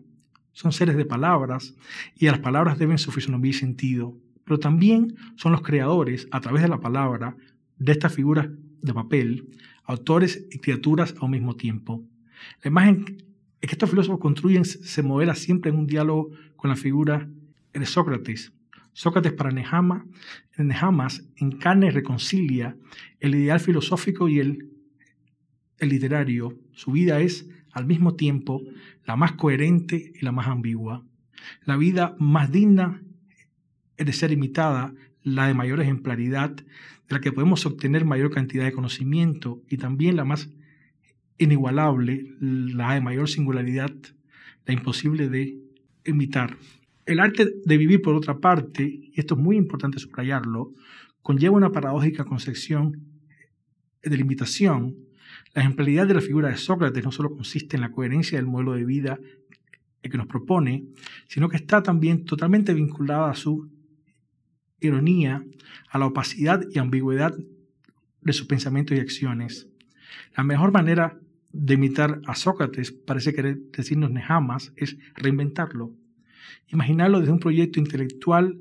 Son 0.53 0.71
seres 0.71 0.97
de 0.97 1.05
palabras 1.05 1.75
y 2.15 2.27
a 2.27 2.31
las 2.31 2.39
palabras 2.39 2.79
deben 2.79 2.97
su 2.97 3.11
fisonomía 3.11 3.51
y 3.51 3.53
sentido 3.53 4.17
pero 4.49 4.59
también 4.59 5.15
son 5.35 5.51
los 5.51 5.61
creadores, 5.61 6.27
a 6.31 6.41
través 6.41 6.63
de 6.63 6.69
la 6.69 6.79
palabra, 6.79 7.37
de 7.77 7.91
estas 7.91 8.15
figuras 8.15 8.49
de 8.81 8.93
papel, 8.95 9.47
autores 9.83 10.47
y 10.49 10.57
criaturas 10.57 11.13
a 11.19 11.25
un 11.25 11.29
mismo 11.29 11.55
tiempo. 11.55 12.03
La 12.63 12.69
imagen 12.69 13.05
que 13.05 13.67
estos 13.67 13.91
filósofos 13.91 14.19
construyen 14.19 14.65
se 14.65 15.03
modela 15.03 15.35
siempre 15.35 15.69
en 15.69 15.77
un 15.77 15.85
diálogo 15.85 16.31
con 16.55 16.71
la 16.71 16.75
figura 16.75 17.29
de 17.73 17.85
Sócrates. 17.85 18.51
Sócrates 18.93 19.33
para 19.33 19.51
Nehama, 19.51 20.05
Nehamas 20.57 21.23
encarna 21.37 21.87
y 21.87 21.89
reconcilia 21.91 22.75
el 23.19 23.35
ideal 23.35 23.59
filosófico 23.59 24.27
y 24.27 24.39
el, 24.39 24.69
el 25.77 25.89
literario. 25.89 26.57
Su 26.73 26.91
vida 26.91 27.19
es, 27.21 27.49
al 27.71 27.85
mismo 27.85 28.15
tiempo, 28.15 28.61
la 29.05 29.15
más 29.15 29.33
coherente 29.33 30.11
y 30.15 30.23
la 30.23 30.31
más 30.31 30.47
ambigua. 30.47 31.03
La 31.63 31.77
vida 31.77 32.15
más 32.19 32.51
digna 32.51 33.01
es 33.97 34.05
de 34.05 34.13
ser 34.13 34.31
imitada 34.31 34.93
la 35.23 35.47
de 35.47 35.53
mayor 35.53 35.81
ejemplaridad, 35.81 36.51
de 36.51 36.65
la 37.09 37.21
que 37.21 37.31
podemos 37.31 37.65
obtener 37.65 38.05
mayor 38.05 38.31
cantidad 38.31 38.65
de 38.65 38.71
conocimiento 38.71 39.61
y 39.69 39.77
también 39.77 40.15
la 40.15 40.25
más 40.25 40.49
inigualable, 41.37 42.35
la 42.39 42.93
de 42.93 43.01
mayor 43.01 43.29
singularidad, 43.29 43.91
la 44.65 44.73
imposible 44.73 45.29
de 45.29 45.57
imitar. 46.05 46.57
El 47.09 47.19
arte 47.19 47.55
de 47.65 47.77
vivir, 47.77 48.03
por 48.03 48.13
otra 48.13 48.37
parte, 48.37 48.83
y 48.83 49.19
esto 49.19 49.33
es 49.33 49.41
muy 49.41 49.57
importante 49.57 49.97
subrayarlo, 49.97 50.75
conlleva 51.23 51.57
una 51.57 51.71
paradójica 51.71 52.23
concepción 52.23 53.03
de 54.03 54.15
la 54.15 54.21
imitación. 54.21 54.95
La 55.55 55.63
ejemplaridad 55.63 56.05
de 56.05 56.13
la 56.13 56.21
figura 56.21 56.49
de 56.49 56.57
Sócrates 56.57 57.03
no 57.03 57.11
solo 57.11 57.31
consiste 57.31 57.77
en 57.77 57.81
la 57.81 57.91
coherencia 57.91 58.37
del 58.37 58.45
modelo 58.45 58.73
de 58.73 58.85
vida 58.85 59.19
que 60.03 60.17
nos 60.19 60.27
propone, 60.27 60.85
sino 61.27 61.49
que 61.49 61.57
está 61.57 61.81
también 61.81 62.25
totalmente 62.25 62.75
vinculada 62.75 63.31
a 63.31 63.35
su 63.35 63.71
ironía 64.79 65.43
a 65.89 65.97
la 65.97 66.05
opacidad 66.05 66.63
y 66.69 66.77
ambigüedad 66.77 67.35
de 68.21 68.33
sus 68.33 68.45
pensamientos 68.45 68.95
y 68.95 68.99
acciones. 68.99 69.67
La 70.37 70.43
mejor 70.43 70.71
manera 70.71 71.17
de 71.53 71.73
imitar 71.73 72.21
a 72.27 72.35
Sócrates, 72.35 72.91
parece 72.91 73.33
querer 73.33 73.57
decirnos 73.71 74.11
Nehamas, 74.11 74.73
es 74.75 74.95
reinventarlo. 75.15 75.95
Imaginarlo 76.67 77.19
desde 77.19 77.33
un 77.33 77.39
proyecto 77.39 77.79
intelectual 77.79 78.57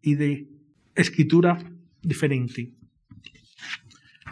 y 0.00 0.14
de 0.14 0.48
escritura 0.94 1.58
diferente. 2.02 2.72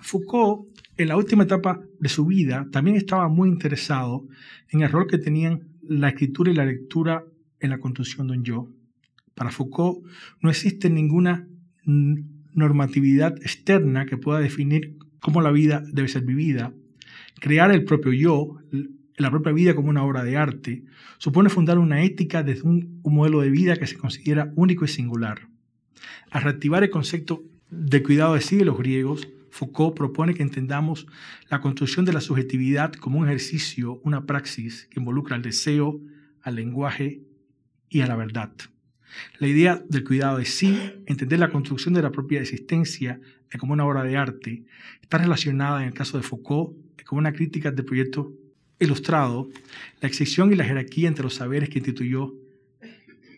Foucault, 0.02 0.66
en 0.96 1.08
la 1.08 1.16
última 1.16 1.44
etapa 1.44 1.80
de 1.98 2.08
su 2.08 2.26
vida, 2.26 2.66
también 2.72 2.96
estaba 2.96 3.28
muy 3.28 3.48
interesado 3.48 4.26
en 4.70 4.82
el 4.82 4.90
rol 4.90 5.06
que 5.06 5.18
tenían 5.18 5.68
la 5.82 6.08
escritura 6.08 6.50
y 6.50 6.54
la 6.54 6.66
lectura 6.66 7.24
en 7.60 7.70
la 7.70 7.78
construcción 7.78 8.26
de 8.26 8.32
un 8.34 8.44
yo. 8.44 8.68
Para 9.34 9.50
Foucault 9.50 10.04
no 10.42 10.50
existe 10.50 10.90
ninguna 10.90 11.48
normatividad 11.84 13.36
externa 13.38 14.06
que 14.06 14.18
pueda 14.18 14.40
definir 14.40 14.96
cómo 15.20 15.40
la 15.40 15.50
vida 15.50 15.82
debe 15.92 16.08
ser 16.08 16.22
vivida. 16.22 16.74
Crear 17.40 17.72
el 17.72 17.84
propio 17.84 18.12
yo, 18.12 18.58
la 19.20 19.30
propia 19.30 19.52
vida 19.52 19.74
como 19.74 19.88
una 19.88 20.04
obra 20.04 20.24
de 20.24 20.36
arte, 20.36 20.84
supone 21.18 21.50
fundar 21.50 21.78
una 21.78 22.02
ética 22.02 22.42
desde 22.42 22.62
un, 22.62 23.00
modelo 23.04 23.40
de 23.40 23.50
vida 23.50 23.76
que 23.76 23.86
se 23.86 23.98
considera 23.98 24.52
único 24.56 24.84
y 24.84 24.88
singular. 24.88 25.48
Al 26.30 26.42
reactivar 26.42 26.82
el 26.82 26.90
concepto 26.90 27.42
de 27.70 28.02
cuidado 28.02 28.34
de 28.34 28.40
sí 28.40 28.56
de 28.56 28.64
los 28.64 28.78
griegos, 28.78 29.28
Foucault 29.50 29.96
propone 29.96 30.34
que 30.34 30.42
entendamos 30.42 31.06
la 31.48 31.60
construcción 31.60 32.04
de 32.04 32.12
la 32.12 32.20
subjetividad 32.20 32.92
como 32.92 33.18
un 33.18 33.26
ejercicio, 33.26 34.00
una 34.04 34.26
praxis 34.26 34.86
que 34.90 35.00
involucra 35.00 35.36
al 35.36 35.42
deseo, 35.42 36.00
al 36.42 36.54
lenguaje 36.54 37.22
y 37.88 38.00
a 38.00 38.06
la 38.06 38.16
verdad. 38.16 38.52
La 39.38 39.48
idea 39.48 39.82
del 39.88 40.04
cuidado 40.04 40.38
de 40.38 40.44
sí, 40.44 40.78
entender 41.06 41.40
la 41.40 41.50
construcción 41.50 41.94
de 41.94 42.02
la 42.02 42.12
propia 42.12 42.40
existencia 42.40 43.20
como 43.58 43.72
una 43.72 43.84
obra 43.84 44.04
de 44.04 44.16
arte, 44.16 44.64
está 45.02 45.18
relacionada 45.18 45.82
en 45.82 45.88
el 45.88 45.94
caso 45.94 46.16
de 46.16 46.22
Foucault 46.22 46.76
como 47.10 47.18
una 47.18 47.32
crítica 47.32 47.72
del 47.72 47.84
proyecto 47.84 48.32
ilustrado, 48.80 49.48
la 50.00 50.08
excesión 50.08 50.52
y 50.52 50.56
la 50.56 50.64
jerarquía 50.64 51.08
entre 51.08 51.24
los 51.24 51.34
saberes 51.34 51.68
que 51.68 51.78
instituyó 51.78 52.34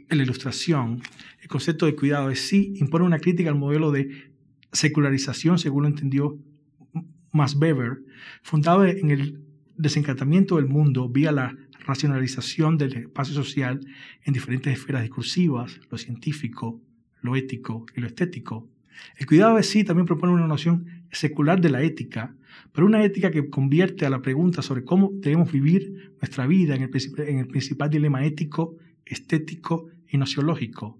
la 0.08 0.22
ilustración, 0.22 1.02
el 1.40 1.48
concepto 1.48 1.86
de 1.86 1.94
cuidado 1.94 2.28
de 2.28 2.36
sí 2.36 2.74
impone 2.76 3.04
una 3.04 3.18
crítica 3.18 3.50
al 3.50 3.56
modelo 3.56 3.90
de 3.90 4.30
secularización, 4.72 5.58
según 5.58 5.82
lo 5.82 5.88
entendió 5.88 6.38
Max 7.32 7.56
Weber, 7.56 8.02
fundado 8.42 8.84
en 8.84 9.10
el 9.10 9.40
desencantamiento 9.76 10.56
del 10.56 10.66
mundo 10.66 11.08
vía 11.08 11.32
la 11.32 11.56
racionalización 11.84 12.78
del 12.78 12.94
espacio 12.94 13.34
social 13.34 13.80
en 14.24 14.32
diferentes 14.32 14.72
esferas 14.72 15.02
discursivas, 15.02 15.80
lo 15.90 15.98
científico, 15.98 16.80
lo 17.20 17.34
ético 17.34 17.86
y 17.96 18.00
lo 18.00 18.06
estético. 18.06 18.68
El 19.16 19.26
cuidado 19.26 19.56
de 19.56 19.62
sí 19.62 19.82
también 19.82 20.06
propone 20.06 20.32
una 20.32 20.46
noción 20.46 21.01
secular 21.12 21.60
de 21.60 21.70
la 21.70 21.82
ética, 21.82 22.34
pero 22.72 22.86
una 22.86 23.04
ética 23.04 23.30
que 23.30 23.48
convierte 23.50 24.06
a 24.06 24.10
la 24.10 24.22
pregunta 24.22 24.62
sobre 24.62 24.84
cómo 24.84 25.10
debemos 25.12 25.52
vivir 25.52 26.14
nuestra 26.20 26.46
vida 26.46 26.74
en 26.74 26.82
el, 26.82 27.46
principal 27.46 27.90
dilema 27.90 28.24
ético, 28.24 28.76
estético 29.04 29.88
y 30.08 30.16
nociológico. 30.16 30.98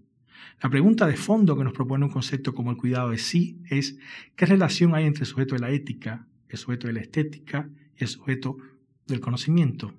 La 0.63 0.71
pregunta 0.71 1.07
de 1.07 1.17
fondo 1.17 1.57
que 1.57 1.65
nos 1.65 1.73
propone 1.73 2.05
un 2.05 2.11
concepto 2.11 2.55
como 2.55 2.71
el 2.71 2.77
cuidado 2.77 3.11
de 3.11 3.19
sí 3.19 3.59
es 3.69 3.99
¿qué 4.37 4.47
relación 4.47 4.95
hay 4.95 5.07
entre 5.07 5.23
el 5.23 5.27
sujeto 5.27 5.55
de 5.55 5.61
la 5.61 5.71
ética, 5.71 6.27
el 6.49 6.59
sujeto 6.59 6.87
de 6.87 6.93
la 6.93 7.01
estética 7.01 7.69
y 7.99 8.05
el 8.05 8.09
sujeto 8.09 8.57
del 9.07 9.21
conocimiento? 9.21 9.95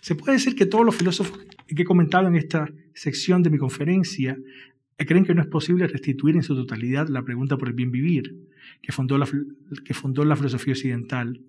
Se 0.00 0.14
puede 0.14 0.34
decir 0.34 0.54
que 0.54 0.66
todos 0.66 0.84
los 0.84 0.94
filósofos 0.94 1.38
que 1.66 1.82
he 1.82 1.84
comentado 1.86 2.28
en 2.28 2.36
esta 2.36 2.70
sección 2.94 3.42
de 3.42 3.50
mi 3.50 3.58
conferencia 3.58 4.38
creen 4.96 5.24
que 5.24 5.34
no 5.34 5.42
es 5.42 5.48
posible 5.48 5.86
restituir 5.86 6.36
en 6.36 6.42
su 6.42 6.54
totalidad 6.54 7.08
la 7.08 7.22
pregunta 7.22 7.56
por 7.56 7.68
el 7.68 7.74
bien 7.74 7.90
vivir, 7.90 8.36
que 8.80 8.92
fundó 8.92 9.18
la, 9.18 9.28
que 9.84 9.94
fundó 9.94 10.24
la 10.24 10.36
filosofía 10.36 10.74
occidental, 10.74 11.40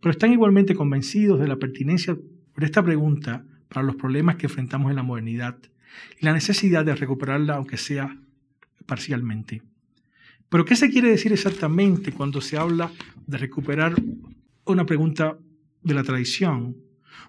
pero 0.00 0.10
están 0.10 0.32
igualmente 0.32 0.74
convencidos 0.74 1.40
de 1.40 1.48
la 1.48 1.56
pertinencia 1.56 2.16
de 2.56 2.66
esta 2.66 2.82
pregunta 2.82 3.44
para 3.68 3.84
los 3.84 3.96
problemas 3.96 4.36
que 4.36 4.46
enfrentamos 4.46 4.90
en 4.90 4.96
la 4.96 5.02
modernidad 5.02 5.58
y 6.20 6.24
la 6.24 6.32
necesidad 6.32 6.84
de 6.84 6.94
recuperarla 6.94 7.54
aunque 7.54 7.76
sea 7.76 8.16
parcialmente. 8.86 9.62
Pero 10.48 10.64
¿qué 10.64 10.76
se 10.76 10.90
quiere 10.90 11.08
decir 11.08 11.32
exactamente 11.32 12.12
cuando 12.12 12.40
se 12.40 12.56
habla 12.56 12.92
de 13.26 13.38
recuperar 13.38 13.94
una 14.64 14.86
pregunta 14.86 15.38
de 15.82 15.94
la 15.94 16.04
tradición? 16.04 16.76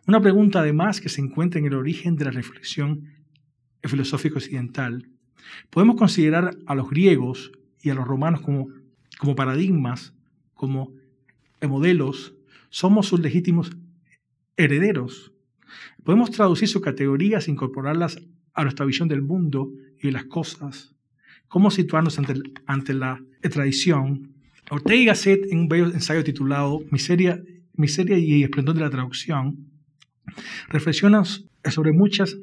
Una 0.06 0.22
pregunta 0.22 0.60
además 0.60 1.02
que 1.02 1.10
se 1.10 1.22
encuentra 1.22 1.60
en 1.60 1.66
el 1.66 1.74
origen 1.74 2.16
de 2.16 2.26
la 2.26 2.32
reflexión 2.32 3.10
filosófica 3.84 4.36
occidental. 4.36 5.08
Podemos 5.70 5.96
considerar 5.96 6.58
a 6.66 6.76
los 6.76 6.90
griegos 6.90 7.52
y 7.82 7.90
a 7.90 7.96
los 7.96 8.08
romanos 8.08 8.42
como, 8.42 8.70
como 9.20 9.36
paradigmas, 9.36 10.14
como 10.54 10.94
modelos, 11.62 12.36
somos 12.70 13.08
sus 13.08 13.20
legítimos 13.20 13.72
herederos. 14.58 15.32
Podemos 16.04 16.32
traducir 16.32 16.68
sus 16.68 16.82
categorías 16.82 17.48
e 17.48 17.52
incorporarlas 17.52 18.20
a 18.54 18.64
nuestra 18.64 18.86
visión 18.86 19.08
del 19.08 19.22
mundo 19.22 19.72
y 20.00 20.08
de 20.08 20.12
las 20.12 20.26
cosas. 20.26 20.96
¿Cómo 21.48 21.72
situarnos 21.72 22.20
ante, 22.20 22.94
la 22.94 23.24
tradición? 23.42 24.34
Ortega 24.70 25.02
y 25.02 25.06
Gasset, 25.06 25.52
en 25.52 25.60
un 25.60 25.68
bello 25.70 25.86
ensayo 25.86 26.24
titulado 26.24 26.82
Miseria, 26.92 27.42
Miseria 27.74 28.18
y 28.18 28.44
Esplendor 28.44 28.76
de 28.76 28.82
la 28.82 28.90
Traducción, 28.90 29.70
reflexiona 30.68 31.24
sobre 31.24 31.94
muchas 31.94 32.38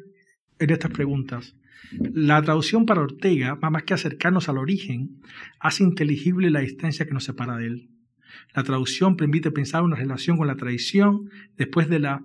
de 0.59 0.73
estas 0.73 0.91
preguntas. 0.91 1.55
La 1.93 2.43
traducción 2.43 2.87
para 2.87 3.03
Ortega, 3.03 3.57
más 3.57 3.83
que 3.85 3.95
acercarnos 3.95 4.49
al 4.49 4.59
origen, 4.59 5.21
hace 5.61 5.83
inteligible 5.85 6.51
la 6.51 6.61
distancia 6.61 7.07
que 7.07 7.15
nos 7.15 7.25
separa 7.25 7.57
de 7.57 7.67
él. 7.67 7.91
La 8.55 8.65
traducción 8.65 9.17
permite 9.17 9.51
pensar 9.51 9.83
una 9.83 9.97
relación 9.97 10.37
con 10.37 10.47
la 10.47 10.57
tradición 10.57 11.31
después 11.57 11.89
de 11.89 12.01
la, 12.01 12.23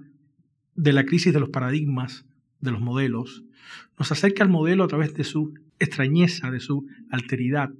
de 0.75 0.93
la 0.93 1.05
crisis 1.05 1.33
de 1.33 1.39
los 1.39 1.49
paradigmas, 1.49 2.25
de 2.61 2.71
los 2.71 2.81
modelos, 2.81 3.43
nos 3.97 4.11
acerca 4.11 4.43
al 4.43 4.49
modelo 4.49 4.83
a 4.83 4.87
través 4.87 5.13
de 5.13 5.23
su 5.23 5.53
extrañeza, 5.79 6.51
de 6.51 6.59
su 6.59 6.87
alteridad. 7.09 7.71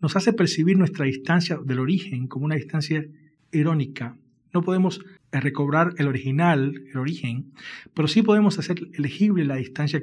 Nos 0.00 0.16
hace 0.16 0.32
percibir 0.32 0.76
nuestra 0.76 1.06
distancia 1.06 1.58
del 1.64 1.78
origen 1.78 2.26
como 2.26 2.46
una 2.46 2.56
distancia 2.56 3.04
irónica. 3.52 4.16
No 4.52 4.62
podemos 4.62 5.00
recobrar 5.30 5.94
el 5.96 6.08
original, 6.08 6.74
el 6.90 6.98
origen, 6.98 7.52
pero 7.94 8.08
sí 8.08 8.22
podemos 8.22 8.58
hacer 8.58 8.80
elegible 8.94 9.44
la 9.44 9.56
distancia 9.56 10.02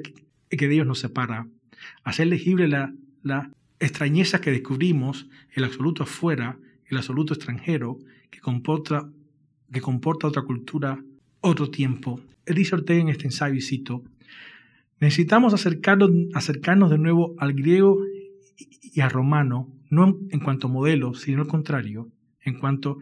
que, 0.56 0.66
de 0.66 0.74
Dios 0.74 0.86
nos 0.86 0.98
separa, 0.98 1.46
hacer 2.04 2.26
legible 2.26 2.68
la, 2.68 2.92
la 3.22 3.50
extrañeza 3.78 4.40
que 4.40 4.50
descubrimos, 4.50 5.28
el 5.52 5.64
absoluto 5.64 6.02
afuera, 6.02 6.58
el 6.86 6.96
absoluto 6.96 7.34
extranjero, 7.34 7.98
que 8.30 8.40
comporta, 8.40 9.08
que 9.72 9.80
comporta 9.80 10.26
otra 10.26 10.42
cultura, 10.42 11.02
otro 11.40 11.70
tiempo. 11.70 12.20
Él 12.44 12.56
dice 12.56 12.74
Ortega 12.74 13.00
en 13.00 13.08
este 13.08 13.26
ensayo, 13.26 13.54
y 13.54 13.62
cito, 13.62 14.04
Necesitamos 15.00 15.54
acercarnos, 15.54 16.10
acercarnos 16.34 16.90
de 16.90 16.98
nuevo 16.98 17.34
al 17.38 17.54
griego 17.54 18.04
y 18.82 19.00
al 19.00 19.10
romano, 19.10 19.66
no 19.88 20.18
en 20.30 20.40
cuanto 20.40 20.66
a 20.66 20.70
modelos, 20.70 21.22
sino 21.22 21.40
al 21.40 21.48
contrario, 21.48 22.10
en 22.42 22.58
cuanto 22.58 22.98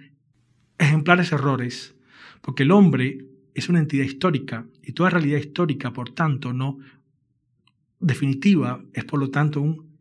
ejemplares 0.79 1.33
errores, 1.33 1.97
porque 2.41 2.63
el 2.63 2.71
hombre 2.71 3.27
es 3.53 3.69
una 3.69 3.81
entidad 3.81 4.05
histórica 4.05 4.65
y 4.81 4.93
toda 4.93 5.11
realidad 5.11 5.39
histórica, 5.39 5.93
por 5.93 6.11
tanto, 6.11 6.53
no 6.53 6.79
definitiva, 8.01 8.83
es 8.93 9.05
por 9.05 9.21
lo 9.21 9.31
tanto 9.31 9.61
un 9.61 9.99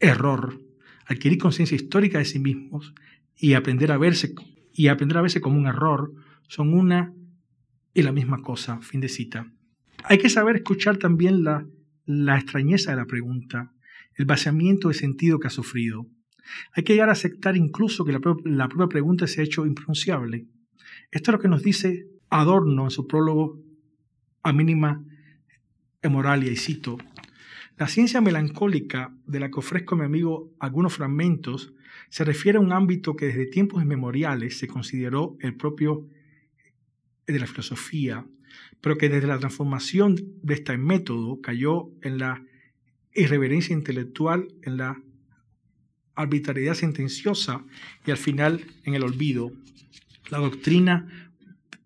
error. 0.00 0.60
Adquirir 1.06 1.38
conciencia 1.38 1.76
histórica 1.76 2.18
de 2.18 2.24
sí 2.24 2.38
mismos 2.38 2.94
y 3.36 3.54
aprender 3.54 3.92
a 3.92 3.98
verse 3.98 4.34
y 4.72 4.88
aprender 4.88 5.18
a 5.18 5.22
verse 5.22 5.40
como 5.40 5.58
un 5.58 5.66
error 5.66 6.12
son 6.46 6.72
una 6.72 7.12
y 7.94 8.02
la 8.02 8.12
misma 8.12 8.42
cosa. 8.42 8.80
Fin 8.80 9.00
de 9.00 9.08
cita. 9.08 9.50
Hay 10.04 10.18
que 10.18 10.28
saber 10.28 10.56
escuchar 10.56 10.98
también 10.98 11.42
la, 11.42 11.66
la 12.04 12.36
extrañeza 12.36 12.92
de 12.92 12.98
la 12.98 13.06
pregunta, 13.06 13.72
el 14.14 14.24
vaciamiento 14.26 14.88
de 14.88 14.94
sentido 14.94 15.40
que 15.40 15.48
ha 15.48 15.50
sufrido. 15.50 16.06
Hay 16.72 16.84
que 16.84 16.92
llegar 16.94 17.08
a 17.08 17.12
aceptar 17.12 17.56
incluso 17.56 18.04
que 18.04 18.12
la, 18.12 18.20
la 18.44 18.68
propia 18.68 18.88
pregunta 18.88 19.26
se 19.26 19.40
ha 19.40 19.44
hecho 19.44 19.66
impronunciable. 19.66 20.46
Esto 21.10 21.30
es 21.30 21.32
lo 21.32 21.40
que 21.40 21.48
nos 21.48 21.62
dice 21.62 22.06
Adorno 22.30 22.84
en 22.84 22.90
su 22.90 23.06
prólogo 23.06 23.62
a 24.42 24.52
mínima 24.52 25.04
moralia, 26.04 26.52
y 26.52 26.56
cito, 26.56 26.98
la 27.76 27.88
ciencia 27.88 28.20
melancólica 28.20 29.12
de 29.26 29.40
la 29.40 29.50
que 29.50 29.58
ofrezco 29.58 29.94
a 29.94 29.98
mi 29.98 30.04
amigo 30.04 30.52
algunos 30.60 30.94
fragmentos 30.94 31.74
se 32.08 32.24
refiere 32.24 32.58
a 32.58 32.60
un 32.60 32.72
ámbito 32.72 33.16
que 33.16 33.26
desde 33.26 33.46
tiempos 33.46 33.82
inmemoriales 33.82 34.58
se 34.58 34.68
consideró 34.68 35.36
el 35.40 35.56
propio 35.56 36.06
de 37.26 37.38
la 37.38 37.46
filosofía 37.46 38.24
pero 38.80 38.96
que 38.96 39.08
desde 39.08 39.26
la 39.26 39.38
transformación 39.38 40.16
de 40.42 40.54
este 40.54 40.76
método 40.78 41.40
cayó 41.40 41.90
en 42.02 42.18
la 42.18 42.42
irreverencia 43.14 43.74
intelectual, 43.74 44.48
en 44.62 44.76
la 44.76 45.00
arbitrariedad 46.14 46.74
sentenciosa 46.74 47.64
y 48.06 48.10
al 48.10 48.16
final 48.16 48.64
en 48.84 48.94
el 48.94 49.02
olvido. 49.02 49.52
La 50.30 50.38
doctrina 50.38 51.30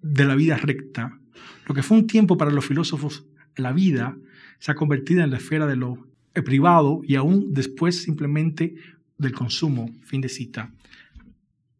de 0.02 0.24
la 0.24 0.34
vida 0.34 0.56
recta, 0.56 1.18
lo 1.66 1.74
que 1.74 1.82
fue 1.82 1.96
un 1.98 2.06
tiempo 2.06 2.36
para 2.36 2.50
los 2.50 2.66
filósofos 2.66 3.26
la 3.56 3.72
vida, 3.72 4.16
se 4.58 4.72
ha 4.72 4.74
convertido 4.74 5.22
en 5.22 5.30
la 5.30 5.38
esfera 5.38 5.66
de 5.66 5.76
lo 5.76 6.06
privado 6.44 7.02
y 7.04 7.16
aún 7.16 7.52
después 7.52 8.02
simplemente 8.02 8.74
del 9.18 9.32
consumo. 9.32 9.90
Fin 10.02 10.20
de 10.20 10.28
cita. 10.28 10.72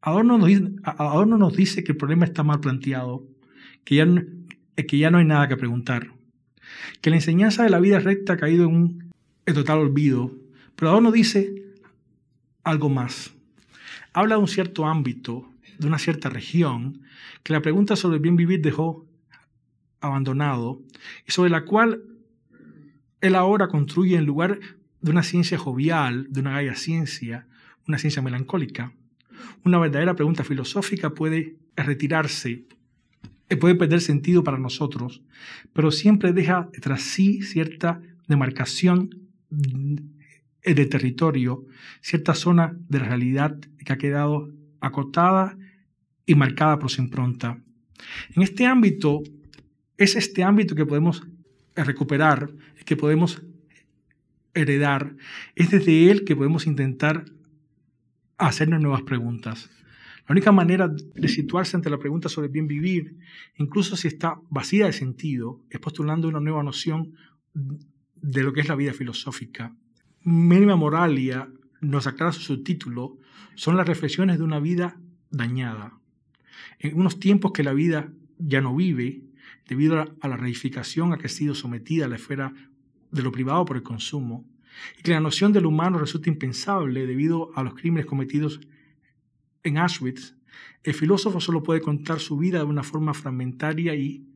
Adorno 0.00 0.36
nos, 0.36 0.48
dice, 0.48 0.68
nos 1.26 1.56
dice 1.56 1.84
que 1.84 1.92
el 1.92 1.98
problema 1.98 2.24
está 2.24 2.42
mal 2.42 2.60
planteado, 2.60 3.24
es 3.84 4.86
que 4.86 4.98
ya 4.98 5.10
no 5.10 5.18
hay 5.18 5.24
nada 5.24 5.48
que 5.48 5.56
preguntar. 5.56 6.12
Que 7.00 7.10
la 7.10 7.16
enseñanza 7.16 7.62
de 7.62 7.70
la 7.70 7.80
vida 7.80 8.00
recta 8.00 8.34
ha 8.34 8.36
caído 8.36 8.64
en 8.64 8.74
un 8.74 9.12
total 9.44 9.78
olvido. 9.78 10.32
Pero 10.74 10.90
Adorno 10.90 11.12
dice 11.12 11.62
algo 12.64 12.88
más. 12.88 13.34
Habla 14.12 14.36
de 14.36 14.40
un 14.40 14.48
cierto 14.48 14.86
ámbito, 14.86 15.48
de 15.78 15.86
una 15.86 15.98
cierta 15.98 16.28
región, 16.28 17.02
que 17.42 17.52
la 17.52 17.62
pregunta 17.62 17.96
sobre 17.96 18.16
el 18.16 18.22
bien 18.22 18.36
vivir 18.36 18.60
dejó 18.60 19.06
abandonado 20.02 20.82
y 21.26 21.32
sobre 21.32 21.50
la 21.50 21.64
cual 21.64 22.02
él 23.20 23.34
ahora 23.34 23.68
construye 23.68 24.16
en 24.16 24.26
lugar 24.26 24.60
de 25.00 25.10
una 25.10 25.22
ciencia 25.22 25.56
jovial, 25.56 26.26
de 26.30 26.40
una 26.40 26.52
gaya 26.52 26.74
ciencia, 26.74 27.46
una 27.88 27.98
ciencia 27.98 28.22
melancólica. 28.22 28.92
Una 29.64 29.78
verdadera 29.78 30.14
pregunta 30.14 30.44
filosófica 30.44 31.10
puede 31.10 31.56
retirarse 31.76 32.66
puede 33.56 33.74
perder 33.74 34.00
sentido 34.00 34.44
para 34.44 34.58
nosotros, 34.58 35.22
pero 35.72 35.90
siempre 35.90 36.32
deja 36.32 36.68
tras 36.80 37.02
sí 37.02 37.42
cierta 37.42 38.00
demarcación 38.28 39.10
de 39.50 40.86
territorio, 40.86 41.64
cierta 42.00 42.34
zona 42.34 42.76
de 42.88 43.00
la 43.00 43.06
realidad 43.06 43.58
que 43.84 43.92
ha 43.92 43.98
quedado 43.98 44.50
acotada 44.80 45.56
y 46.24 46.34
marcada 46.34 46.78
por 46.78 46.90
su 46.90 47.02
impronta. 47.02 47.58
En 48.34 48.42
este 48.42 48.66
ámbito, 48.66 49.22
es 49.96 50.16
este 50.16 50.42
ámbito 50.42 50.74
que 50.74 50.86
podemos 50.86 51.26
recuperar, 51.74 52.50
que 52.84 52.96
podemos 52.96 53.42
heredar, 54.54 55.16
es 55.54 55.70
desde 55.70 56.10
él 56.10 56.24
que 56.24 56.36
podemos 56.36 56.66
intentar 56.66 57.24
hacernos 58.38 58.80
nuevas 58.80 59.02
preguntas. 59.02 59.70
La 60.28 60.32
única 60.32 60.52
manera 60.52 60.88
de 60.88 61.28
situarse 61.28 61.76
ante 61.76 61.90
la 61.90 61.98
pregunta 61.98 62.28
sobre 62.28 62.46
el 62.46 62.52
bien 62.52 62.66
vivir, 62.68 63.16
incluso 63.56 63.96
si 63.96 64.08
está 64.08 64.40
vacía 64.50 64.86
de 64.86 64.92
sentido, 64.92 65.60
es 65.70 65.80
postulando 65.80 66.28
una 66.28 66.40
nueva 66.40 66.62
noción 66.62 67.14
de 67.54 68.42
lo 68.42 68.52
que 68.52 68.60
es 68.60 68.68
la 68.68 68.76
vida 68.76 68.92
filosófica. 68.92 69.74
Mínima 70.22 70.76
Moralia 70.76 71.48
nos 71.80 72.06
aclara 72.06 72.32
su 72.32 72.40
subtítulo, 72.40 73.18
son 73.54 73.76
las 73.76 73.86
reflexiones 73.86 74.38
de 74.38 74.44
una 74.44 74.60
vida 74.60 75.00
dañada. 75.30 75.98
En 76.78 76.98
unos 76.98 77.18
tiempos 77.18 77.52
que 77.52 77.64
la 77.64 77.72
vida 77.72 78.12
ya 78.38 78.60
no 78.60 78.76
vive, 78.76 79.22
debido 79.66 80.16
a 80.20 80.28
la 80.28 80.36
reificación 80.36 81.12
a 81.12 81.18
que 81.18 81.26
ha 81.26 81.30
sido 81.30 81.54
sometida 81.54 82.08
la 82.08 82.16
esfera 82.16 82.52
de 83.10 83.22
lo 83.22 83.32
privado 83.32 83.64
por 83.64 83.76
el 83.76 83.82
consumo, 83.82 84.48
y 84.98 85.02
que 85.02 85.12
la 85.12 85.20
noción 85.20 85.52
del 85.52 85.66
humano 85.66 85.98
resulta 85.98 86.30
impensable 86.30 87.06
debido 87.06 87.50
a 87.54 87.62
los 87.62 87.74
crímenes 87.74 88.06
cometidos 88.06 88.60
en 89.62 89.78
Auschwitz, 89.78 90.34
el 90.82 90.94
filósofo 90.94 91.40
solo 91.40 91.62
puede 91.62 91.80
contar 91.80 92.20
su 92.20 92.36
vida 92.36 92.58
de 92.58 92.64
una 92.64 92.82
forma 92.82 93.14
fragmentaria 93.14 93.94
y 93.94 94.26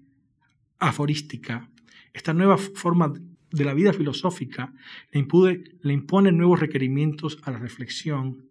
aforística. 0.78 1.68
Esta 2.12 2.32
nueva 2.32 2.56
forma 2.56 3.12
de 3.50 3.64
la 3.64 3.74
vida 3.74 3.92
filosófica 3.92 4.72
le 5.12 5.92
impone 5.92 6.32
nuevos 6.32 6.60
requerimientos 6.60 7.38
a 7.42 7.50
la 7.50 7.58
reflexión, 7.58 8.48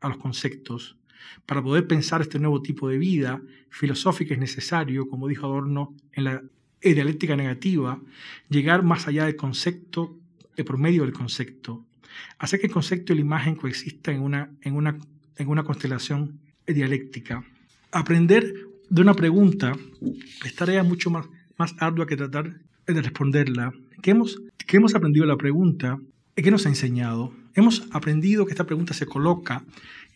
a 0.00 0.08
los 0.08 0.18
conceptos. 0.18 0.98
Para 1.44 1.62
poder 1.62 1.86
pensar 1.86 2.22
este 2.22 2.38
nuevo 2.38 2.62
tipo 2.62 2.88
de 2.88 2.98
vida 2.98 3.40
filosófica 3.70 4.34
es 4.34 4.40
necesario, 4.40 5.08
como 5.08 5.28
dijo 5.28 5.46
Adorno 5.46 5.94
en 6.12 6.24
la 6.24 6.42
dialéctica 6.82 7.36
negativa, 7.36 8.00
llegar 8.48 8.82
más 8.82 9.08
allá 9.08 9.26
del 9.26 9.36
concepto, 9.36 10.16
de 10.56 10.64
por 10.64 10.78
medio 10.78 11.02
del 11.02 11.12
concepto. 11.12 11.84
Hacer 12.38 12.60
que 12.60 12.66
el 12.66 12.72
concepto 12.72 13.12
y 13.12 13.16
la 13.16 13.22
imagen 13.22 13.56
coexistan 13.56 14.16
en 14.16 14.22
una, 14.22 14.50
en 14.62 14.74
una 14.74 14.96
en 15.36 15.48
una 15.48 15.64
constelación 15.64 16.40
dialéctica. 16.66 17.44
Aprender 17.92 18.52
de 18.88 19.02
una 19.02 19.14
pregunta 19.14 19.72
es 20.44 20.54
tarea 20.54 20.82
mucho 20.82 21.10
más, 21.10 21.26
más 21.56 21.74
ardua 21.78 22.06
que 22.06 22.16
tratar 22.16 22.60
de 22.86 23.02
responderla. 23.02 23.72
¿Qué 24.02 24.12
hemos, 24.12 24.40
qué 24.66 24.76
hemos 24.78 24.94
aprendido 24.94 25.24
de 25.24 25.32
la 25.32 25.38
pregunta? 25.38 25.98
¿Qué 26.34 26.50
nos 26.50 26.66
ha 26.66 26.68
enseñado? 26.68 27.32
Hemos 27.54 27.88
aprendido 27.92 28.44
que 28.44 28.52
esta 28.52 28.66
pregunta 28.66 28.92
se 28.92 29.06
coloca, 29.06 29.64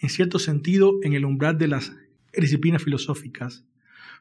en 0.00 0.08
cierto 0.08 0.38
sentido, 0.38 0.98
en 1.02 1.12
el 1.12 1.24
umbral 1.24 1.58
de 1.58 1.68
las 1.68 1.96
disciplinas 2.36 2.82
filosóficas. 2.82 3.64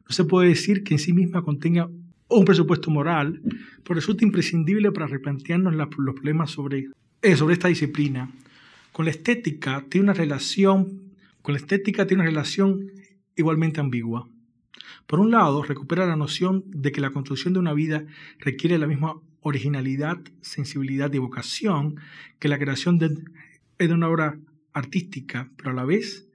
No 0.07 0.13
se 0.13 0.25
puede 0.25 0.49
decir 0.49 0.83
que 0.83 0.95
en 0.95 0.99
sí 0.99 1.13
misma 1.13 1.43
contenga 1.43 1.89
un 2.27 2.45
presupuesto 2.45 2.91
moral, 2.91 3.41
pero 3.83 3.95
resulta 3.95 4.23
imprescindible 4.23 4.91
para 4.91 5.07
replantearnos 5.07 5.73
los 5.75 5.89
problemas 5.89 6.51
sobre, 6.51 6.89
eh, 7.21 7.35
sobre 7.35 7.53
esta 7.53 7.67
disciplina 7.67 8.31
con 8.99 9.05
la 9.05 9.11
estética 9.11 9.85
tiene 9.87 10.05
una 10.05 10.13
relación, 10.13 11.13
con 11.41 11.53
la 11.53 11.59
estética 11.59 12.05
tiene 12.05 12.23
una 12.23 12.29
relación 12.29 12.91
igualmente 13.35 13.79
ambigua. 13.79 14.27
Por 15.07 15.19
un 15.19 15.31
lado, 15.31 15.63
recupera 15.63 16.05
la 16.05 16.15
noción 16.15 16.63
de 16.67 16.91
que 16.91 16.99
la 16.99 17.11
construcción 17.11 17.53
de 17.53 17.59
una 17.59 17.73
vida 17.73 18.05
requiere 18.39 18.77
la 18.77 18.87
misma 18.87 19.21
originalidad, 19.39 20.19
sensibilidad 20.41 21.13
y 21.13 21.17
vocación 21.17 21.95
que 22.39 22.49
la 22.49 22.59
creación 22.59 22.99
de, 22.99 23.17
de 23.77 23.93
una 23.93 24.09
obra 24.09 24.37
artística, 24.79 25.51
pero 25.57 25.71
a 25.71 25.73
la 25.73 25.85
vez 25.85 26.27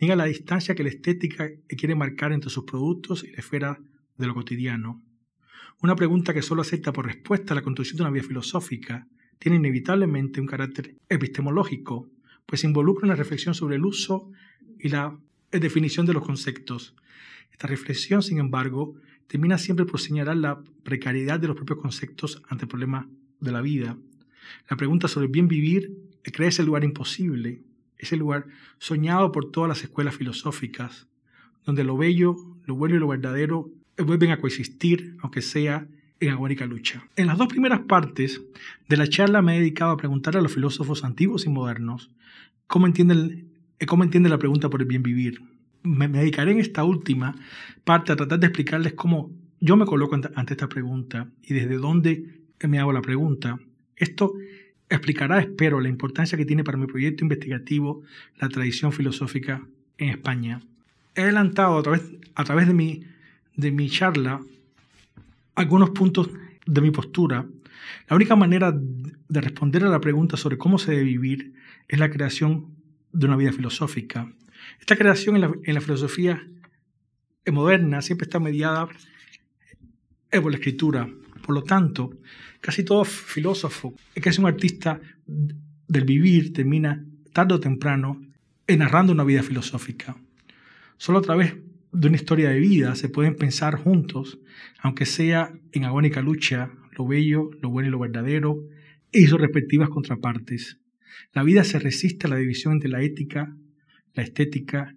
niega 0.00 0.16
la 0.16 0.24
distancia 0.24 0.74
que 0.74 0.82
la 0.82 0.88
estética 0.88 1.48
quiere 1.68 1.94
marcar 1.94 2.32
entre 2.32 2.50
sus 2.50 2.64
productos 2.64 3.24
y 3.24 3.30
la 3.30 3.38
esfera 3.38 3.80
de 4.18 4.26
lo 4.26 4.34
cotidiano. 4.34 5.02
Una 5.80 5.96
pregunta 5.96 6.34
que 6.34 6.42
solo 6.42 6.62
acepta 6.62 6.92
por 6.92 7.06
respuesta 7.06 7.54
a 7.54 7.56
la 7.56 7.62
construcción 7.62 7.96
de 7.96 8.02
una 8.04 8.12
vida 8.12 8.24
filosófica 8.24 9.08
tiene 9.38 9.56
inevitablemente 9.56 10.40
un 10.40 10.46
carácter 10.46 10.96
epistemológico, 11.08 12.08
pues 12.46 12.64
involucra 12.64 13.06
una 13.06 13.16
reflexión 13.16 13.54
sobre 13.54 13.76
el 13.76 13.84
uso 13.84 14.30
y 14.78 14.88
la 14.88 15.18
definición 15.50 16.06
de 16.06 16.12
los 16.12 16.24
conceptos. 16.24 16.94
Esta 17.50 17.66
reflexión, 17.66 18.22
sin 18.22 18.38
embargo, 18.38 18.94
termina 19.26 19.58
siempre 19.58 19.86
por 19.86 20.00
señalar 20.00 20.36
la 20.36 20.62
precariedad 20.84 21.40
de 21.40 21.48
los 21.48 21.56
propios 21.56 21.80
conceptos 21.80 22.42
ante 22.48 22.64
el 22.64 22.68
problema 22.68 23.08
de 23.40 23.52
la 23.52 23.60
vida. 23.60 23.98
La 24.70 24.76
pregunta 24.76 25.08
sobre 25.08 25.26
el 25.26 25.32
bien 25.32 25.48
vivir 25.48 25.92
crea 26.32 26.48
ese 26.48 26.62
lugar 26.62 26.84
imposible, 26.84 27.62
ese 28.02 28.16
lugar 28.16 28.46
soñado 28.78 29.32
por 29.32 29.50
todas 29.50 29.68
las 29.68 29.82
escuelas 29.82 30.16
filosóficas, 30.16 31.06
donde 31.64 31.84
lo 31.84 31.96
bello, 31.96 32.36
lo 32.66 32.74
bueno 32.74 32.96
y 32.96 32.98
lo 32.98 33.08
verdadero 33.08 33.70
vuelven 33.96 34.32
a 34.32 34.40
coexistir, 34.40 35.16
aunque 35.20 35.40
sea 35.40 35.86
en 36.18 36.30
agónica 36.30 36.66
lucha. 36.66 37.06
En 37.16 37.28
las 37.28 37.38
dos 37.38 37.48
primeras 37.48 37.80
partes 37.80 38.42
de 38.88 38.96
la 38.96 39.06
charla 39.06 39.40
me 39.40 39.56
he 39.56 39.60
dedicado 39.60 39.92
a 39.92 39.96
preguntar 39.96 40.36
a 40.36 40.40
los 40.40 40.52
filósofos 40.52 41.04
antiguos 41.04 41.46
y 41.46 41.48
modernos 41.48 42.10
cómo 42.66 42.86
entienden, 42.86 43.48
eh, 43.78 43.86
cómo 43.86 44.02
entiende 44.02 44.28
la 44.28 44.38
pregunta 44.38 44.68
por 44.68 44.82
el 44.82 44.88
bien 44.88 45.02
vivir. 45.02 45.40
Me, 45.84 46.08
dedicaré 46.08 46.52
en 46.52 46.60
esta 46.60 46.84
última 46.84 47.36
parte 47.84 48.12
a 48.12 48.16
tratar 48.16 48.40
de 48.40 48.46
explicarles 48.46 48.94
cómo 48.94 49.30
yo 49.60 49.76
me 49.76 49.86
coloco 49.86 50.16
ante, 50.16 50.30
ante 50.34 50.54
esta 50.54 50.68
pregunta 50.68 51.28
y 51.42 51.54
desde 51.54 51.76
dónde 51.76 52.40
me 52.66 52.80
hago 52.80 52.92
la 52.92 53.02
pregunta. 53.02 53.60
Esto 53.96 54.34
explicará, 54.94 55.40
espero, 55.40 55.80
la 55.80 55.88
importancia 55.88 56.36
que 56.38 56.44
tiene 56.44 56.64
para 56.64 56.78
mi 56.78 56.86
proyecto 56.86 57.24
investigativo 57.24 58.02
la 58.38 58.48
tradición 58.48 58.92
filosófica 58.92 59.62
en 59.98 60.10
España. 60.10 60.60
He 61.14 61.22
adelantado 61.22 61.78
a 61.78 61.82
través, 61.82 62.02
a 62.34 62.44
través 62.44 62.66
de, 62.66 62.74
mi, 62.74 63.04
de 63.56 63.70
mi 63.70 63.88
charla 63.88 64.40
algunos 65.54 65.90
puntos 65.90 66.30
de 66.66 66.80
mi 66.80 66.90
postura. 66.90 67.46
La 68.08 68.16
única 68.16 68.36
manera 68.36 68.72
de 68.72 69.40
responder 69.40 69.84
a 69.84 69.88
la 69.88 70.00
pregunta 70.00 70.36
sobre 70.36 70.58
cómo 70.58 70.78
se 70.78 70.92
debe 70.92 71.04
vivir 71.04 71.52
es 71.88 71.98
la 71.98 72.10
creación 72.10 72.68
de 73.12 73.26
una 73.26 73.36
vida 73.36 73.52
filosófica. 73.52 74.32
Esta 74.80 74.96
creación 74.96 75.36
en 75.36 75.74
la, 75.74 75.80
filosofía 75.80 76.46
moderna 77.50 78.02
siempre 78.02 78.24
está 78.24 78.38
mediada 78.38 78.88
por 80.30 80.50
la 80.50 80.56
escritura. 80.56 81.08
Por 81.44 81.54
lo 81.54 81.62
tanto, 81.62 82.12
casi 82.62 82.82
todo 82.82 83.04
filósofo 83.04 83.92
es 84.30 84.38
un 84.38 84.46
artista 84.46 84.98
del 85.26 86.04
vivir 86.04 86.54
termina 86.54 87.04
tarde 87.34 87.54
o 87.54 87.60
temprano 87.60 88.22
narrando 88.76 89.12
una 89.12 89.24
vida 89.24 89.42
filosófica. 89.42 90.16
Solo 90.96 91.18
a 91.18 91.22
través 91.22 91.56
de 91.92 92.08
una 92.08 92.16
historia 92.16 92.50
de 92.50 92.58
vida 92.58 92.94
se 92.94 93.08
pueden 93.08 93.36
pensar 93.36 93.76
juntos, 93.76 94.38
aunque 94.80 95.06
sea 95.06 95.52
en 95.72 95.84
agónica 95.84 96.22
lucha, 96.22 96.70
lo 96.96 97.06
bello, 97.06 97.50
lo 97.60 97.70
bueno 97.70 97.88
y 97.88 97.90
lo 97.90 97.98
verdadero, 97.98 98.64
y 99.10 99.26
sus 99.26 99.40
respectivas 99.40 99.90
contrapartes. 99.90 100.78
La 101.32 101.42
vida 101.42 101.64
se 101.64 101.78
resiste 101.78 102.26
a 102.26 102.30
la 102.30 102.36
división 102.36 102.74
entre 102.74 102.88
la 102.88 103.02
ética, 103.02 103.54
la 104.14 104.22
estética 104.22 104.96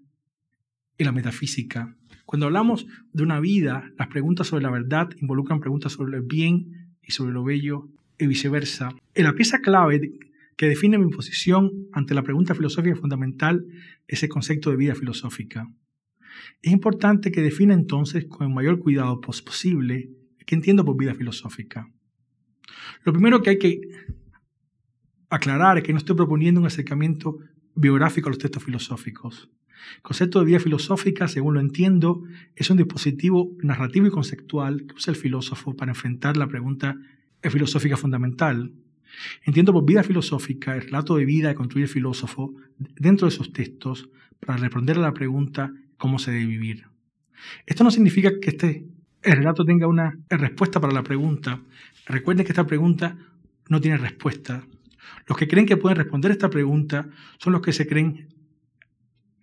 y 0.97 1.03
la 1.03 1.11
metafísica. 1.11 1.95
Cuando 2.25 2.45
hablamos 2.45 2.87
de 3.11 3.23
una 3.23 3.39
vida, 3.39 3.91
las 3.97 4.07
preguntas 4.07 4.47
sobre 4.47 4.63
la 4.63 4.71
verdad 4.71 5.09
involucran 5.19 5.59
preguntas 5.59 5.93
sobre 5.93 6.15
el 6.17 6.23
bien 6.23 6.84
y 7.05 7.11
sobre 7.11 7.33
lo 7.33 7.43
bello 7.43 7.89
y 8.17 8.27
viceversa. 8.27 8.89
En 9.13 9.25
la 9.25 9.33
pieza 9.33 9.59
clave 9.59 10.13
que 10.57 10.67
define 10.67 10.97
mi 10.97 11.09
posición 11.09 11.71
ante 11.91 12.13
la 12.13 12.23
pregunta 12.23 12.55
filosófica 12.55 12.95
fundamental 12.95 13.65
es 14.07 14.23
el 14.23 14.29
concepto 14.29 14.69
de 14.71 14.77
vida 14.77 14.95
filosófica. 14.95 15.67
Es 16.61 16.71
importante 16.71 17.31
que 17.31 17.41
defina 17.41 17.73
entonces 17.73 18.25
con 18.25 18.47
el 18.47 18.53
mayor 18.53 18.79
cuidado 18.79 19.19
posible 19.21 20.09
qué 20.45 20.55
entiendo 20.55 20.85
por 20.85 20.97
vida 20.97 21.13
filosófica. 21.13 21.89
Lo 23.03 23.13
primero 23.13 23.41
que 23.41 23.51
hay 23.51 23.59
que 23.59 23.81
aclarar 25.29 25.77
es 25.77 25.83
que 25.83 25.91
no 25.91 25.97
estoy 25.97 26.15
proponiendo 26.15 26.59
un 26.61 26.67
acercamiento 26.67 27.37
biográfico 27.75 28.29
a 28.29 28.31
los 28.31 28.37
textos 28.37 28.63
filosóficos. 28.63 29.49
El 29.97 30.01
concepto 30.01 30.39
de 30.39 30.45
vida 30.45 30.59
filosófica, 30.59 31.27
según 31.27 31.55
lo 31.55 31.59
entiendo, 31.59 32.23
es 32.55 32.69
un 32.69 32.77
dispositivo 32.77 33.51
narrativo 33.61 34.07
y 34.07 34.11
conceptual 34.11 34.85
que 34.85 34.95
usa 34.95 35.11
el 35.11 35.17
filósofo 35.17 35.75
para 35.75 35.91
enfrentar 35.91 36.37
la 36.37 36.47
pregunta 36.47 36.97
filosófica 37.41 37.97
fundamental. 37.97 38.71
Entiendo 39.43 39.73
por 39.73 39.85
vida 39.85 40.03
filosófica 40.03 40.75
el 40.75 40.81
relato 40.81 41.15
de 41.15 41.25
vida 41.25 41.49
que 41.49 41.55
construye 41.55 41.85
el 41.85 41.89
filósofo 41.91 42.53
dentro 42.77 43.27
de 43.27 43.33
esos 43.33 43.53
textos 43.53 44.09
para 44.39 44.57
responder 44.57 44.97
a 44.97 45.01
la 45.01 45.13
pregunta 45.13 45.71
cómo 45.97 46.19
se 46.19 46.31
debe 46.31 46.45
vivir. 46.47 46.85
Esto 47.65 47.83
no 47.83 47.91
significa 47.91 48.31
que 48.39 48.49
este 48.49 48.85
el 49.21 49.37
relato 49.37 49.65
tenga 49.65 49.87
una 49.87 50.19
respuesta 50.29 50.79
para 50.79 50.93
la 50.93 51.01
pregunta. 51.01 51.59
Recuerden 52.05 52.45
que 52.45 52.51
esta 52.51 52.67
pregunta 52.67 53.17
no 53.69 53.81
tiene 53.81 53.97
respuesta. 53.97 54.67
Los 55.27 55.35
que 55.35 55.47
creen 55.47 55.65
que 55.65 55.77
pueden 55.77 55.97
responder 55.97 56.31
esta 56.31 56.51
pregunta 56.51 57.09
son 57.39 57.53
los 57.53 57.63
que 57.63 57.73
se 57.73 57.87
creen 57.87 58.27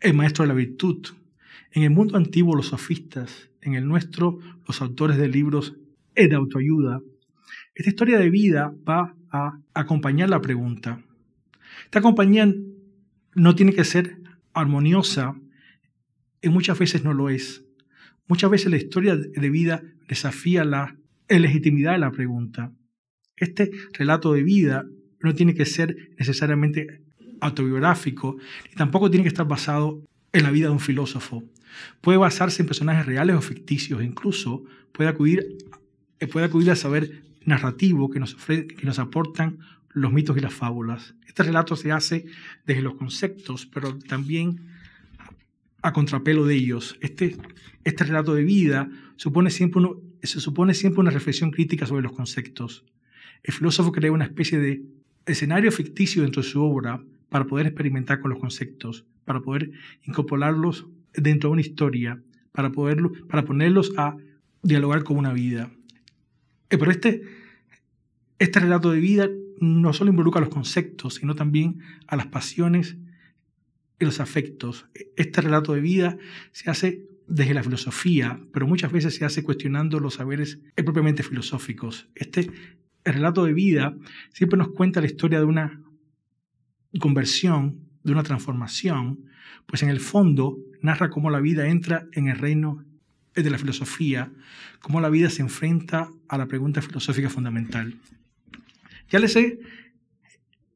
el 0.03 0.15
maestro 0.15 0.45
de 0.45 0.49
la 0.49 0.55
virtud. 0.55 1.07
En 1.73 1.85
el 1.85 1.91
mundo 1.91 2.17
antiguo, 2.17 2.55
los 2.55 2.69
sofistas, 2.69 3.51
en 3.61 3.75
el 3.75 3.87
nuestro, 3.87 4.39
los 4.67 4.83
autores 4.83 5.17
de 5.17 5.29
libros 5.29 5.77
de 6.15 6.35
autoayuda. 6.35 7.01
Esta 7.75 7.91
historia 7.91 8.19
de 8.19 8.31
vida 8.31 8.75
va 8.89 9.15
a 9.31 9.59
acompañar 9.73 10.29
la 10.29 10.41
pregunta. 10.41 11.03
Esta 11.85 12.03
compañía 12.03 12.53
no 13.35 13.55
tiene 13.55 13.73
que 13.73 13.85
ser 13.85 14.19
armoniosa 14.53 15.35
y 16.43 16.49
muchas 16.49 16.79
veces 16.79 17.05
no 17.05 17.15
lo 17.15 17.31
es. 17.31 17.65
Muchas 18.27 18.51
veces 18.51 18.71
la 18.71 18.77
historia 18.77 19.17
de 19.17 19.51
vida 19.51 19.83
desafía 20.09 20.65
la 20.65 20.97
legitimidad 21.29 21.93
de 21.93 21.99
la 21.99 22.13
pregunta. 22.13 22.73
Este 23.37 23.71
relato 23.93 24.33
de 24.35 24.43
vida 24.43 24.85
no 25.21 25.35
tiene 25.35 25.55
que 25.55 25.65
ser 25.65 26.11
necesariamente 26.19 27.03
autobiográfico 27.43 28.37
y 28.73 28.77
tampoco 28.77 29.11
tiene 29.11 29.25
que 29.25 29.29
estar 29.29 29.47
basado 29.47 30.01
en 30.33 30.45
la 30.45 30.51
vida 30.51 30.69
de 30.69 30.73
un 30.73 30.81
filósofo. 30.81 31.43
Puede 32.01 32.19
basarse 32.19 32.63
en 32.63 32.69
personajes 32.69 33.05
reales 33.05 33.37
o 33.37 33.43
ficticios, 33.43 34.03
incluso 34.03 34.65
puede 34.93 35.11
acudir, 35.11 35.59
eh, 36.21 36.27
puede 36.27 36.47
acudir 36.47 36.71
a 36.71 36.77
saber 36.77 37.23
narrativo 37.45 38.11
que 38.11 38.21
nos, 38.21 38.35
que 38.35 38.77
nos 38.85 38.99
aportan 38.99 39.59
los 39.91 40.13
mitos 40.13 40.37
y 40.37 40.41
las 40.41 40.55
fábulas. 40.55 41.15
Este 41.27 41.43
relato 41.43 41.77
se 41.77 41.93
hace 41.93 42.25
desde 42.65 42.83
los 42.83 42.95
conceptos, 42.95 43.67
pero 43.67 43.99
también 43.99 44.69
a 45.83 45.93
contrapelo 45.93 46.47
de 46.47 46.55
ellos. 46.55 46.97
Este, 47.01 47.37
este 47.85 48.05
relato 48.05 48.35
de 48.35 48.45
vida 48.45 48.89
supone 49.17 49.51
siempre 49.51 49.81
uno, 49.81 49.97
se 50.23 50.41
supone 50.41 50.75
siempre 50.75 51.01
una 51.01 51.11
reflexión 51.11 51.51
crítica 51.51 51.87
sobre 51.87 52.03
los 52.03 52.13
conceptos. 52.13 52.85
El 53.43 53.53
filósofo 53.53 53.91
crea 53.91 54.13
una 54.13 54.25
especie 54.25 54.59
de 54.61 54.83
escenario 55.27 55.73
ficticio 55.73 56.23
dentro 56.23 56.43
de 56.43 56.49
su 56.49 56.63
obra 56.63 57.03
para 57.33 57.47
poder 57.47 57.67
experimentar 57.67 58.21
con 58.21 58.31
los 58.31 58.39
conceptos, 58.39 59.05
para 59.25 59.41
poder 59.41 59.73
incorporarlos 60.05 60.87
dentro 61.15 61.49
de 61.49 61.53
una 61.55 61.61
historia, 61.63 62.23
para, 62.53 62.71
poderlo, 62.71 63.13
para 63.29 63.45
ponerlos 63.45 63.93
a 63.97 64.17
dialogar 64.63 65.03
con 65.03 65.17
una 65.17 65.33
vida. 65.33 65.73
Eh, 66.71 66.79
pero 66.79 66.91
este, 66.91 67.23
este 68.39 68.61
relato 68.61 68.93
de 68.93 69.01
vida 69.01 69.29
no 69.59 69.93
solo 69.93 70.11
involucra 70.11 70.41
los 70.41 70.51
conceptos, 70.51 71.15
sino 71.15 71.35
también 71.35 71.81
a 72.07 72.17
las 72.17 72.27
pasiones 72.27 72.97
y 73.99 74.05
los 74.05 74.21
afectos. 74.21 74.87
Este 75.17 75.41
relato 75.41 75.73
de 75.73 75.81
vida 75.81 76.19
se 76.53 76.71
hace 76.71 77.07
desde 77.27 77.55
la 77.55 77.63
filosofía, 77.63 78.41
pero 78.53 78.67
muchas 78.67 78.93
veces 78.93 79.15
se 79.15 79.25
hace 79.25 79.43
cuestionando 79.43 80.01
los 80.01 80.15
saberes 80.15 80.59
propiamente 80.75 81.23
filosóficos. 81.23 82.09
Este 82.15 82.51
relato 83.05 83.45
de 83.45 83.55
vida 83.55 83.97
siempre 84.33 84.59
nos 84.59 84.69
cuenta 84.69 85.01
la 85.01 85.07
historia 85.07 85.39
de 85.39 85.47
una 85.47 85.81
conversión, 86.99 87.81
de 88.05 88.13
una 88.13 88.23
transformación, 88.23 89.27
pues 89.67 89.83
en 89.83 89.89
el 89.89 90.01
fondo 90.01 90.59
narra 90.81 91.11
cómo 91.11 91.31
la 91.31 91.41
vida 91.41 91.69
entra 91.69 92.07
en 92.13 92.29
el 92.29 92.39
reino 92.39 92.85
de 93.35 93.51
la 93.51 93.59
filosofía, 93.59 94.31
cómo 94.81 95.01
la 95.01 95.09
vida 95.09 95.31
se 95.31 95.43
enfrenta 95.43 96.11
a 96.29 96.39
la 96.39 96.47
pregunta 96.47 96.83
filosófica 96.83 97.31
fundamental. 97.31 97.95
Ya 99.09 99.19
les 99.19 99.37
he 99.37 99.61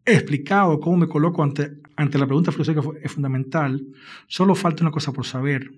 explicado 0.05 0.81
cómo 0.81 0.97
me 0.97 1.09
coloco 1.09 1.43
ante, 1.43 1.77
ante 1.97 2.19
la 2.19 2.27
pregunta 2.27 2.53
filosófica 2.53 3.09
fundamental, 3.09 3.85
solo 4.27 4.55
falta 4.55 4.85
una 4.85 4.93
cosa 4.93 5.12
por 5.12 5.27
saber. 5.27 5.73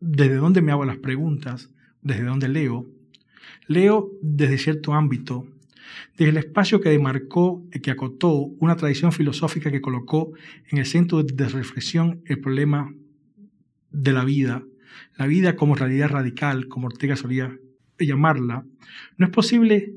¿Desde 0.00 0.36
dónde 0.36 0.62
me 0.62 0.72
hago 0.72 0.84
las 0.84 0.98
preguntas? 0.98 1.70
¿Desde 2.00 2.24
dónde 2.24 2.48
leo? 2.48 2.86
Leo 3.66 4.10
desde 4.22 4.58
cierto 4.58 4.94
ámbito, 4.94 5.46
desde 6.16 6.30
el 6.30 6.36
espacio 6.36 6.80
que 6.80 6.90
demarcó 6.90 7.64
y 7.72 7.80
que 7.80 7.90
acotó 7.90 8.32
una 8.32 8.76
tradición 8.76 9.12
filosófica 9.12 9.70
que 9.70 9.80
colocó 9.80 10.32
en 10.70 10.78
el 10.78 10.86
centro 10.86 11.22
de 11.22 11.48
reflexión 11.48 12.22
el 12.26 12.40
problema 12.40 12.92
de 13.90 14.12
la 14.12 14.24
vida, 14.24 14.62
la 15.16 15.26
vida 15.26 15.56
como 15.56 15.74
realidad 15.74 16.10
radical, 16.10 16.68
como 16.68 16.86
Ortega 16.88 17.16
solía 17.16 17.56
llamarla, 17.98 18.64
no 19.16 19.26
es 19.26 19.32
posible 19.32 19.94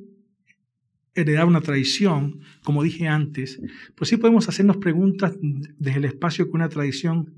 heredar 1.13 1.45
una 1.45 1.61
tradición, 1.61 2.39
como 2.63 2.83
dije 2.83 3.07
antes, 3.07 3.59
pues 3.95 4.09
sí 4.09 4.17
podemos 4.17 4.47
hacernos 4.47 4.77
preguntas 4.77 5.35
desde 5.41 5.97
el 5.97 6.05
espacio 6.05 6.45
que 6.45 6.55
una 6.55 6.69
tradición 6.69 7.35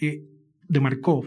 eh, 0.00 0.24
demarcó. 0.66 1.26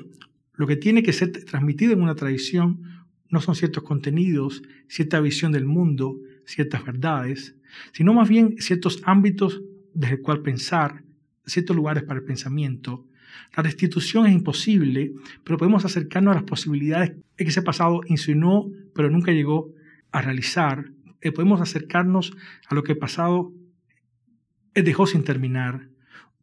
Lo 0.53 0.67
que 0.67 0.75
tiene 0.75 1.03
que 1.03 1.13
ser 1.13 1.31
transmitido 1.45 1.93
en 1.93 2.01
una 2.01 2.15
tradición 2.15 2.90
no 3.31 3.41
son 3.41 3.55
ciertos 3.55 3.83
contenidos, 3.83 4.61
cierta 4.87 5.19
visión 5.19 5.51
del 5.51 5.65
mundo, 5.65 6.19
ciertas 6.45 6.85
verdades, 6.85 7.55
sino 7.93 8.13
más 8.13 8.29
bien 8.29 8.55
ciertos 8.59 9.01
ámbitos 9.05 9.61
desde 9.93 10.15
el 10.15 10.21
cual 10.21 10.41
pensar, 10.41 11.03
ciertos 11.45 11.75
lugares 11.75 12.03
para 12.03 12.19
el 12.19 12.25
pensamiento. 12.25 13.07
La 13.55 13.63
restitución 13.63 14.27
es 14.27 14.33
imposible, 14.33 15.13
pero 15.43 15.57
podemos 15.57 15.85
acercarnos 15.85 16.33
a 16.33 16.35
las 16.35 16.43
posibilidades 16.43 17.13
que 17.37 17.43
ese 17.43 17.61
pasado 17.61 18.01
insinuó, 18.07 18.69
pero 18.93 19.09
nunca 19.09 19.31
llegó 19.31 19.73
a 20.11 20.21
realizar. 20.21 20.91
Eh, 21.21 21.31
podemos 21.31 21.61
acercarnos 21.61 22.33
a 22.67 22.75
lo 22.75 22.83
que 22.83 22.93
el 22.93 22.97
pasado 22.97 23.53
eh, 24.73 24.81
dejó 24.81 25.07
sin 25.07 25.23
terminar. 25.23 25.87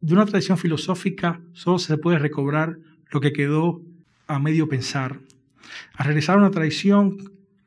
De 0.01 0.13
una 0.13 0.25
tradición 0.25 0.57
filosófica 0.57 1.41
solo 1.53 1.77
se 1.77 1.97
puede 1.97 2.19
recobrar 2.19 2.79
lo 3.11 3.21
que 3.21 3.33
quedó 3.33 3.81
a 4.27 4.39
medio 4.39 4.69
pensar. 4.69 5.19
A 5.93 6.03
regresar 6.03 6.35
a 6.35 6.39
una 6.39 6.51
tradición, 6.51 7.17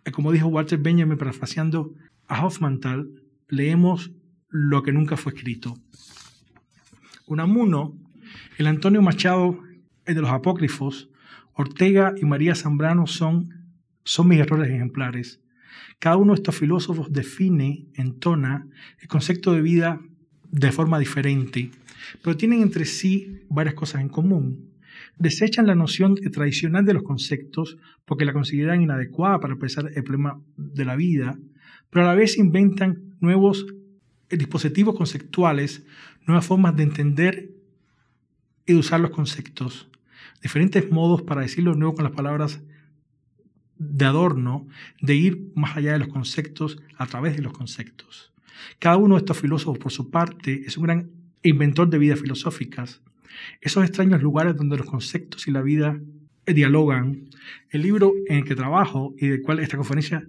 eh, 0.05 0.11
como 0.11 0.33
dijo 0.33 0.49
Walter 0.49 0.79
Benjamin 0.79 1.19
parafraseando 1.19 1.95
a 2.27 2.45
Hofmannsthal, 2.45 3.09
leemos 3.49 4.13
lo 4.49 4.83
que 4.83 4.93
nunca 4.93 5.17
fue 5.17 5.33
escrito. 5.33 5.77
Unamuno, 7.27 7.97
el 8.59 8.67
Antonio 8.67 9.03
Machado, 9.03 9.59
el 10.05 10.15
de 10.15 10.21
los 10.21 10.31
apócrifos, 10.31 11.11
Ortega 11.55 12.15
y 12.17 12.25
María 12.25 12.55
Zambrano 12.55 13.07
son, 13.07 13.49
son 14.05 14.29
mis 14.29 14.41
errores 14.41 14.71
ejemplares. 14.71 15.41
Cada 15.99 16.17
uno 16.17 16.33
de 16.33 16.37
estos 16.37 16.57
filósofos 16.57 17.13
define, 17.13 17.87
entona 17.95 18.67
el 19.01 19.09
concepto 19.09 19.53
de 19.53 19.63
vida 19.63 20.01
de 20.51 20.73
forma 20.73 20.99
diferente, 20.99 21.71
pero 22.23 22.37
tienen 22.37 22.63
entre 22.63 22.85
sí 22.85 23.43
varias 23.49 23.75
cosas 23.75 24.01
en 24.01 24.09
común 24.09 24.72
desechan 25.19 25.67
la 25.67 25.75
noción 25.75 26.17
tradicional 26.17 26.85
de 26.85 26.95
los 26.95 27.03
conceptos 27.03 27.79
porque 28.05 28.25
la 28.25 28.33
consideran 28.33 28.83
inadecuada 28.83 29.41
para 29.41 29.55
expresar 29.55 29.91
el 29.95 30.05
problema 30.05 30.41
de 30.57 30.85
la 30.85 30.97
vida, 30.97 31.39
pero 31.91 32.05
a 32.05 32.09
la 32.09 32.15
vez 32.15 32.39
inventan 32.39 33.17
nuevos 33.21 33.67
dispositivos 34.31 34.97
conceptuales, 34.97 35.85
nuevas 36.27 36.47
formas 36.47 36.77
de 36.77 36.83
entender 36.83 37.51
y 38.67 38.73
de 38.73 38.79
usar 38.79 39.01
los 39.01 39.11
conceptos, 39.11 39.89
diferentes 40.43 40.91
modos 40.91 41.23
para 41.23 41.43
decirlo 41.43 41.75
nuevo 41.75 41.95
con 41.95 42.05
las 42.05 42.15
palabras 42.15 42.63
de 43.79 44.05
adorno, 44.05 44.67
de 45.01 45.15
ir 45.15 45.53
más 45.55 45.77
allá 45.77 45.93
de 45.93 45.99
los 45.99 46.09
conceptos 46.09 46.79
a 46.97 47.07
través 47.07 47.37
de 47.37 47.43
los 47.43 47.53
conceptos. 47.53 48.33
Cada 48.79 48.97
uno 48.97 49.17
de 49.17 49.21
estos 49.21 49.39
filósofos, 49.39 49.79
por 49.79 49.93
su 49.93 50.11
parte, 50.11 50.63
es 50.67 50.77
un 50.77 50.85
gran 50.85 51.11
inventor 51.43 51.91
de 51.91 51.99
vidas 51.99 52.21
filosóficas, 52.21 53.03
esos 53.61 53.85
extraños 53.85 54.23
lugares 54.23 54.57
donde 54.57 54.77
los 54.77 54.87
conceptos 54.87 55.47
y 55.49 55.51
la 55.51 55.63
vida 55.63 56.01
dialogan. 56.47 57.29
El 57.71 57.83
libro 57.83 58.13
en 58.27 58.39
el 58.39 58.45
que 58.45 58.55
trabajo 58.55 59.15
y 59.19 59.29
del 59.29 59.43
cual 59.43 59.61
esta 59.61 59.77
conferencia 59.77 60.27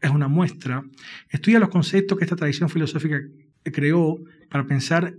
es 0.00 0.10
una 0.10 0.28
muestra, 0.28 0.82
estudia 1.28 1.58
los 1.58 1.68
conceptos 1.68 2.18
que 2.18 2.24
esta 2.24 2.36
tradición 2.36 2.70
filosófica 2.70 3.20
creó 3.64 4.18
para 4.48 4.66
pensar, 4.66 5.14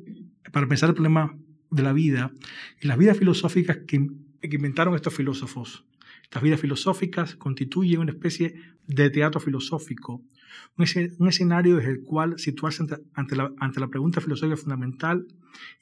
para 0.51 0.67
pensar 0.67 0.89
el 0.89 0.95
problema 0.95 1.37
de 1.69 1.83
la 1.83 1.93
vida 1.93 2.31
y 2.81 2.87
las 2.87 2.97
vidas 2.97 3.17
filosóficas 3.17 3.79
que, 3.87 4.07
inventaron 4.43 4.95
estos 4.95 5.13
filósofos. 5.13 5.85
Estas 6.31 6.43
vidas 6.43 6.61
filosóficas 6.61 7.35
constituyen 7.35 7.99
una 7.99 8.13
especie 8.13 8.55
de 8.87 9.09
teatro 9.09 9.41
filosófico, 9.41 10.23
un, 10.77 11.27
escenario 11.27 11.75
desde 11.75 11.91
el 11.91 12.03
cual 12.03 12.39
situarse 12.39 12.85
ante, 13.15 13.35
la, 13.35 13.51
ante 13.59 13.81
la 13.81 13.89
pregunta 13.89 14.21
filosófica 14.21 14.55
fundamental 14.55 15.27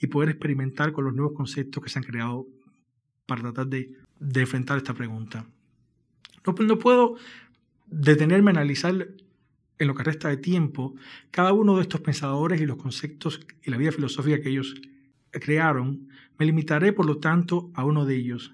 y 0.01 0.07
poder 0.07 0.29
experimentar 0.29 0.91
con 0.91 1.05
los 1.05 1.13
nuevos 1.13 1.35
conceptos 1.35 1.83
que 1.83 1.91
se 1.91 1.99
han 1.99 2.03
creado 2.03 2.47
para 3.27 3.43
tratar 3.43 3.67
de, 3.67 3.93
de 4.19 4.41
enfrentar 4.41 4.77
esta 4.77 4.95
pregunta. 4.95 5.45
No, 6.43 6.55
no 6.65 6.79
puedo 6.79 7.17
detenerme 7.85 8.49
a 8.49 8.55
analizar 8.55 9.07
en 9.77 9.87
lo 9.87 9.93
que 9.93 10.03
resta 10.03 10.29
de 10.29 10.37
tiempo 10.37 10.95
cada 11.29 11.53
uno 11.53 11.75
de 11.75 11.83
estos 11.83 12.01
pensadores 12.01 12.59
y 12.59 12.65
los 12.65 12.77
conceptos 12.77 13.39
y 13.61 13.69
la 13.69 13.77
vida 13.77 13.91
filosófica 13.91 14.41
que 14.41 14.49
ellos 14.49 14.73
crearon. 15.29 16.09
Me 16.39 16.47
limitaré, 16.47 16.91
por 16.91 17.05
lo 17.05 17.19
tanto, 17.19 17.69
a 17.75 17.85
uno 17.85 18.07
de 18.07 18.15
ellos, 18.15 18.51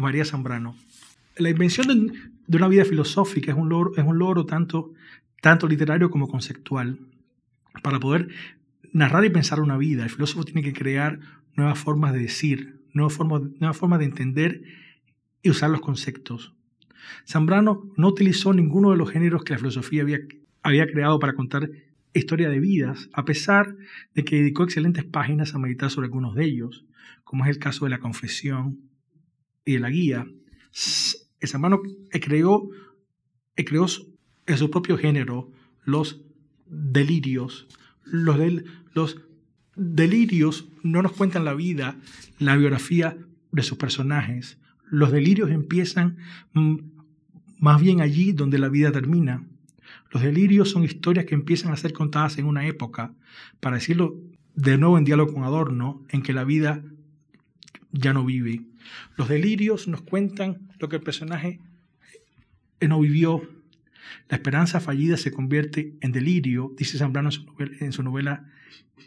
María 0.00 0.24
Zambrano. 0.24 0.76
La 1.36 1.50
invención 1.50 2.12
de, 2.46 2.56
una 2.56 2.68
vida 2.68 2.84
filosófica 2.84 3.52
es 3.52 3.58
un 3.58 3.68
logro, 3.68 3.92
es 3.96 4.04
un 4.04 4.18
logro 4.18 4.46
tanto, 4.46 4.92
tanto 5.40 5.66
literario 5.66 6.10
como 6.10 6.28
conceptual. 6.28 6.98
Para 7.82 7.98
poder 8.00 8.28
narrar 8.92 9.24
y 9.24 9.30
pensar 9.30 9.60
una 9.60 9.76
vida, 9.76 10.04
el 10.04 10.10
filósofo 10.10 10.44
tiene 10.44 10.62
que 10.62 10.72
crear 10.72 11.20
nuevas 11.56 11.78
formas 11.78 12.12
de 12.12 12.20
decir, 12.20 12.80
nuevas 12.92 13.14
formas, 13.14 13.42
nuevas 13.58 13.76
formas 13.76 13.98
de 13.98 14.04
entender 14.04 14.62
y 15.42 15.50
usar 15.50 15.70
los 15.70 15.80
conceptos. 15.80 16.54
Zambrano 17.26 17.90
no 17.96 18.08
utilizó 18.08 18.52
ninguno 18.52 18.90
de 18.90 18.96
los 18.96 19.10
géneros 19.10 19.42
que 19.44 19.54
la 19.54 19.58
filosofía 19.58 20.02
había, 20.02 20.20
había 20.62 20.86
creado 20.86 21.18
para 21.18 21.34
contar 21.34 21.70
historia 22.14 22.50
de 22.50 22.60
vidas, 22.60 23.08
a 23.14 23.24
pesar 23.24 23.74
de 24.14 24.24
que 24.24 24.36
dedicó 24.36 24.64
excelentes 24.64 25.04
páginas 25.04 25.54
a 25.54 25.58
meditar 25.58 25.90
sobre 25.90 26.06
algunos 26.06 26.34
de 26.34 26.44
ellos, 26.44 26.84
como 27.24 27.44
es 27.44 27.50
el 27.50 27.58
caso 27.58 27.86
de 27.86 27.90
la 27.90 27.98
confesión 27.98 28.91
y 29.64 29.74
de 29.74 29.80
la 29.80 29.90
guía. 29.90 30.26
El 31.40 31.48
Zambrano 31.48 31.82
creó, 32.10 32.68
creó 33.54 33.86
en 34.46 34.58
su 34.58 34.70
propio 34.70 34.98
género 34.98 35.50
los 35.84 36.22
delirios. 36.66 37.66
Los, 38.04 38.38
los 38.94 39.20
delirios 39.76 40.68
no 40.82 41.02
nos 41.02 41.12
cuentan 41.12 41.44
la 41.44 41.54
vida, 41.54 41.98
la 42.38 42.56
biografía 42.56 43.16
de 43.50 43.62
sus 43.62 43.78
personajes. 43.78 44.58
Los 44.90 45.12
delirios 45.12 45.50
empiezan 45.50 46.18
más 47.58 47.80
bien 47.80 48.00
allí 48.00 48.32
donde 48.32 48.58
la 48.58 48.68
vida 48.68 48.92
termina. 48.92 49.44
Los 50.10 50.22
delirios 50.22 50.70
son 50.70 50.84
historias 50.84 51.26
que 51.26 51.34
empiezan 51.34 51.72
a 51.72 51.76
ser 51.76 51.92
contadas 51.92 52.36
en 52.38 52.46
una 52.46 52.66
época, 52.66 53.14
para 53.60 53.76
decirlo 53.76 54.16
de 54.54 54.76
nuevo 54.76 54.98
en 54.98 55.04
diálogo 55.04 55.32
con 55.32 55.44
Adorno, 55.44 56.04
en 56.10 56.22
que 56.22 56.32
la 56.34 56.44
vida 56.44 56.82
ya 57.92 58.12
no 58.12 58.24
vive. 58.24 58.62
Los 59.16 59.28
delirios 59.28 59.86
nos 59.88 60.02
cuentan 60.02 60.68
lo 60.78 60.88
que 60.88 60.96
el 60.96 61.02
personaje 61.02 61.60
no 62.80 63.00
vivió. 63.00 63.48
La 64.28 64.36
esperanza 64.36 64.80
fallida 64.80 65.16
se 65.16 65.30
convierte 65.30 65.94
en 66.00 66.12
delirio, 66.12 66.74
dice 66.76 66.98
Zambrano 66.98 67.30
en 67.80 67.92
su 67.92 68.02
novela, 68.02 68.50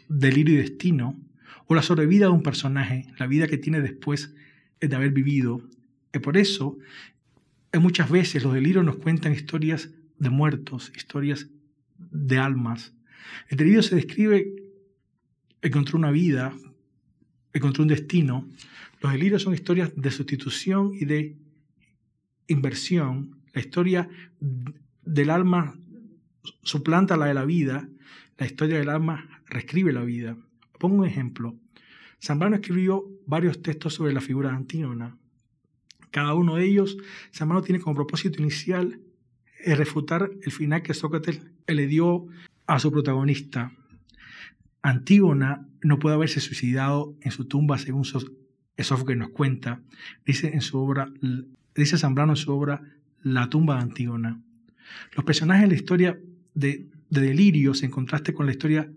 Delirio 0.08 0.54
y 0.54 0.58
Destino, 0.58 1.20
o 1.66 1.74
la 1.74 1.82
sobrevida 1.82 2.26
de 2.26 2.32
un 2.32 2.42
personaje, 2.42 3.06
la 3.18 3.26
vida 3.26 3.46
que 3.46 3.58
tiene 3.58 3.80
después 3.80 4.34
de 4.80 4.94
haber 4.94 5.10
vivido. 5.10 5.60
Y 6.12 6.20
por 6.20 6.36
eso, 6.36 6.78
muchas 7.74 8.10
veces 8.10 8.42
los 8.42 8.54
delirios 8.54 8.84
nos 8.84 8.96
cuentan 8.96 9.32
historias 9.32 9.90
de 10.18 10.30
muertos, 10.30 10.92
historias 10.96 11.48
de 11.98 12.38
almas. 12.38 12.94
El 13.48 13.58
delirio 13.58 13.82
se 13.82 13.96
describe 13.96 14.54
contra 15.72 15.96
una 15.96 16.10
vida, 16.10 16.54
contra 17.60 17.82
un 17.82 17.88
destino. 17.88 18.48
Los 19.00 19.12
delirios 19.12 19.42
son 19.42 19.54
historias 19.54 19.92
de 19.94 20.10
sustitución 20.10 20.92
y 20.94 21.04
de 21.04 21.36
inversión. 22.48 23.38
La 23.52 23.60
historia 23.60 24.08
del 25.04 25.30
alma 25.30 25.74
suplanta 26.62 27.16
la 27.16 27.26
de 27.26 27.34
la 27.34 27.44
vida. 27.44 27.88
La 28.38 28.46
historia 28.46 28.78
del 28.78 28.88
alma 28.88 29.42
reescribe 29.46 29.92
la 29.92 30.02
vida. 30.02 30.36
Pongo 30.78 30.96
un 30.96 31.06
ejemplo. 31.06 31.56
Zambrano 32.22 32.56
escribió 32.56 33.04
varios 33.26 33.62
textos 33.62 33.94
sobre 33.94 34.12
la 34.12 34.20
figura 34.20 34.50
de 34.50 34.56
Antígona. 34.56 35.16
Cada 36.10 36.34
uno 36.34 36.56
de 36.56 36.64
ellos, 36.64 36.96
Zambrano 37.34 37.62
tiene 37.62 37.80
como 37.80 37.94
propósito 37.94 38.40
inicial 38.40 39.00
refutar 39.74 40.30
el 40.42 40.52
final 40.52 40.82
que 40.82 40.94
Sócrates 40.94 41.40
le 41.66 41.86
dio 41.86 42.26
a 42.66 42.78
su 42.78 42.92
protagonista. 42.92 43.72
Antígona 44.86 45.66
no 45.82 45.98
puede 45.98 46.14
haberse 46.14 46.38
suicidado 46.38 47.16
en 47.20 47.32
su 47.32 47.46
tumba 47.46 47.76
según 47.76 48.04
que 49.04 49.16
nos 49.16 49.30
cuenta. 49.30 49.80
Dice, 50.24 50.52
en 50.54 50.60
su 50.60 50.78
obra, 50.78 51.12
dice 51.74 51.98
Zambrano 51.98 52.34
en 52.34 52.36
su 52.36 52.52
obra 52.52 52.82
La 53.20 53.50
tumba 53.50 53.74
de 53.74 53.82
Antígona. 53.82 54.40
Los 55.16 55.24
personajes 55.24 55.62
de 55.64 55.68
la 55.68 55.74
historia 55.74 56.20
de, 56.54 56.86
de 57.10 57.20
Delirios, 57.20 57.82
en 57.82 57.90
contraste 57.90 58.32
con 58.32 58.46
la 58.46 58.52
historia 58.52 58.88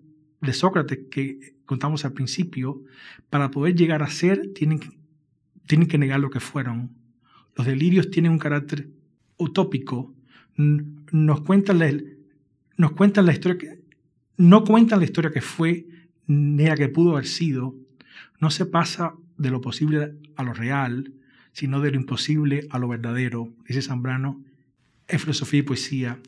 de 0.42 0.54
Sócrates 0.54 1.00
que 1.10 1.56
contamos 1.66 2.06
al 2.06 2.14
principio, 2.14 2.84
para 3.32 3.50
poder 3.50 3.74
llegar 3.74 4.04
a 4.04 4.10
ser, 4.10 4.54
tienen, 4.54 4.80
tienen 5.66 5.88
que 5.88 5.98
negar 5.98 6.20
lo 6.20 6.30
que 6.30 6.40
fueron. 6.40 6.92
Los 7.56 7.66
delirios 7.66 8.12
tienen 8.12 8.32
un 8.32 8.38
carácter 8.38 8.90
utópico. 9.38 10.14
Nos 10.56 11.42
cuentan 11.42 11.80
la, 11.80 11.92
nos 12.78 12.92
cuentan 12.92 13.26
la 13.26 13.34
historia 13.34 13.79
no 14.40 14.64
cuentan 14.64 15.00
la 15.00 15.06
historia 15.06 15.32
que 15.32 15.42
fue 15.42 15.86
ni 16.26 16.64
la 16.64 16.78
que 16.78 16.88
pudo 16.88 17.12
haber 17.12 17.28
sido. 17.28 17.76
No 18.40 18.50
se 18.50 18.66
pasa 18.66 19.14
de 19.38 19.50
lo 19.50 19.60
posible 19.60 20.14
a 20.38 20.44
lo 20.44 20.54
real, 20.54 21.14
sino 21.52 21.82
de 21.82 21.92
lo 21.92 21.98
imposible 21.98 22.66
a 22.70 22.80
lo 22.80 22.88
verdadero, 22.88 23.54
dice 23.68 23.82
Zambrano 23.82 24.42
en 25.10 25.20
filosofía 25.20 25.60
y 25.60 25.64
poesía. 25.64 26.20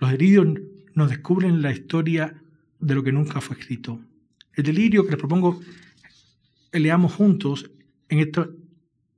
Los 0.00 0.12
delirios 0.12 0.46
nos 0.94 1.10
descubren 1.10 1.60
la 1.60 1.72
historia 1.72 2.40
de 2.78 2.94
lo 2.94 3.02
que 3.02 3.10
nunca 3.10 3.40
fue 3.40 3.56
escrito. 3.58 3.98
El 4.52 4.62
delirio 4.62 5.04
que 5.04 5.10
les 5.10 5.18
propongo 5.18 5.60
que 6.70 6.78
leamos 6.78 7.12
juntos 7.12 7.72
en, 8.08 8.20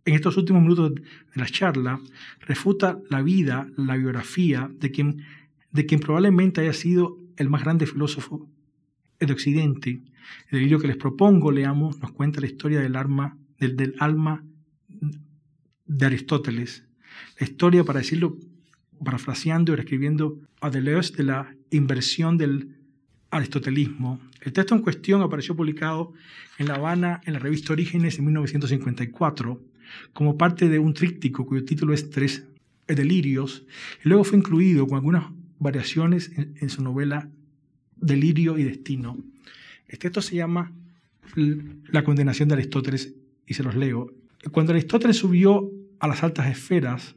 estos 0.07 0.37
últimos 0.39 0.63
minutos 0.63 0.95
de 0.95 1.03
la 1.35 1.47
charla 1.47 2.01
refuta 2.41 3.01
la 3.11 3.21
vida, 3.21 3.69
la 3.77 3.97
biografía 3.97 4.71
de 4.73 4.91
quien 4.91 6.01
probablemente 6.01 6.63
haya 6.63 6.73
sido 6.73 7.20
el 7.41 7.49
más 7.49 7.63
grande 7.63 7.87
filósofo 7.87 8.47
de 9.19 9.33
Occidente. 9.33 10.03
El 10.49 10.59
delirio 10.59 10.79
que 10.79 10.89
les 10.89 10.99
propongo, 10.99 11.51
leamos, 11.51 11.99
nos 11.99 12.13
cuenta 12.13 12.41
la 12.41 12.47
historia 12.47 12.81
del, 12.81 12.97
alma, 12.97 13.39
del, 13.59 13.77
del 13.77 13.95
alma 13.99 14.45
de 15.87 16.07
Aristóteles. 16.07 16.85
La 17.39 17.47
historia, 17.47 17.83
para 17.83 18.01
decirlo, 18.01 18.37
parafraseando 19.03 19.73
y 19.73 19.77
reescribiendo 19.77 20.39
a 20.61 20.69
Deleuze 20.69 21.15
de 21.17 21.25
la 21.25 21.57
inversión 21.71 22.37
del 22.37 22.77
aristotelismo. 23.31 24.21
El 24.43 24.53
texto 24.53 24.75
en 24.75 24.83
cuestión 24.83 25.23
apareció 25.23 25.57
publicado 25.57 26.13
en 26.59 26.69
La 26.69 26.75
Habana 26.75 27.23
en 27.25 27.33
la 27.33 27.39
revista 27.39 27.73
Orígenes 27.73 28.19
en 28.19 28.27
1954 28.27 29.63
como 30.13 30.37
parte 30.37 30.69
de 30.69 30.79
un 30.79 30.93
tríptico 30.93 31.47
cuyo 31.47 31.65
título 31.65 31.95
es 31.95 32.11
Tres 32.11 32.45
Delirios 32.87 33.65
y 34.05 34.09
luego 34.09 34.25
fue 34.25 34.39
incluido 34.39 34.87
con 34.87 34.97
algunas 34.97 35.25
variaciones 35.61 36.33
en, 36.37 36.69
su 36.71 36.83
novela 36.83 37.31
Delirio 37.95 38.59
y 38.59 38.65
Destino. 38.65 39.17
El 39.87 39.99
texto 39.99 40.23
se 40.23 40.35
llama 40.35 40.73
La 41.37 42.03
condenación 42.03 42.49
de 42.49 42.55
Aristóteles 42.55 43.15
y 43.47 43.55
se 43.55 43.63
los 43.63 43.77
leo. 43.77 44.13
Cuando 44.51 44.73
Aristóteles 44.73 45.19
subió 45.19 45.71
a 46.01 46.09
las 46.09 46.25
altas 46.25 46.49
esferas, 46.49 47.15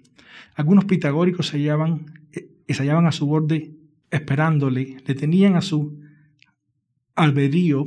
algunos 0.55 0.85
pitagóricos 0.85 1.47
se 1.47 1.57
eh, 1.57 2.49
se 2.67 2.83
hallaban 2.83 3.07
a 3.07 3.11
su 3.11 3.25
borde 3.25 3.71
esperándole, 4.11 4.97
le 5.05 5.15
tenían 5.15 5.55
a 5.55 5.61
su 5.61 5.99
albedrío, 7.15 7.85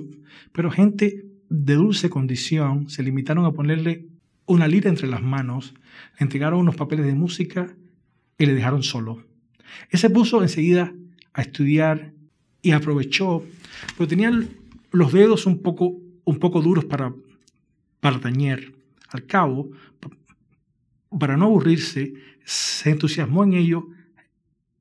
pero 0.52 0.70
gente 0.70 1.26
de 1.48 1.74
dulce 1.74 2.10
condición 2.10 2.88
se 2.88 3.02
limitaron 3.02 3.44
a 3.44 3.52
ponerle 3.52 4.08
una 4.46 4.68
lira 4.68 4.88
entre 4.88 5.08
las 5.08 5.22
manos, 5.22 5.74
le 6.18 6.24
entregaron 6.24 6.60
unos 6.60 6.76
papeles 6.76 7.06
de 7.06 7.14
música 7.14 7.76
y 8.38 8.46
le 8.46 8.54
dejaron 8.54 8.82
solo. 8.82 9.24
Él 9.90 9.98
se 9.98 10.10
puso 10.10 10.42
enseguida 10.42 10.92
a 11.32 11.42
estudiar 11.42 12.12
y 12.62 12.72
aprovechó, 12.72 13.44
pero 13.96 14.08
tenía 14.08 14.32
los 14.90 15.12
dedos 15.12 15.46
un 15.46 15.62
poco, 15.62 15.96
un 16.24 16.38
poco 16.38 16.60
duros 16.62 16.84
para, 16.84 17.14
para 18.00 18.20
tañer. 18.20 18.72
Al 19.08 19.26
cabo, 19.26 19.70
para 21.18 21.36
no 21.36 21.46
aburrirse, 21.46 22.14
se 22.44 22.90
entusiasmó 22.90 23.44
en 23.44 23.54
ello 23.54 23.88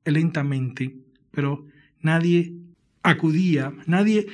lentamente, 0.04 0.96
pero 1.30 1.66
nadie 2.00 2.54
acudía, 3.02 3.72
nadie 3.86 4.26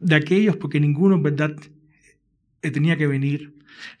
de 0.00 0.14
aquellos, 0.14 0.56
porque 0.56 0.80
ninguno 0.80 1.16
en 1.16 1.22
verdad 1.22 1.56
eh, 2.62 2.70
tenía 2.70 2.96
que 2.96 3.06
venir. 3.06 3.54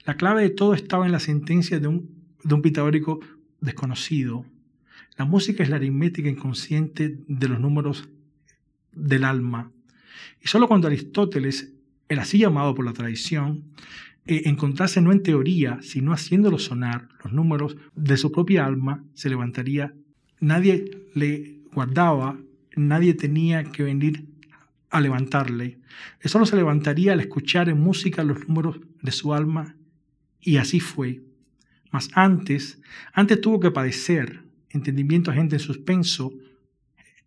La 0.04 0.16
clave 0.16 0.42
de 0.42 0.50
todo 0.50 0.74
estaba 0.74 1.06
en 1.06 1.12
la 1.12 1.20
sentencia 1.20 1.78
de 1.78 1.88
un, 1.88 2.10
de 2.42 2.54
un 2.54 2.62
pitagórico 2.62 3.20
desconocido. 3.60 4.44
La 5.16 5.24
música 5.24 5.62
es 5.62 5.68
la 5.68 5.76
aritmética 5.76 6.28
inconsciente 6.28 7.18
de 7.26 7.48
los 7.48 7.60
números 7.60 8.08
del 8.92 9.24
alma. 9.24 9.70
Y 10.40 10.48
solo 10.48 10.68
cuando 10.68 10.86
Aristóteles, 10.86 11.72
el 12.08 12.18
así 12.18 12.38
llamado 12.38 12.74
por 12.74 12.84
la 12.84 12.92
tradición, 12.92 13.64
eh, 14.24 14.42
encontrase 14.46 15.00
no 15.00 15.12
en 15.12 15.22
teoría, 15.22 15.78
sino 15.82 16.12
haciéndolo 16.12 16.58
sonar 16.58 17.08
los 17.22 17.32
números 17.32 17.76
de 17.94 18.16
su 18.16 18.30
propia 18.30 18.64
alma, 18.64 19.04
se 19.14 19.28
levantaría. 19.28 19.94
Nadie 20.40 21.06
le 21.14 21.60
guardaba, 21.72 22.38
nadie 22.76 23.14
tenía 23.14 23.64
que 23.64 23.82
venir 23.82 24.26
a 24.90 25.00
levantarle. 25.00 25.78
Él 26.20 26.30
solo 26.30 26.46
se 26.46 26.56
levantaría 26.56 27.12
al 27.12 27.20
escuchar 27.20 27.68
en 27.68 27.80
música 27.80 28.24
los 28.24 28.46
números 28.48 28.80
de 29.00 29.12
su 29.12 29.34
alma 29.34 29.76
y 30.40 30.56
así 30.56 30.80
fue. 30.80 31.22
Mas 31.90 32.10
antes, 32.14 32.80
antes 33.12 33.40
tuvo 33.40 33.60
que 33.60 33.70
padecer 33.70 34.41
entendimiento 34.72 35.30
a 35.30 35.34
gente 35.34 35.56
en 35.56 35.60
suspenso 35.60 36.32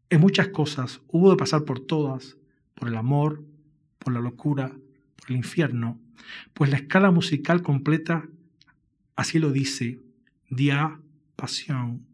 en 0.09 0.21
muchas 0.21 0.49
cosas. 0.49 1.01
Hubo 1.07 1.31
de 1.31 1.37
pasar 1.37 1.63
por 1.63 1.79
todas, 1.79 2.37
por 2.73 2.87
el 2.87 2.95
amor, 2.95 3.43
por 3.99 4.13
la 4.13 4.19
locura, 4.19 4.69
por 5.15 5.31
el 5.31 5.37
infierno, 5.37 5.99
pues 6.53 6.69
la 6.69 6.77
escala 6.77 7.11
musical 7.11 7.61
completa 7.61 8.27
así 9.15 9.39
lo 9.39 9.51
dice, 9.51 9.99
dia, 10.49 10.99
pasión, 11.35 12.05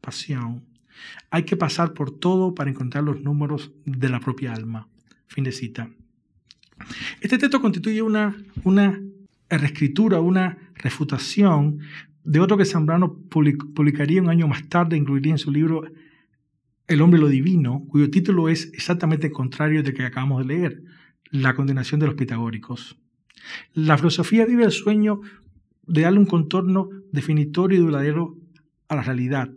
pasión. 0.00 0.64
Hay 1.30 1.44
que 1.44 1.56
pasar 1.56 1.92
por 1.92 2.10
todo 2.10 2.54
para 2.54 2.70
encontrar 2.70 3.04
los 3.04 3.20
números 3.20 3.72
de 3.84 4.08
la 4.08 4.20
propia 4.20 4.52
alma. 4.52 4.88
Fin 5.26 5.44
de 5.44 5.52
cita. 5.52 5.90
Este 7.20 7.38
texto 7.38 7.60
constituye 7.60 8.02
una, 8.02 8.36
una 8.64 9.00
reescritura, 9.48 10.20
una 10.20 10.58
refutación 10.74 11.80
de 12.28 12.40
otro 12.40 12.58
que 12.58 12.66
Zambrano 12.66 13.22
publicaría 13.30 14.20
un 14.20 14.28
año 14.28 14.46
más 14.46 14.68
tarde, 14.68 14.98
incluiría 14.98 15.32
en 15.32 15.38
su 15.38 15.50
libro 15.50 15.84
El 16.86 17.00
hombre 17.00 17.18
lo 17.18 17.28
divino, 17.28 17.86
cuyo 17.88 18.10
título 18.10 18.50
es 18.50 18.70
exactamente 18.74 19.28
el 19.28 19.32
contrario 19.32 19.82
del 19.82 19.94
que 19.94 20.04
acabamos 20.04 20.46
de 20.46 20.54
leer, 20.54 20.82
La 21.30 21.54
condenación 21.54 22.00
de 22.00 22.06
los 22.06 22.16
pitagóricos. 22.16 22.98
La 23.72 23.96
filosofía 23.96 24.44
vive 24.44 24.64
el 24.64 24.72
sueño 24.72 25.22
de 25.86 26.02
darle 26.02 26.18
un 26.18 26.26
contorno 26.26 26.90
definitorio 27.12 27.78
y 27.78 27.80
duradero 27.80 28.36
a 28.88 28.96
la 28.96 29.02
realidad, 29.02 29.50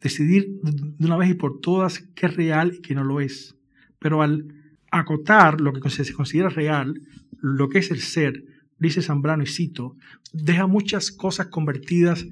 decidir 0.00 0.60
de 0.62 1.06
una 1.06 1.16
vez 1.16 1.30
y 1.30 1.34
por 1.34 1.60
todas 1.60 1.98
qué 2.14 2.26
es 2.26 2.36
real 2.36 2.74
y 2.78 2.80
qué 2.80 2.94
no 2.94 3.02
lo 3.02 3.20
es. 3.20 3.56
Pero 3.98 4.22
al 4.22 4.54
acotar 4.92 5.60
lo 5.60 5.72
que 5.72 5.90
se 5.90 6.12
considera 6.12 6.48
real, 6.48 7.00
lo 7.40 7.68
que 7.68 7.78
es 7.78 7.90
el 7.90 7.98
ser, 7.98 8.44
dice 8.78 9.02
Zambrano 9.02 9.42
y 9.42 9.46
cito, 9.46 9.96
deja 10.32 10.66
muchas 10.66 11.10
cosas 11.10 11.48
convertidas 11.48 12.26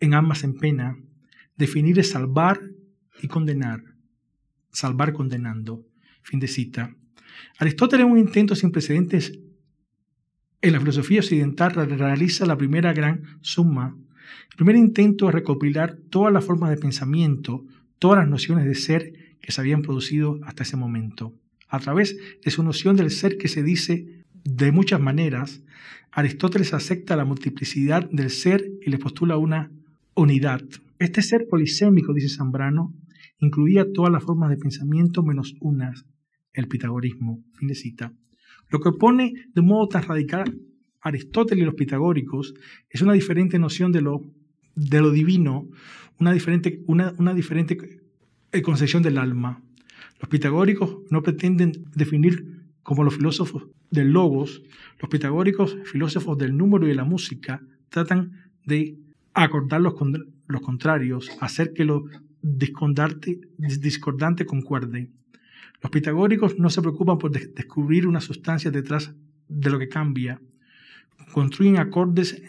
en 0.00 0.14
almas 0.14 0.44
en 0.44 0.54
pena, 0.54 0.96
definir 1.56 1.98
es 1.98 2.10
salvar 2.10 2.60
y 3.20 3.28
condenar. 3.28 3.82
Salvar 4.70 5.12
condenando. 5.12 5.84
Fin 6.22 6.40
de 6.40 6.48
cita. 6.48 6.94
Aristóteles, 7.58 8.06
en 8.06 8.12
un 8.12 8.18
intento 8.18 8.54
sin 8.54 8.70
precedentes 8.70 9.38
en 10.60 10.72
la 10.72 10.80
filosofía 10.80 11.20
occidental, 11.20 11.74
realiza 11.74 12.46
la 12.46 12.56
primera 12.56 12.92
gran 12.92 13.22
suma. 13.40 13.96
El 14.50 14.56
primer 14.56 14.76
intento 14.76 15.28
es 15.28 15.34
recopilar 15.34 15.96
todas 16.10 16.32
las 16.32 16.44
formas 16.44 16.70
de 16.70 16.76
pensamiento, 16.76 17.64
todas 17.98 18.18
las 18.18 18.28
nociones 18.28 18.66
de 18.66 18.74
ser 18.74 19.12
que 19.40 19.52
se 19.52 19.60
habían 19.60 19.82
producido 19.82 20.40
hasta 20.42 20.64
ese 20.64 20.76
momento. 20.76 21.32
A 21.68 21.78
través 21.78 22.16
de 22.44 22.50
su 22.50 22.62
noción 22.62 22.96
del 22.96 23.10
ser 23.10 23.38
que 23.38 23.48
se 23.48 23.62
dice 23.62 24.17
de 24.44 24.72
muchas 24.72 25.00
maneras, 25.00 25.62
Aristóteles 26.12 26.74
acepta 26.74 27.16
la 27.16 27.24
multiplicidad 27.24 28.08
del 28.10 28.30
ser 28.30 28.64
y 28.80 28.90
le 28.90 28.98
postula 28.98 29.36
una 29.36 29.70
unidad. 30.14 30.62
Este 30.98 31.22
ser 31.22 31.46
polisémico, 31.48 32.12
dice 32.12 32.28
Zambrano, 32.28 32.94
incluía 33.38 33.92
todas 33.92 34.12
las 34.12 34.24
formas 34.24 34.50
de 34.50 34.56
pensamiento 34.56 35.22
menos 35.22 35.54
unas, 35.60 36.06
el 36.52 36.66
pitagorismo. 36.66 37.44
Fin 37.54 37.68
de 37.68 37.74
cita. 37.74 38.12
Lo 38.70 38.80
que 38.80 38.88
opone 38.88 39.32
de 39.54 39.62
modo 39.62 39.88
tan 39.88 40.02
radical 40.02 40.58
Aristóteles 41.00 41.62
y 41.62 41.66
los 41.66 41.74
pitagóricos 41.74 42.54
es 42.90 43.02
una 43.02 43.12
diferente 43.12 43.58
noción 43.58 43.92
de 43.92 44.02
lo, 44.02 44.22
de 44.74 45.00
lo 45.00 45.10
divino, 45.10 45.68
una 46.18 46.32
diferente, 46.32 46.82
una, 46.86 47.14
una 47.18 47.34
diferente 47.34 47.78
eh, 48.52 48.62
concepción 48.62 49.02
del 49.02 49.18
alma. 49.18 49.62
Los 50.20 50.28
pitagóricos 50.28 50.98
no 51.10 51.22
pretenden 51.22 51.84
definir 51.94 52.57
como 52.88 53.04
los 53.04 53.16
filósofos 53.16 53.66
del 53.90 54.12
logos, 54.12 54.62
los 54.98 55.10
pitagóricos, 55.10 55.76
filósofos 55.84 56.38
del 56.38 56.56
número 56.56 56.86
y 56.86 56.88
de 56.88 56.94
la 56.94 57.04
música, 57.04 57.60
tratan 57.90 58.50
de 58.64 58.96
acordar 59.34 59.82
los, 59.82 59.92
contrarios, 60.62 61.30
hacer 61.38 61.74
que 61.74 61.84
lo 61.84 62.06
discordante, 62.40 63.42
discordante 63.58 64.46
concuerde. 64.46 65.10
Los 65.82 65.92
pitagóricos 65.92 66.58
no 66.58 66.70
se 66.70 66.80
preocupan 66.80 67.18
por 67.18 67.30
descubrir 67.30 68.06
una 68.06 68.22
sustancia 68.22 68.70
detrás 68.70 69.14
de 69.48 69.68
lo 69.68 69.78
que 69.78 69.90
cambia. 69.90 70.40
Construyen 71.34 71.76
acordes 71.76 72.42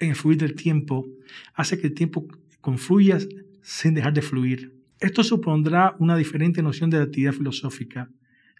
en 0.00 0.08
el 0.10 0.16
fluir 0.16 0.38
del 0.38 0.56
tiempo, 0.56 1.06
hace 1.54 1.78
que 1.78 1.86
el 1.86 1.94
tiempo 1.94 2.26
confluya 2.60 3.20
sin 3.62 3.94
dejar 3.94 4.14
de 4.14 4.22
fluir. 4.22 4.74
Esto 4.98 5.22
supondrá 5.22 5.94
una 6.00 6.16
diferente 6.16 6.60
noción 6.60 6.90
de 6.90 6.96
la 6.96 7.04
actividad 7.04 7.34
filosófica, 7.34 8.10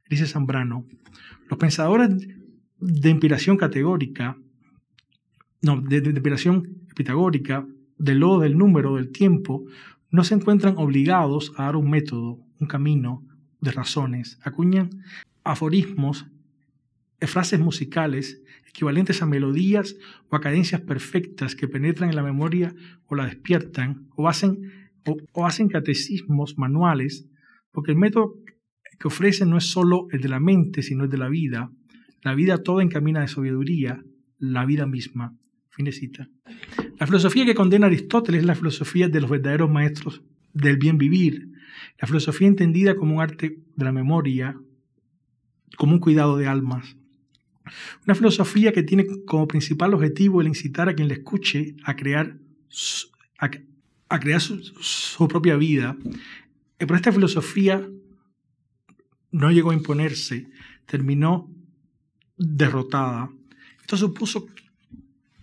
dice 0.08 0.26
Zambrano. 0.26 0.86
Los 1.48 1.58
pensadores 1.58 2.10
de 2.78 3.10
inspiración 3.10 3.56
categórica, 3.56 4.36
no, 5.62 5.80
de, 5.80 5.96
inspiración 5.98 6.86
pitagórica, 6.94 7.66
del 7.98 8.20
lodo 8.20 8.40
del 8.40 8.56
número, 8.56 8.96
del 8.96 9.10
tiempo, 9.10 9.64
no 10.10 10.24
se 10.24 10.34
encuentran 10.34 10.74
obligados 10.78 11.52
a 11.56 11.64
dar 11.64 11.76
un 11.76 11.90
método, 11.90 12.38
un 12.60 12.66
camino 12.66 13.24
de 13.60 13.72
razones. 13.72 14.38
Acuñan 14.42 14.90
aforismos, 15.44 16.26
frases 17.20 17.58
musicales 17.58 18.42
equivalentes 18.68 19.22
a 19.22 19.26
melodías 19.26 19.96
o 20.28 20.36
a 20.36 20.40
cadencias 20.40 20.80
perfectas 20.82 21.56
que 21.56 21.66
penetran 21.66 22.10
en 22.10 22.16
la 22.16 22.22
memoria 22.22 22.74
o 23.06 23.16
la 23.16 23.26
despiertan, 23.26 24.06
o 24.14 24.28
hacen 24.28 24.88
o, 25.32 25.46
hacen 25.46 25.68
catecismos 25.68 26.58
manuales, 26.58 27.26
porque 27.72 27.92
el 27.92 27.98
método 27.98 28.34
que 28.98 29.08
ofrecen 29.08 29.50
no 29.50 29.58
es 29.58 29.64
solo 29.64 30.08
el 30.10 30.20
de 30.20 30.28
la 30.28 30.40
mente, 30.40 30.82
sino 30.82 31.04
el 31.04 31.10
de 31.10 31.18
la 31.18 31.28
vida. 31.28 31.70
La 32.22 32.34
vida 32.34 32.62
toda 32.62 32.82
encamina 32.82 33.20
de 33.20 33.28
sabiduría, 33.28 34.02
la 34.38 34.64
vida 34.64 34.86
misma. 34.86 35.36
Fin 35.70 35.84
de 35.84 35.92
cita. 35.92 36.28
La 36.98 37.06
filosofía 37.06 37.44
que 37.46 37.54
condena 37.54 37.86
Aristóteles 37.86 38.40
es 38.40 38.46
la 38.46 38.56
filosofía 38.56 39.08
de 39.08 39.20
los 39.20 39.30
verdaderos 39.30 39.70
maestros 39.70 40.22
del 40.52 40.76
bien 40.76 40.98
vivir, 40.98 41.52
la 42.00 42.08
filosofía 42.08 42.48
entendida 42.48 42.96
como 42.96 43.16
un 43.16 43.22
arte 43.22 43.58
de 43.76 43.84
la 43.84 43.92
memoria, 43.92 44.58
como 45.76 45.92
un 45.92 46.00
cuidado 46.00 46.36
de 46.36 46.48
almas. 46.48 46.96
Una 48.04 48.14
filosofía 48.14 48.72
que 48.72 48.82
tiene 48.82 49.06
como 49.26 49.46
principal 49.46 49.94
objetivo 49.94 50.40
el 50.40 50.48
incitar 50.48 50.88
a 50.88 50.94
quien 50.94 51.08
le 51.08 51.14
escuche 51.14 51.76
a 51.84 51.94
crear, 51.96 52.38
a 54.08 54.20
crear 54.20 54.40
su, 54.40 55.28
propia 55.28 55.56
vida. 55.56 55.96
Eh, 56.78 56.86
pero 56.86 56.96
esta 56.96 57.12
filosofía 57.12 57.88
no 59.30 59.50
llegó 59.50 59.70
a 59.70 59.74
imponerse, 59.74 60.48
terminó 60.86 61.50
derrotada. 62.36 63.30
Esto 63.80 63.96
supuso, 63.96 64.48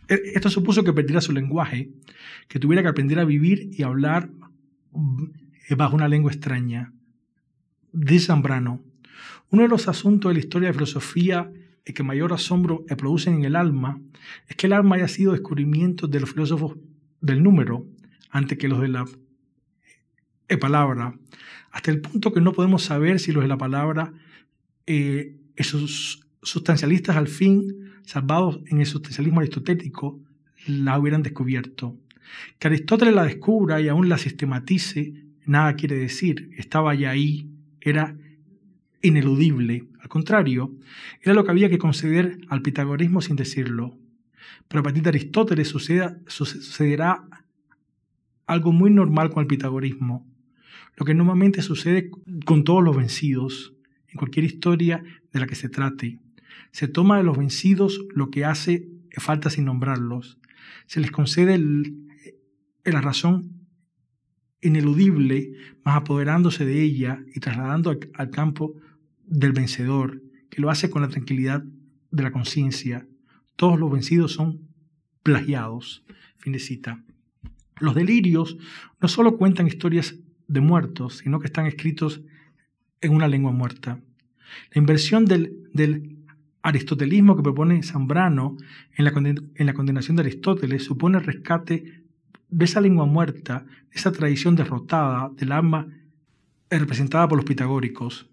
eh, 0.07 0.21
esto 0.33 0.49
supuso 0.49 0.83
que 0.83 0.93
perdiera 0.93 1.21
su 1.21 1.31
lenguaje, 1.31 1.91
que 2.47 2.59
tuviera 2.59 2.81
que 2.81 2.89
aprender 2.89 3.19
a 3.19 3.25
vivir 3.25 3.69
y 3.73 3.83
hablar 3.83 4.29
eh, 5.69 5.75
bajo 5.75 5.95
una 5.95 6.07
lengua 6.07 6.31
extraña. 6.31 6.93
Dice 7.91 8.27
Zambrano, 8.27 8.81
uno 9.49 9.61
de 9.61 9.69
los 9.69 9.87
asuntos 9.87 10.29
de 10.29 10.33
la 10.33 10.39
historia 10.39 10.67
de 10.67 10.73
filosofía 10.73 11.51
que 11.93 12.03
mayor 12.03 12.33
asombro 12.33 12.83
producen 12.97 13.35
en 13.35 13.45
el 13.45 13.55
alma 13.55 14.01
es 14.47 14.55
que 14.55 14.67
el 14.67 14.73
alma 14.73 14.95
haya 14.95 15.07
sido 15.07 15.33
descubrimiento 15.33 16.07
de 16.07 16.19
los 16.19 16.31
filósofos 16.31 16.77
del 17.21 17.43
número 17.43 17.85
antes 18.31 18.57
que 18.57 18.67
los 18.67 18.81
de 18.81 18.87
la 18.87 19.05
eh, 20.47 20.57
palabra, 20.57 21.17
hasta 21.75 21.91
el 21.91 21.99
punto 21.99 22.31
que 22.31 22.39
no 22.39 22.53
podemos 22.53 22.83
saber 22.83 23.19
si 23.19 23.33
los 23.33 23.43
de 23.43 23.49
la 23.49 23.57
palabra, 23.57 24.13
eh, 24.87 25.35
esos 25.57 26.25
sustancialistas 26.41 27.17
al 27.17 27.27
fin, 27.27 27.91
salvados 28.03 28.61
en 28.67 28.79
el 28.79 28.85
sustancialismo 28.85 29.41
aristotélico, 29.41 30.21
la 30.67 30.97
hubieran 30.97 31.21
descubierto. 31.21 31.97
Que 32.59 32.69
Aristóteles 32.69 33.13
la 33.13 33.25
descubra 33.25 33.81
y 33.81 33.89
aún 33.89 34.07
la 34.07 34.17
sistematice, 34.17 35.25
nada 35.45 35.75
quiere 35.75 35.97
decir, 35.97 36.49
estaba 36.55 36.95
ya 36.95 37.09
ahí, 37.09 37.49
era 37.81 38.15
ineludible. 39.01 39.83
Al 39.99 40.07
contrario, 40.07 40.73
era 41.21 41.33
lo 41.33 41.43
que 41.43 41.51
había 41.51 41.69
que 41.69 41.77
conceder 41.77 42.39
al 42.47 42.61
pitagorismo 42.61 43.21
sin 43.21 43.35
decirlo. 43.35 43.97
Pero 44.69 44.79
a 44.79 44.83
partir 44.83 45.03
de 45.03 45.09
Aristóteles 45.09 45.67
sucederá 45.67 47.27
algo 48.47 48.71
muy 48.71 48.91
normal 48.91 49.29
con 49.29 49.41
el 49.41 49.47
pitagorismo, 49.47 50.25
lo 50.95 51.05
que 51.05 51.13
normalmente 51.13 51.61
sucede 51.61 52.09
con 52.45 52.63
todos 52.63 52.83
los 52.83 52.95
vencidos, 52.95 53.73
en 54.07 54.17
cualquier 54.17 54.45
historia 54.45 55.03
de 55.31 55.39
la 55.39 55.47
que 55.47 55.55
se 55.55 55.69
trate. 55.69 56.19
Se 56.71 56.87
toma 56.87 57.17
de 57.17 57.23
los 57.23 57.37
vencidos 57.37 58.05
lo 58.13 58.29
que 58.31 58.45
hace 58.45 58.87
falta 59.17 59.49
sin 59.49 59.65
nombrarlos. 59.65 60.39
Se 60.87 60.99
les 60.99 61.11
concede 61.11 61.57
la 62.83 63.01
razón 63.01 63.67
ineludible, 64.61 65.51
más 65.83 65.97
apoderándose 65.97 66.65
de 66.65 66.81
ella 66.81 67.23
y 67.33 67.39
trasladando 67.39 67.97
al 68.13 68.29
campo 68.29 68.73
del 69.25 69.51
vencedor, 69.51 70.21
que 70.49 70.61
lo 70.61 70.69
hace 70.69 70.89
con 70.89 71.01
la 71.01 71.09
tranquilidad 71.09 71.63
de 72.11 72.23
la 72.23 72.31
conciencia. 72.31 73.07
Todos 73.55 73.79
los 73.79 73.91
vencidos 73.91 74.31
son 74.31 74.67
plagiados. 75.23 76.03
Fin 76.37 76.53
de 76.53 76.59
cita. 76.59 77.03
Los 77.79 77.95
delirios 77.95 78.57
no 79.01 79.07
solo 79.07 79.37
cuentan 79.37 79.67
historias 79.67 80.15
de 80.47 80.61
muertos, 80.61 81.17
sino 81.17 81.39
que 81.39 81.47
están 81.47 81.65
escritos 81.65 82.21
en 83.01 83.13
una 83.13 83.27
lengua 83.27 83.51
muerta. 83.51 83.99
La 84.73 84.79
inversión 84.79 85.25
del, 85.25 86.17
aristotelismo 86.61 87.35
que 87.35 87.43
propone 87.43 87.83
Zambrano 87.83 88.57
en 88.95 89.05
la, 89.05 89.11
en 89.11 89.65
la 89.65 89.73
condenación 89.73 90.15
de 90.15 90.23
Aristóteles 90.23 90.83
supone 90.83 91.19
el 91.19 91.23
rescate 91.23 92.03
de 92.49 92.65
esa 92.65 92.81
lengua 92.81 93.05
muerta, 93.05 93.65
de 93.67 93.95
esa 93.95 94.11
tradición 94.11 94.55
derrotada 94.55 95.29
del 95.37 95.51
alma 95.51 95.87
representada 96.79 97.27
por 97.27 97.37
los 97.37 97.45
pitagóricos. 97.45 98.29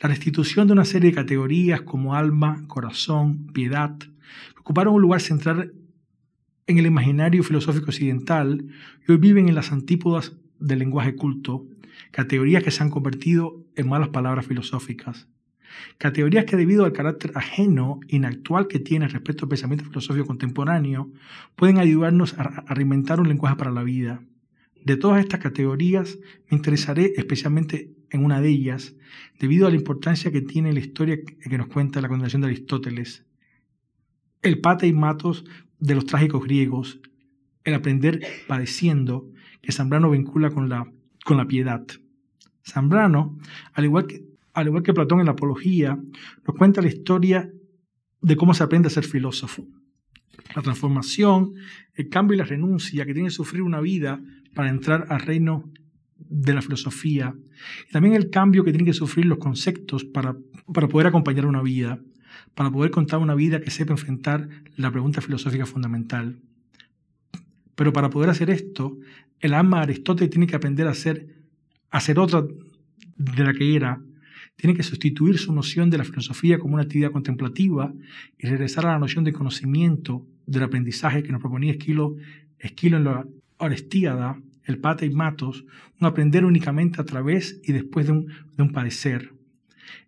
La 0.00 0.08
restitución 0.08 0.66
de 0.66 0.72
una 0.72 0.84
serie 0.84 1.10
de 1.10 1.16
categorías 1.16 1.82
como 1.82 2.14
alma, 2.14 2.64
corazón, 2.66 3.46
piedad, 3.52 3.96
ocuparon 4.58 4.94
un 4.94 5.02
lugar 5.02 5.20
central 5.20 5.74
en 6.66 6.78
el 6.78 6.86
imaginario 6.86 7.42
filosófico 7.42 7.86
occidental 7.86 8.66
y 9.06 9.12
hoy 9.12 9.18
viven 9.18 9.48
en 9.48 9.54
las 9.54 9.72
antípodas 9.72 10.36
del 10.60 10.80
lenguaje 10.80 11.14
culto, 11.14 11.66
categorías 12.10 12.62
que 12.62 12.70
se 12.70 12.82
han 12.82 12.90
convertido 12.90 13.64
en 13.76 13.88
malas 13.88 14.08
palabras 14.08 14.46
filosóficas. 14.46 15.28
Categorías 15.98 16.44
que 16.44 16.56
debido 16.56 16.84
al 16.84 16.92
carácter 16.92 17.32
ajeno, 17.34 18.00
inactual 18.08 18.68
que 18.68 18.78
tienen 18.78 19.10
respecto 19.10 19.44
al 19.44 19.50
pensamiento 19.50 19.84
filosófico 19.84 20.26
contemporáneo, 20.26 21.12
pueden 21.56 21.78
ayudarnos 21.78 22.34
a, 22.38 22.64
reinventar 22.74 23.20
un 23.20 23.28
lenguaje 23.28 23.56
para 23.56 23.70
la 23.70 23.82
vida. 23.82 24.22
De 24.84 24.96
todas 24.96 25.20
estas 25.20 25.40
categorías, 25.40 26.18
me 26.50 26.56
interesaré 26.56 27.12
especialmente 27.16 27.92
en 28.10 28.24
una 28.24 28.40
de 28.40 28.48
ellas, 28.48 28.94
debido 29.38 29.66
a 29.66 29.70
la 29.70 29.76
importancia 29.76 30.32
que 30.32 30.40
tiene 30.40 30.72
la 30.72 30.80
historia 30.80 31.18
que 31.22 31.58
nos 31.58 31.68
cuenta 31.68 32.00
la 32.00 32.08
condenación 32.08 32.42
de 32.42 32.48
Aristóteles. 32.48 33.26
El 34.40 34.60
pate 34.60 34.86
y 34.86 34.92
matos 34.92 35.44
de 35.78 35.94
los 35.94 36.06
trágicos 36.06 36.44
griegos, 36.44 37.00
el 37.64 37.74
aprender 37.74 38.20
padeciendo, 38.46 39.30
que 39.60 39.72
Zambrano 39.72 40.10
vincula 40.10 40.50
con 40.50 40.68
la, 40.68 40.90
con 41.24 41.36
la 41.36 41.46
piedad. 41.46 41.84
Zambrano, 42.66 43.38
al 43.72 43.84
igual, 43.84 44.06
que, 44.06 44.24
al 44.52 44.66
igual 44.66 44.82
que 44.82 44.94
Platón 44.94 45.20
en 45.20 45.26
la 45.26 45.32
Apología, 45.32 45.98
nos 46.46 46.56
cuenta 46.56 46.82
la 46.82 46.88
historia 46.88 47.50
de 48.20 48.36
cómo 48.36 48.54
se 48.54 48.64
aprende 48.64 48.88
a 48.88 48.90
ser 48.90 49.04
filósofo. 49.04 49.66
la 50.54 50.62
transformación, 50.62 51.54
el 51.94 52.08
cambio 52.08 52.34
y 52.34 52.38
la 52.38 52.44
renuncia 52.44 53.04
que 53.04 53.12
tiene 53.12 53.28
que 53.28 53.34
sufrir 53.34 53.62
una 53.62 53.80
vida 53.80 54.20
para 54.54 54.70
entrar 54.70 55.06
al 55.10 55.20
reino 55.20 55.70
de 56.16 56.54
la 56.54 56.62
filosofía. 56.62 57.34
Y 57.88 57.92
también 57.92 58.14
el 58.14 58.30
cambio 58.30 58.64
que 58.64 58.72
tienen 58.72 58.86
que 58.86 58.92
sufrir 58.92 59.26
los 59.26 59.38
conceptos 59.38 60.04
para, 60.04 60.36
para 60.72 60.88
poder 60.88 61.06
acompañar 61.08 61.46
una 61.46 61.62
vida, 61.62 62.00
para 62.54 62.70
poder 62.70 62.90
contar 62.90 63.20
una 63.20 63.34
vida 63.34 63.60
que 63.60 63.70
sepa 63.70 63.92
enfrentar 63.92 64.48
la 64.76 64.90
pregunta 64.90 65.20
filosófica 65.20 65.66
fundamental. 65.66 66.40
Pero 67.74 67.92
para 67.92 68.10
poder 68.10 68.30
hacer 68.30 68.50
esto, 68.50 68.98
el 69.40 69.54
alma 69.54 69.78
de 69.78 69.82
Aristóteles 69.84 70.30
tiene 70.30 70.46
que 70.46 70.56
aprender 70.56 70.86
a 70.86 70.94
ser, 70.94 71.26
a 71.90 72.00
ser 72.00 72.18
otra 72.18 72.44
de 73.16 73.44
la 73.44 73.52
que 73.52 73.74
era, 73.74 74.00
tiene 74.56 74.74
que 74.74 74.82
sustituir 74.82 75.38
su 75.38 75.52
noción 75.52 75.88
de 75.88 75.98
la 75.98 76.04
filosofía 76.04 76.58
como 76.58 76.74
una 76.74 76.82
actividad 76.82 77.12
contemplativa 77.12 77.92
y 78.36 78.48
regresar 78.48 78.86
a 78.86 78.92
la 78.92 78.98
noción 78.98 79.24
de 79.24 79.32
conocimiento, 79.32 80.26
del 80.46 80.64
aprendizaje 80.64 81.22
que 81.22 81.30
nos 81.30 81.40
proponía 81.40 81.72
Esquilo, 81.72 82.16
Esquilo 82.58 82.96
en 82.96 83.04
la 83.04 83.26
Orestíada, 83.58 84.40
el 84.64 84.78
Pate 84.78 85.06
y 85.06 85.10
Matos, 85.10 85.64
un 86.00 86.06
aprender 86.06 86.44
únicamente 86.44 87.00
a 87.00 87.04
través 87.04 87.60
y 87.64 87.72
después 87.72 88.06
de 88.06 88.12
un, 88.12 88.26
de 88.56 88.64
padecer. 88.66 89.32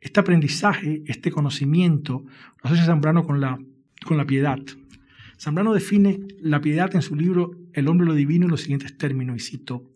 Este 0.01 0.21
aprendizaje, 0.21 1.03
este 1.07 1.31
conocimiento, 1.31 2.25
lo 2.25 2.65
asocia 2.65 2.87
Zambrano 2.87 3.25
con 3.25 3.41
la, 3.41 3.59
con 4.05 4.17
la 4.17 4.27
piedad. 4.27 4.59
Zambrano 5.39 5.73
define 5.73 6.21
la 6.41 6.61
piedad 6.61 6.95
en 6.95 7.03
su 7.03 7.15
libro 7.17 7.53
El 7.75 7.89
hombre 7.89 8.07
lo 8.07 8.15
divino 8.15 8.47
en 8.47 8.51
los 8.51 8.63
siguientes 8.63 8.97
términos, 8.97 9.37
y 9.37 9.41
cito, 9.41 9.91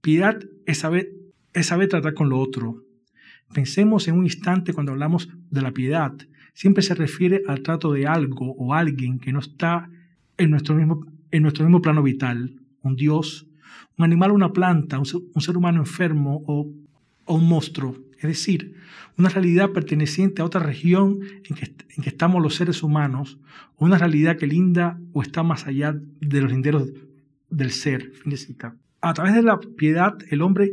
piedad 0.00 0.38
es 0.66 0.78
saber, 0.78 1.10
es 1.52 1.66
saber 1.66 1.88
tratar 1.88 2.14
con 2.14 2.28
lo 2.28 2.38
otro, 2.38 2.84
Pensemos 3.52 4.06
en 4.06 4.16
un 4.16 4.24
instante 4.24 4.72
cuando 4.72 4.92
hablamos 4.92 5.28
de 5.50 5.62
la 5.62 5.72
piedad. 5.72 6.14
Siempre 6.54 6.82
se 6.82 6.94
refiere 6.94 7.42
al 7.48 7.62
trato 7.62 7.92
de 7.92 8.06
algo 8.06 8.52
o 8.52 8.74
alguien 8.74 9.18
que 9.18 9.32
no 9.32 9.40
está 9.40 9.90
en 10.36 10.50
nuestro 10.50 10.76
mismo, 10.76 11.04
en 11.32 11.42
nuestro 11.42 11.64
mismo 11.64 11.82
plano 11.82 12.02
vital. 12.02 12.60
Un 12.82 12.94
dios, 12.94 13.48
un 13.98 14.04
animal 14.04 14.30
una 14.30 14.52
planta, 14.52 14.98
un 14.98 15.04
ser, 15.04 15.56
humano 15.56 15.80
enfermo 15.80 16.44
o, 16.46 16.72
o, 17.24 17.34
un 17.34 17.48
monstruo. 17.48 17.98
Es 18.18 18.28
decir, 18.28 18.76
una 19.18 19.30
realidad 19.30 19.70
perteneciente 19.70 20.42
a 20.42 20.44
otra 20.44 20.62
región 20.62 21.18
en 21.44 21.56
que, 21.56 21.74
en 21.96 22.02
que 22.04 22.10
estamos 22.10 22.40
los 22.40 22.54
seres 22.54 22.84
humanos, 22.84 23.38
una 23.78 23.98
realidad 23.98 24.36
que 24.36 24.46
linda 24.46 25.00
o 25.12 25.22
está 25.22 25.42
más 25.42 25.66
allá 25.66 25.98
de 26.20 26.40
los 26.40 26.52
linderos 26.52 26.92
del 27.50 27.70
ser. 27.70 28.12
A 29.00 29.14
través 29.14 29.34
de 29.34 29.42
la 29.42 29.58
piedad, 29.58 30.16
el 30.30 30.42
hombre, 30.42 30.72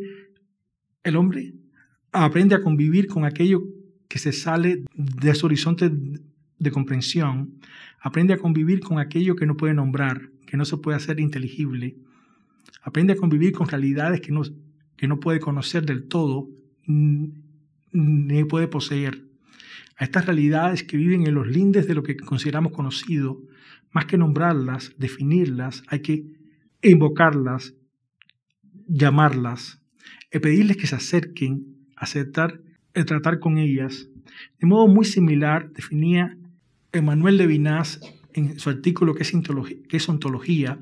el 1.04 1.16
hombre 1.16 1.54
aprende 2.12 2.56
a 2.56 2.62
convivir 2.62 3.08
con 3.08 3.26
aquello 3.26 3.64
que 4.08 4.20
se 4.20 4.32
sale 4.32 4.84
de 4.94 5.36
su 5.36 5.46
horizonte 5.46 5.92
de 6.60 6.72
comprensión, 6.72 7.60
aprende 8.00 8.34
a 8.34 8.38
convivir 8.38 8.80
con 8.80 9.00
aquello 9.00 9.36
que 9.36 9.46
no 9.46 9.58
puede 9.58 9.74
nombrar, 9.74 10.30
que 10.46 10.58
no 10.58 10.66
se 10.66 10.78
puede 10.78 10.98
hacer 10.98 11.20
inteligible, 11.20 11.98
aprende 12.82 13.14
a 13.14 13.18
convivir 13.18 13.52
con 13.52 13.68
realidades 13.68 14.22
que 14.22 14.32
no, 14.32 14.44
que 14.96 15.08
no 15.08 15.20
puede 15.20 15.40
conocer 15.40 15.86
del 15.86 16.08
todo 16.08 16.50
ni 16.86 18.44
puede 18.46 18.68
poseer. 18.68 19.24
A 19.98 20.04
estas 20.04 20.26
realidades 20.26 20.84
que 20.84 20.96
viven 20.96 21.26
en 21.26 21.34
los 21.34 21.48
lindes 21.48 21.88
de 21.88 21.96
lo 21.96 22.04
que 22.04 22.16
consideramos 22.16 22.72
conocido, 22.72 23.42
más 23.92 24.06
que 24.06 24.18
nombrarlas, 24.18 24.94
definirlas, 24.98 25.84
hay 25.88 26.02
que 26.02 26.37
invocarlas, 26.82 27.74
llamarlas, 28.88 29.82
pedirles 30.40 30.78
que 30.78 30.88
se 30.88 30.96
acerquen 30.96 31.78
aceptar 31.96 32.62
el 32.94 33.06
tratar 33.06 33.40
con 33.40 33.58
ellas. 33.58 34.10
De 34.60 34.68
modo 34.68 34.88
muy 34.88 35.06
similar 35.06 35.72
definía 35.72 36.38
Emmanuel 36.92 37.38
Levinas 37.38 38.00
en 38.34 38.60
su 38.60 38.70
artículo 38.70 39.16
que 39.16 39.24
es, 39.24 39.34
que 39.90 39.98
es 39.98 40.10
ontología, 40.10 40.80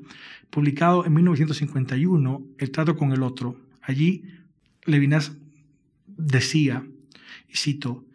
publicado 0.49 1.05
en 1.05 1.13
1951, 1.13 2.45
El 2.57 2.71
trato 2.71 2.95
con 2.95 3.11
el 3.11 3.23
otro. 3.23 3.59
Allí 3.81 4.23
Levinas 4.85 5.37
decía, 6.07 6.85
y 7.47 7.55
cito, 7.55 8.05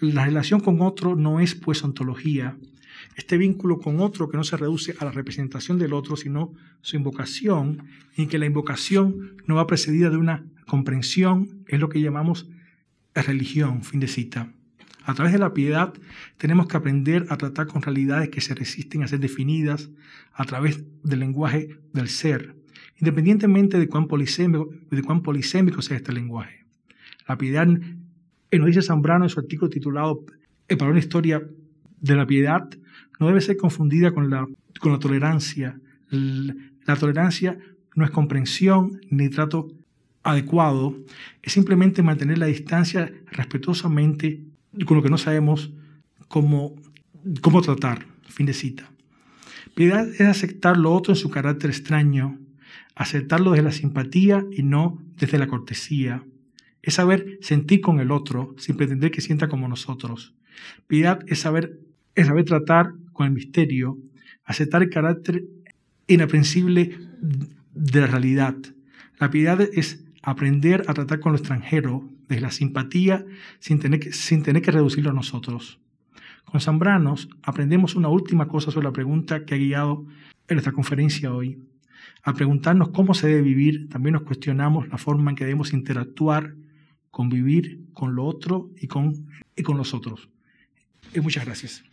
la 0.00 0.24
relación 0.24 0.60
con 0.60 0.80
otro 0.80 1.16
no 1.16 1.40
es 1.40 1.54
pues 1.54 1.82
ontología, 1.84 2.56
este 3.16 3.38
vínculo 3.38 3.78
con 3.78 4.00
otro 4.00 4.28
que 4.28 4.36
no 4.36 4.44
se 4.44 4.56
reduce 4.56 4.94
a 4.98 5.04
la 5.06 5.10
representación 5.10 5.78
del 5.78 5.94
otro, 5.94 6.16
sino 6.16 6.52
su 6.82 6.96
invocación, 6.96 7.88
y 8.16 8.26
que 8.26 8.38
la 8.38 8.46
invocación 8.46 9.36
no 9.46 9.56
va 9.56 9.66
precedida 9.66 10.10
de 10.10 10.18
una 10.18 10.44
comprensión, 10.66 11.64
es 11.66 11.80
lo 11.80 11.88
que 11.88 12.00
llamamos 12.00 12.48
religión, 13.22 13.82
fin 13.82 14.00
de 14.00 14.08
cita. 14.08 14.52
A 15.04 15.14
través 15.14 15.32
de 15.32 15.38
la 15.38 15.54
piedad 15.54 15.94
tenemos 16.36 16.66
que 16.66 16.76
aprender 16.76 17.26
a 17.30 17.36
tratar 17.36 17.68
con 17.68 17.80
realidades 17.80 18.28
que 18.28 18.40
se 18.40 18.54
resisten 18.54 19.02
a 19.02 19.08
ser 19.08 19.20
definidas 19.20 19.90
a 20.32 20.44
través 20.44 20.84
del 21.02 21.20
lenguaje 21.20 21.78
del 21.92 22.08
ser, 22.08 22.56
independientemente 22.98 23.78
de 23.78 23.88
cuán 23.88 24.08
polisémico, 24.08 24.68
de 24.90 25.02
cuán 25.02 25.22
polisémico 25.22 25.80
sea 25.80 25.96
este 25.96 26.12
lenguaje. 26.12 26.64
La 27.28 27.38
piedad, 27.38 27.66
nos 27.66 28.66
dice 28.66 28.82
Zambrano 28.82 29.24
en 29.24 29.30
su 29.30 29.40
artículo 29.40 29.70
titulado 29.70 30.24
Para 30.78 30.90
una 30.90 30.98
historia 30.98 31.42
de 32.00 32.14
la 32.16 32.26
piedad, 32.26 32.68
no 33.18 33.26
debe 33.26 33.40
ser 33.40 33.56
confundida 33.56 34.12
con 34.12 34.30
la, 34.30 34.46
con 34.80 34.92
la 34.92 34.98
tolerancia. 34.98 35.78
La 36.10 36.96
tolerancia 36.96 37.58
no 37.94 38.04
es 38.04 38.10
comprensión 38.10 39.00
ni 39.10 39.28
trato 39.28 39.68
adecuado, 40.22 40.96
es 41.42 41.52
simplemente 41.52 42.02
mantener 42.02 42.38
la 42.38 42.46
distancia 42.46 43.12
respetuosamente 43.30 44.42
con 44.84 44.96
lo 44.96 45.02
que 45.02 45.10
no 45.10 45.18
sabemos 45.18 45.72
cómo, 46.28 46.74
cómo 47.40 47.62
tratar. 47.62 48.06
Fin 48.28 48.46
de 48.46 48.52
cita. 48.52 48.90
Piedad 49.74 50.06
es 50.08 50.20
aceptar 50.20 50.76
lo 50.76 50.92
otro 50.92 51.12
en 51.14 51.16
su 51.16 51.30
carácter 51.30 51.70
extraño, 51.70 52.38
aceptarlo 52.94 53.52
desde 53.52 53.64
la 53.64 53.72
simpatía 53.72 54.44
y 54.50 54.62
no 54.62 55.02
desde 55.16 55.38
la 55.38 55.46
cortesía. 55.46 56.24
Es 56.82 56.94
saber 56.94 57.38
sentir 57.40 57.80
con 57.80 58.00
el 58.00 58.10
otro 58.10 58.54
sin 58.58 58.76
pretender 58.76 59.10
que 59.10 59.20
sienta 59.20 59.48
como 59.48 59.68
nosotros. 59.68 60.34
Piedad 60.86 61.20
es 61.26 61.40
saber 61.40 61.78
es 62.16 62.26
saber 62.26 62.46
tratar 62.46 62.94
con 63.16 63.26
el 63.26 63.32
misterio, 63.32 63.98
aceptar 64.44 64.82
el 64.82 64.90
carácter 64.90 65.44
inaprensible 66.06 66.98
de 67.72 68.00
la 68.00 68.06
realidad. 68.06 68.54
La 69.18 69.30
piedad 69.30 69.60
es 69.60 70.04
aprender 70.22 70.84
a 70.86 70.94
tratar 70.94 71.20
con 71.20 71.32
lo 71.32 71.38
extranjero 71.38 72.08
desde 72.28 72.42
la 72.42 72.50
simpatía 72.50 73.24
sin 73.58 73.78
tener 73.78 74.00
que, 74.00 74.12
sin 74.12 74.42
tener 74.42 74.62
que 74.62 74.70
reducirlo 74.70 75.10
a 75.10 75.14
nosotros. 75.14 75.80
Con 76.44 76.60
Zambranos 76.60 77.28
aprendemos 77.42 77.96
una 77.96 78.08
última 78.08 78.46
cosa 78.46 78.70
sobre 78.70 78.86
la 78.86 78.92
pregunta 78.92 79.44
que 79.44 79.54
ha 79.54 79.58
guiado 79.58 80.06
en 80.48 80.56
nuestra 80.56 80.72
conferencia 80.72 81.32
hoy. 81.32 81.58
Al 82.22 82.34
preguntarnos 82.34 82.90
cómo 82.90 83.14
se 83.14 83.28
debe 83.28 83.42
vivir, 83.42 83.88
también 83.88 84.14
nos 84.14 84.22
cuestionamos 84.22 84.88
la 84.88 84.98
forma 84.98 85.30
en 85.30 85.36
que 85.36 85.44
debemos 85.44 85.72
interactuar, 85.72 86.54
convivir 87.10 87.80
con 87.94 88.14
lo 88.14 88.24
otro 88.24 88.70
y 88.76 88.86
con, 88.86 89.26
y 89.56 89.62
con 89.62 89.76
los 89.76 89.94
otros. 89.94 90.28
Y 91.14 91.20
muchas 91.20 91.44
gracias. 91.44 91.84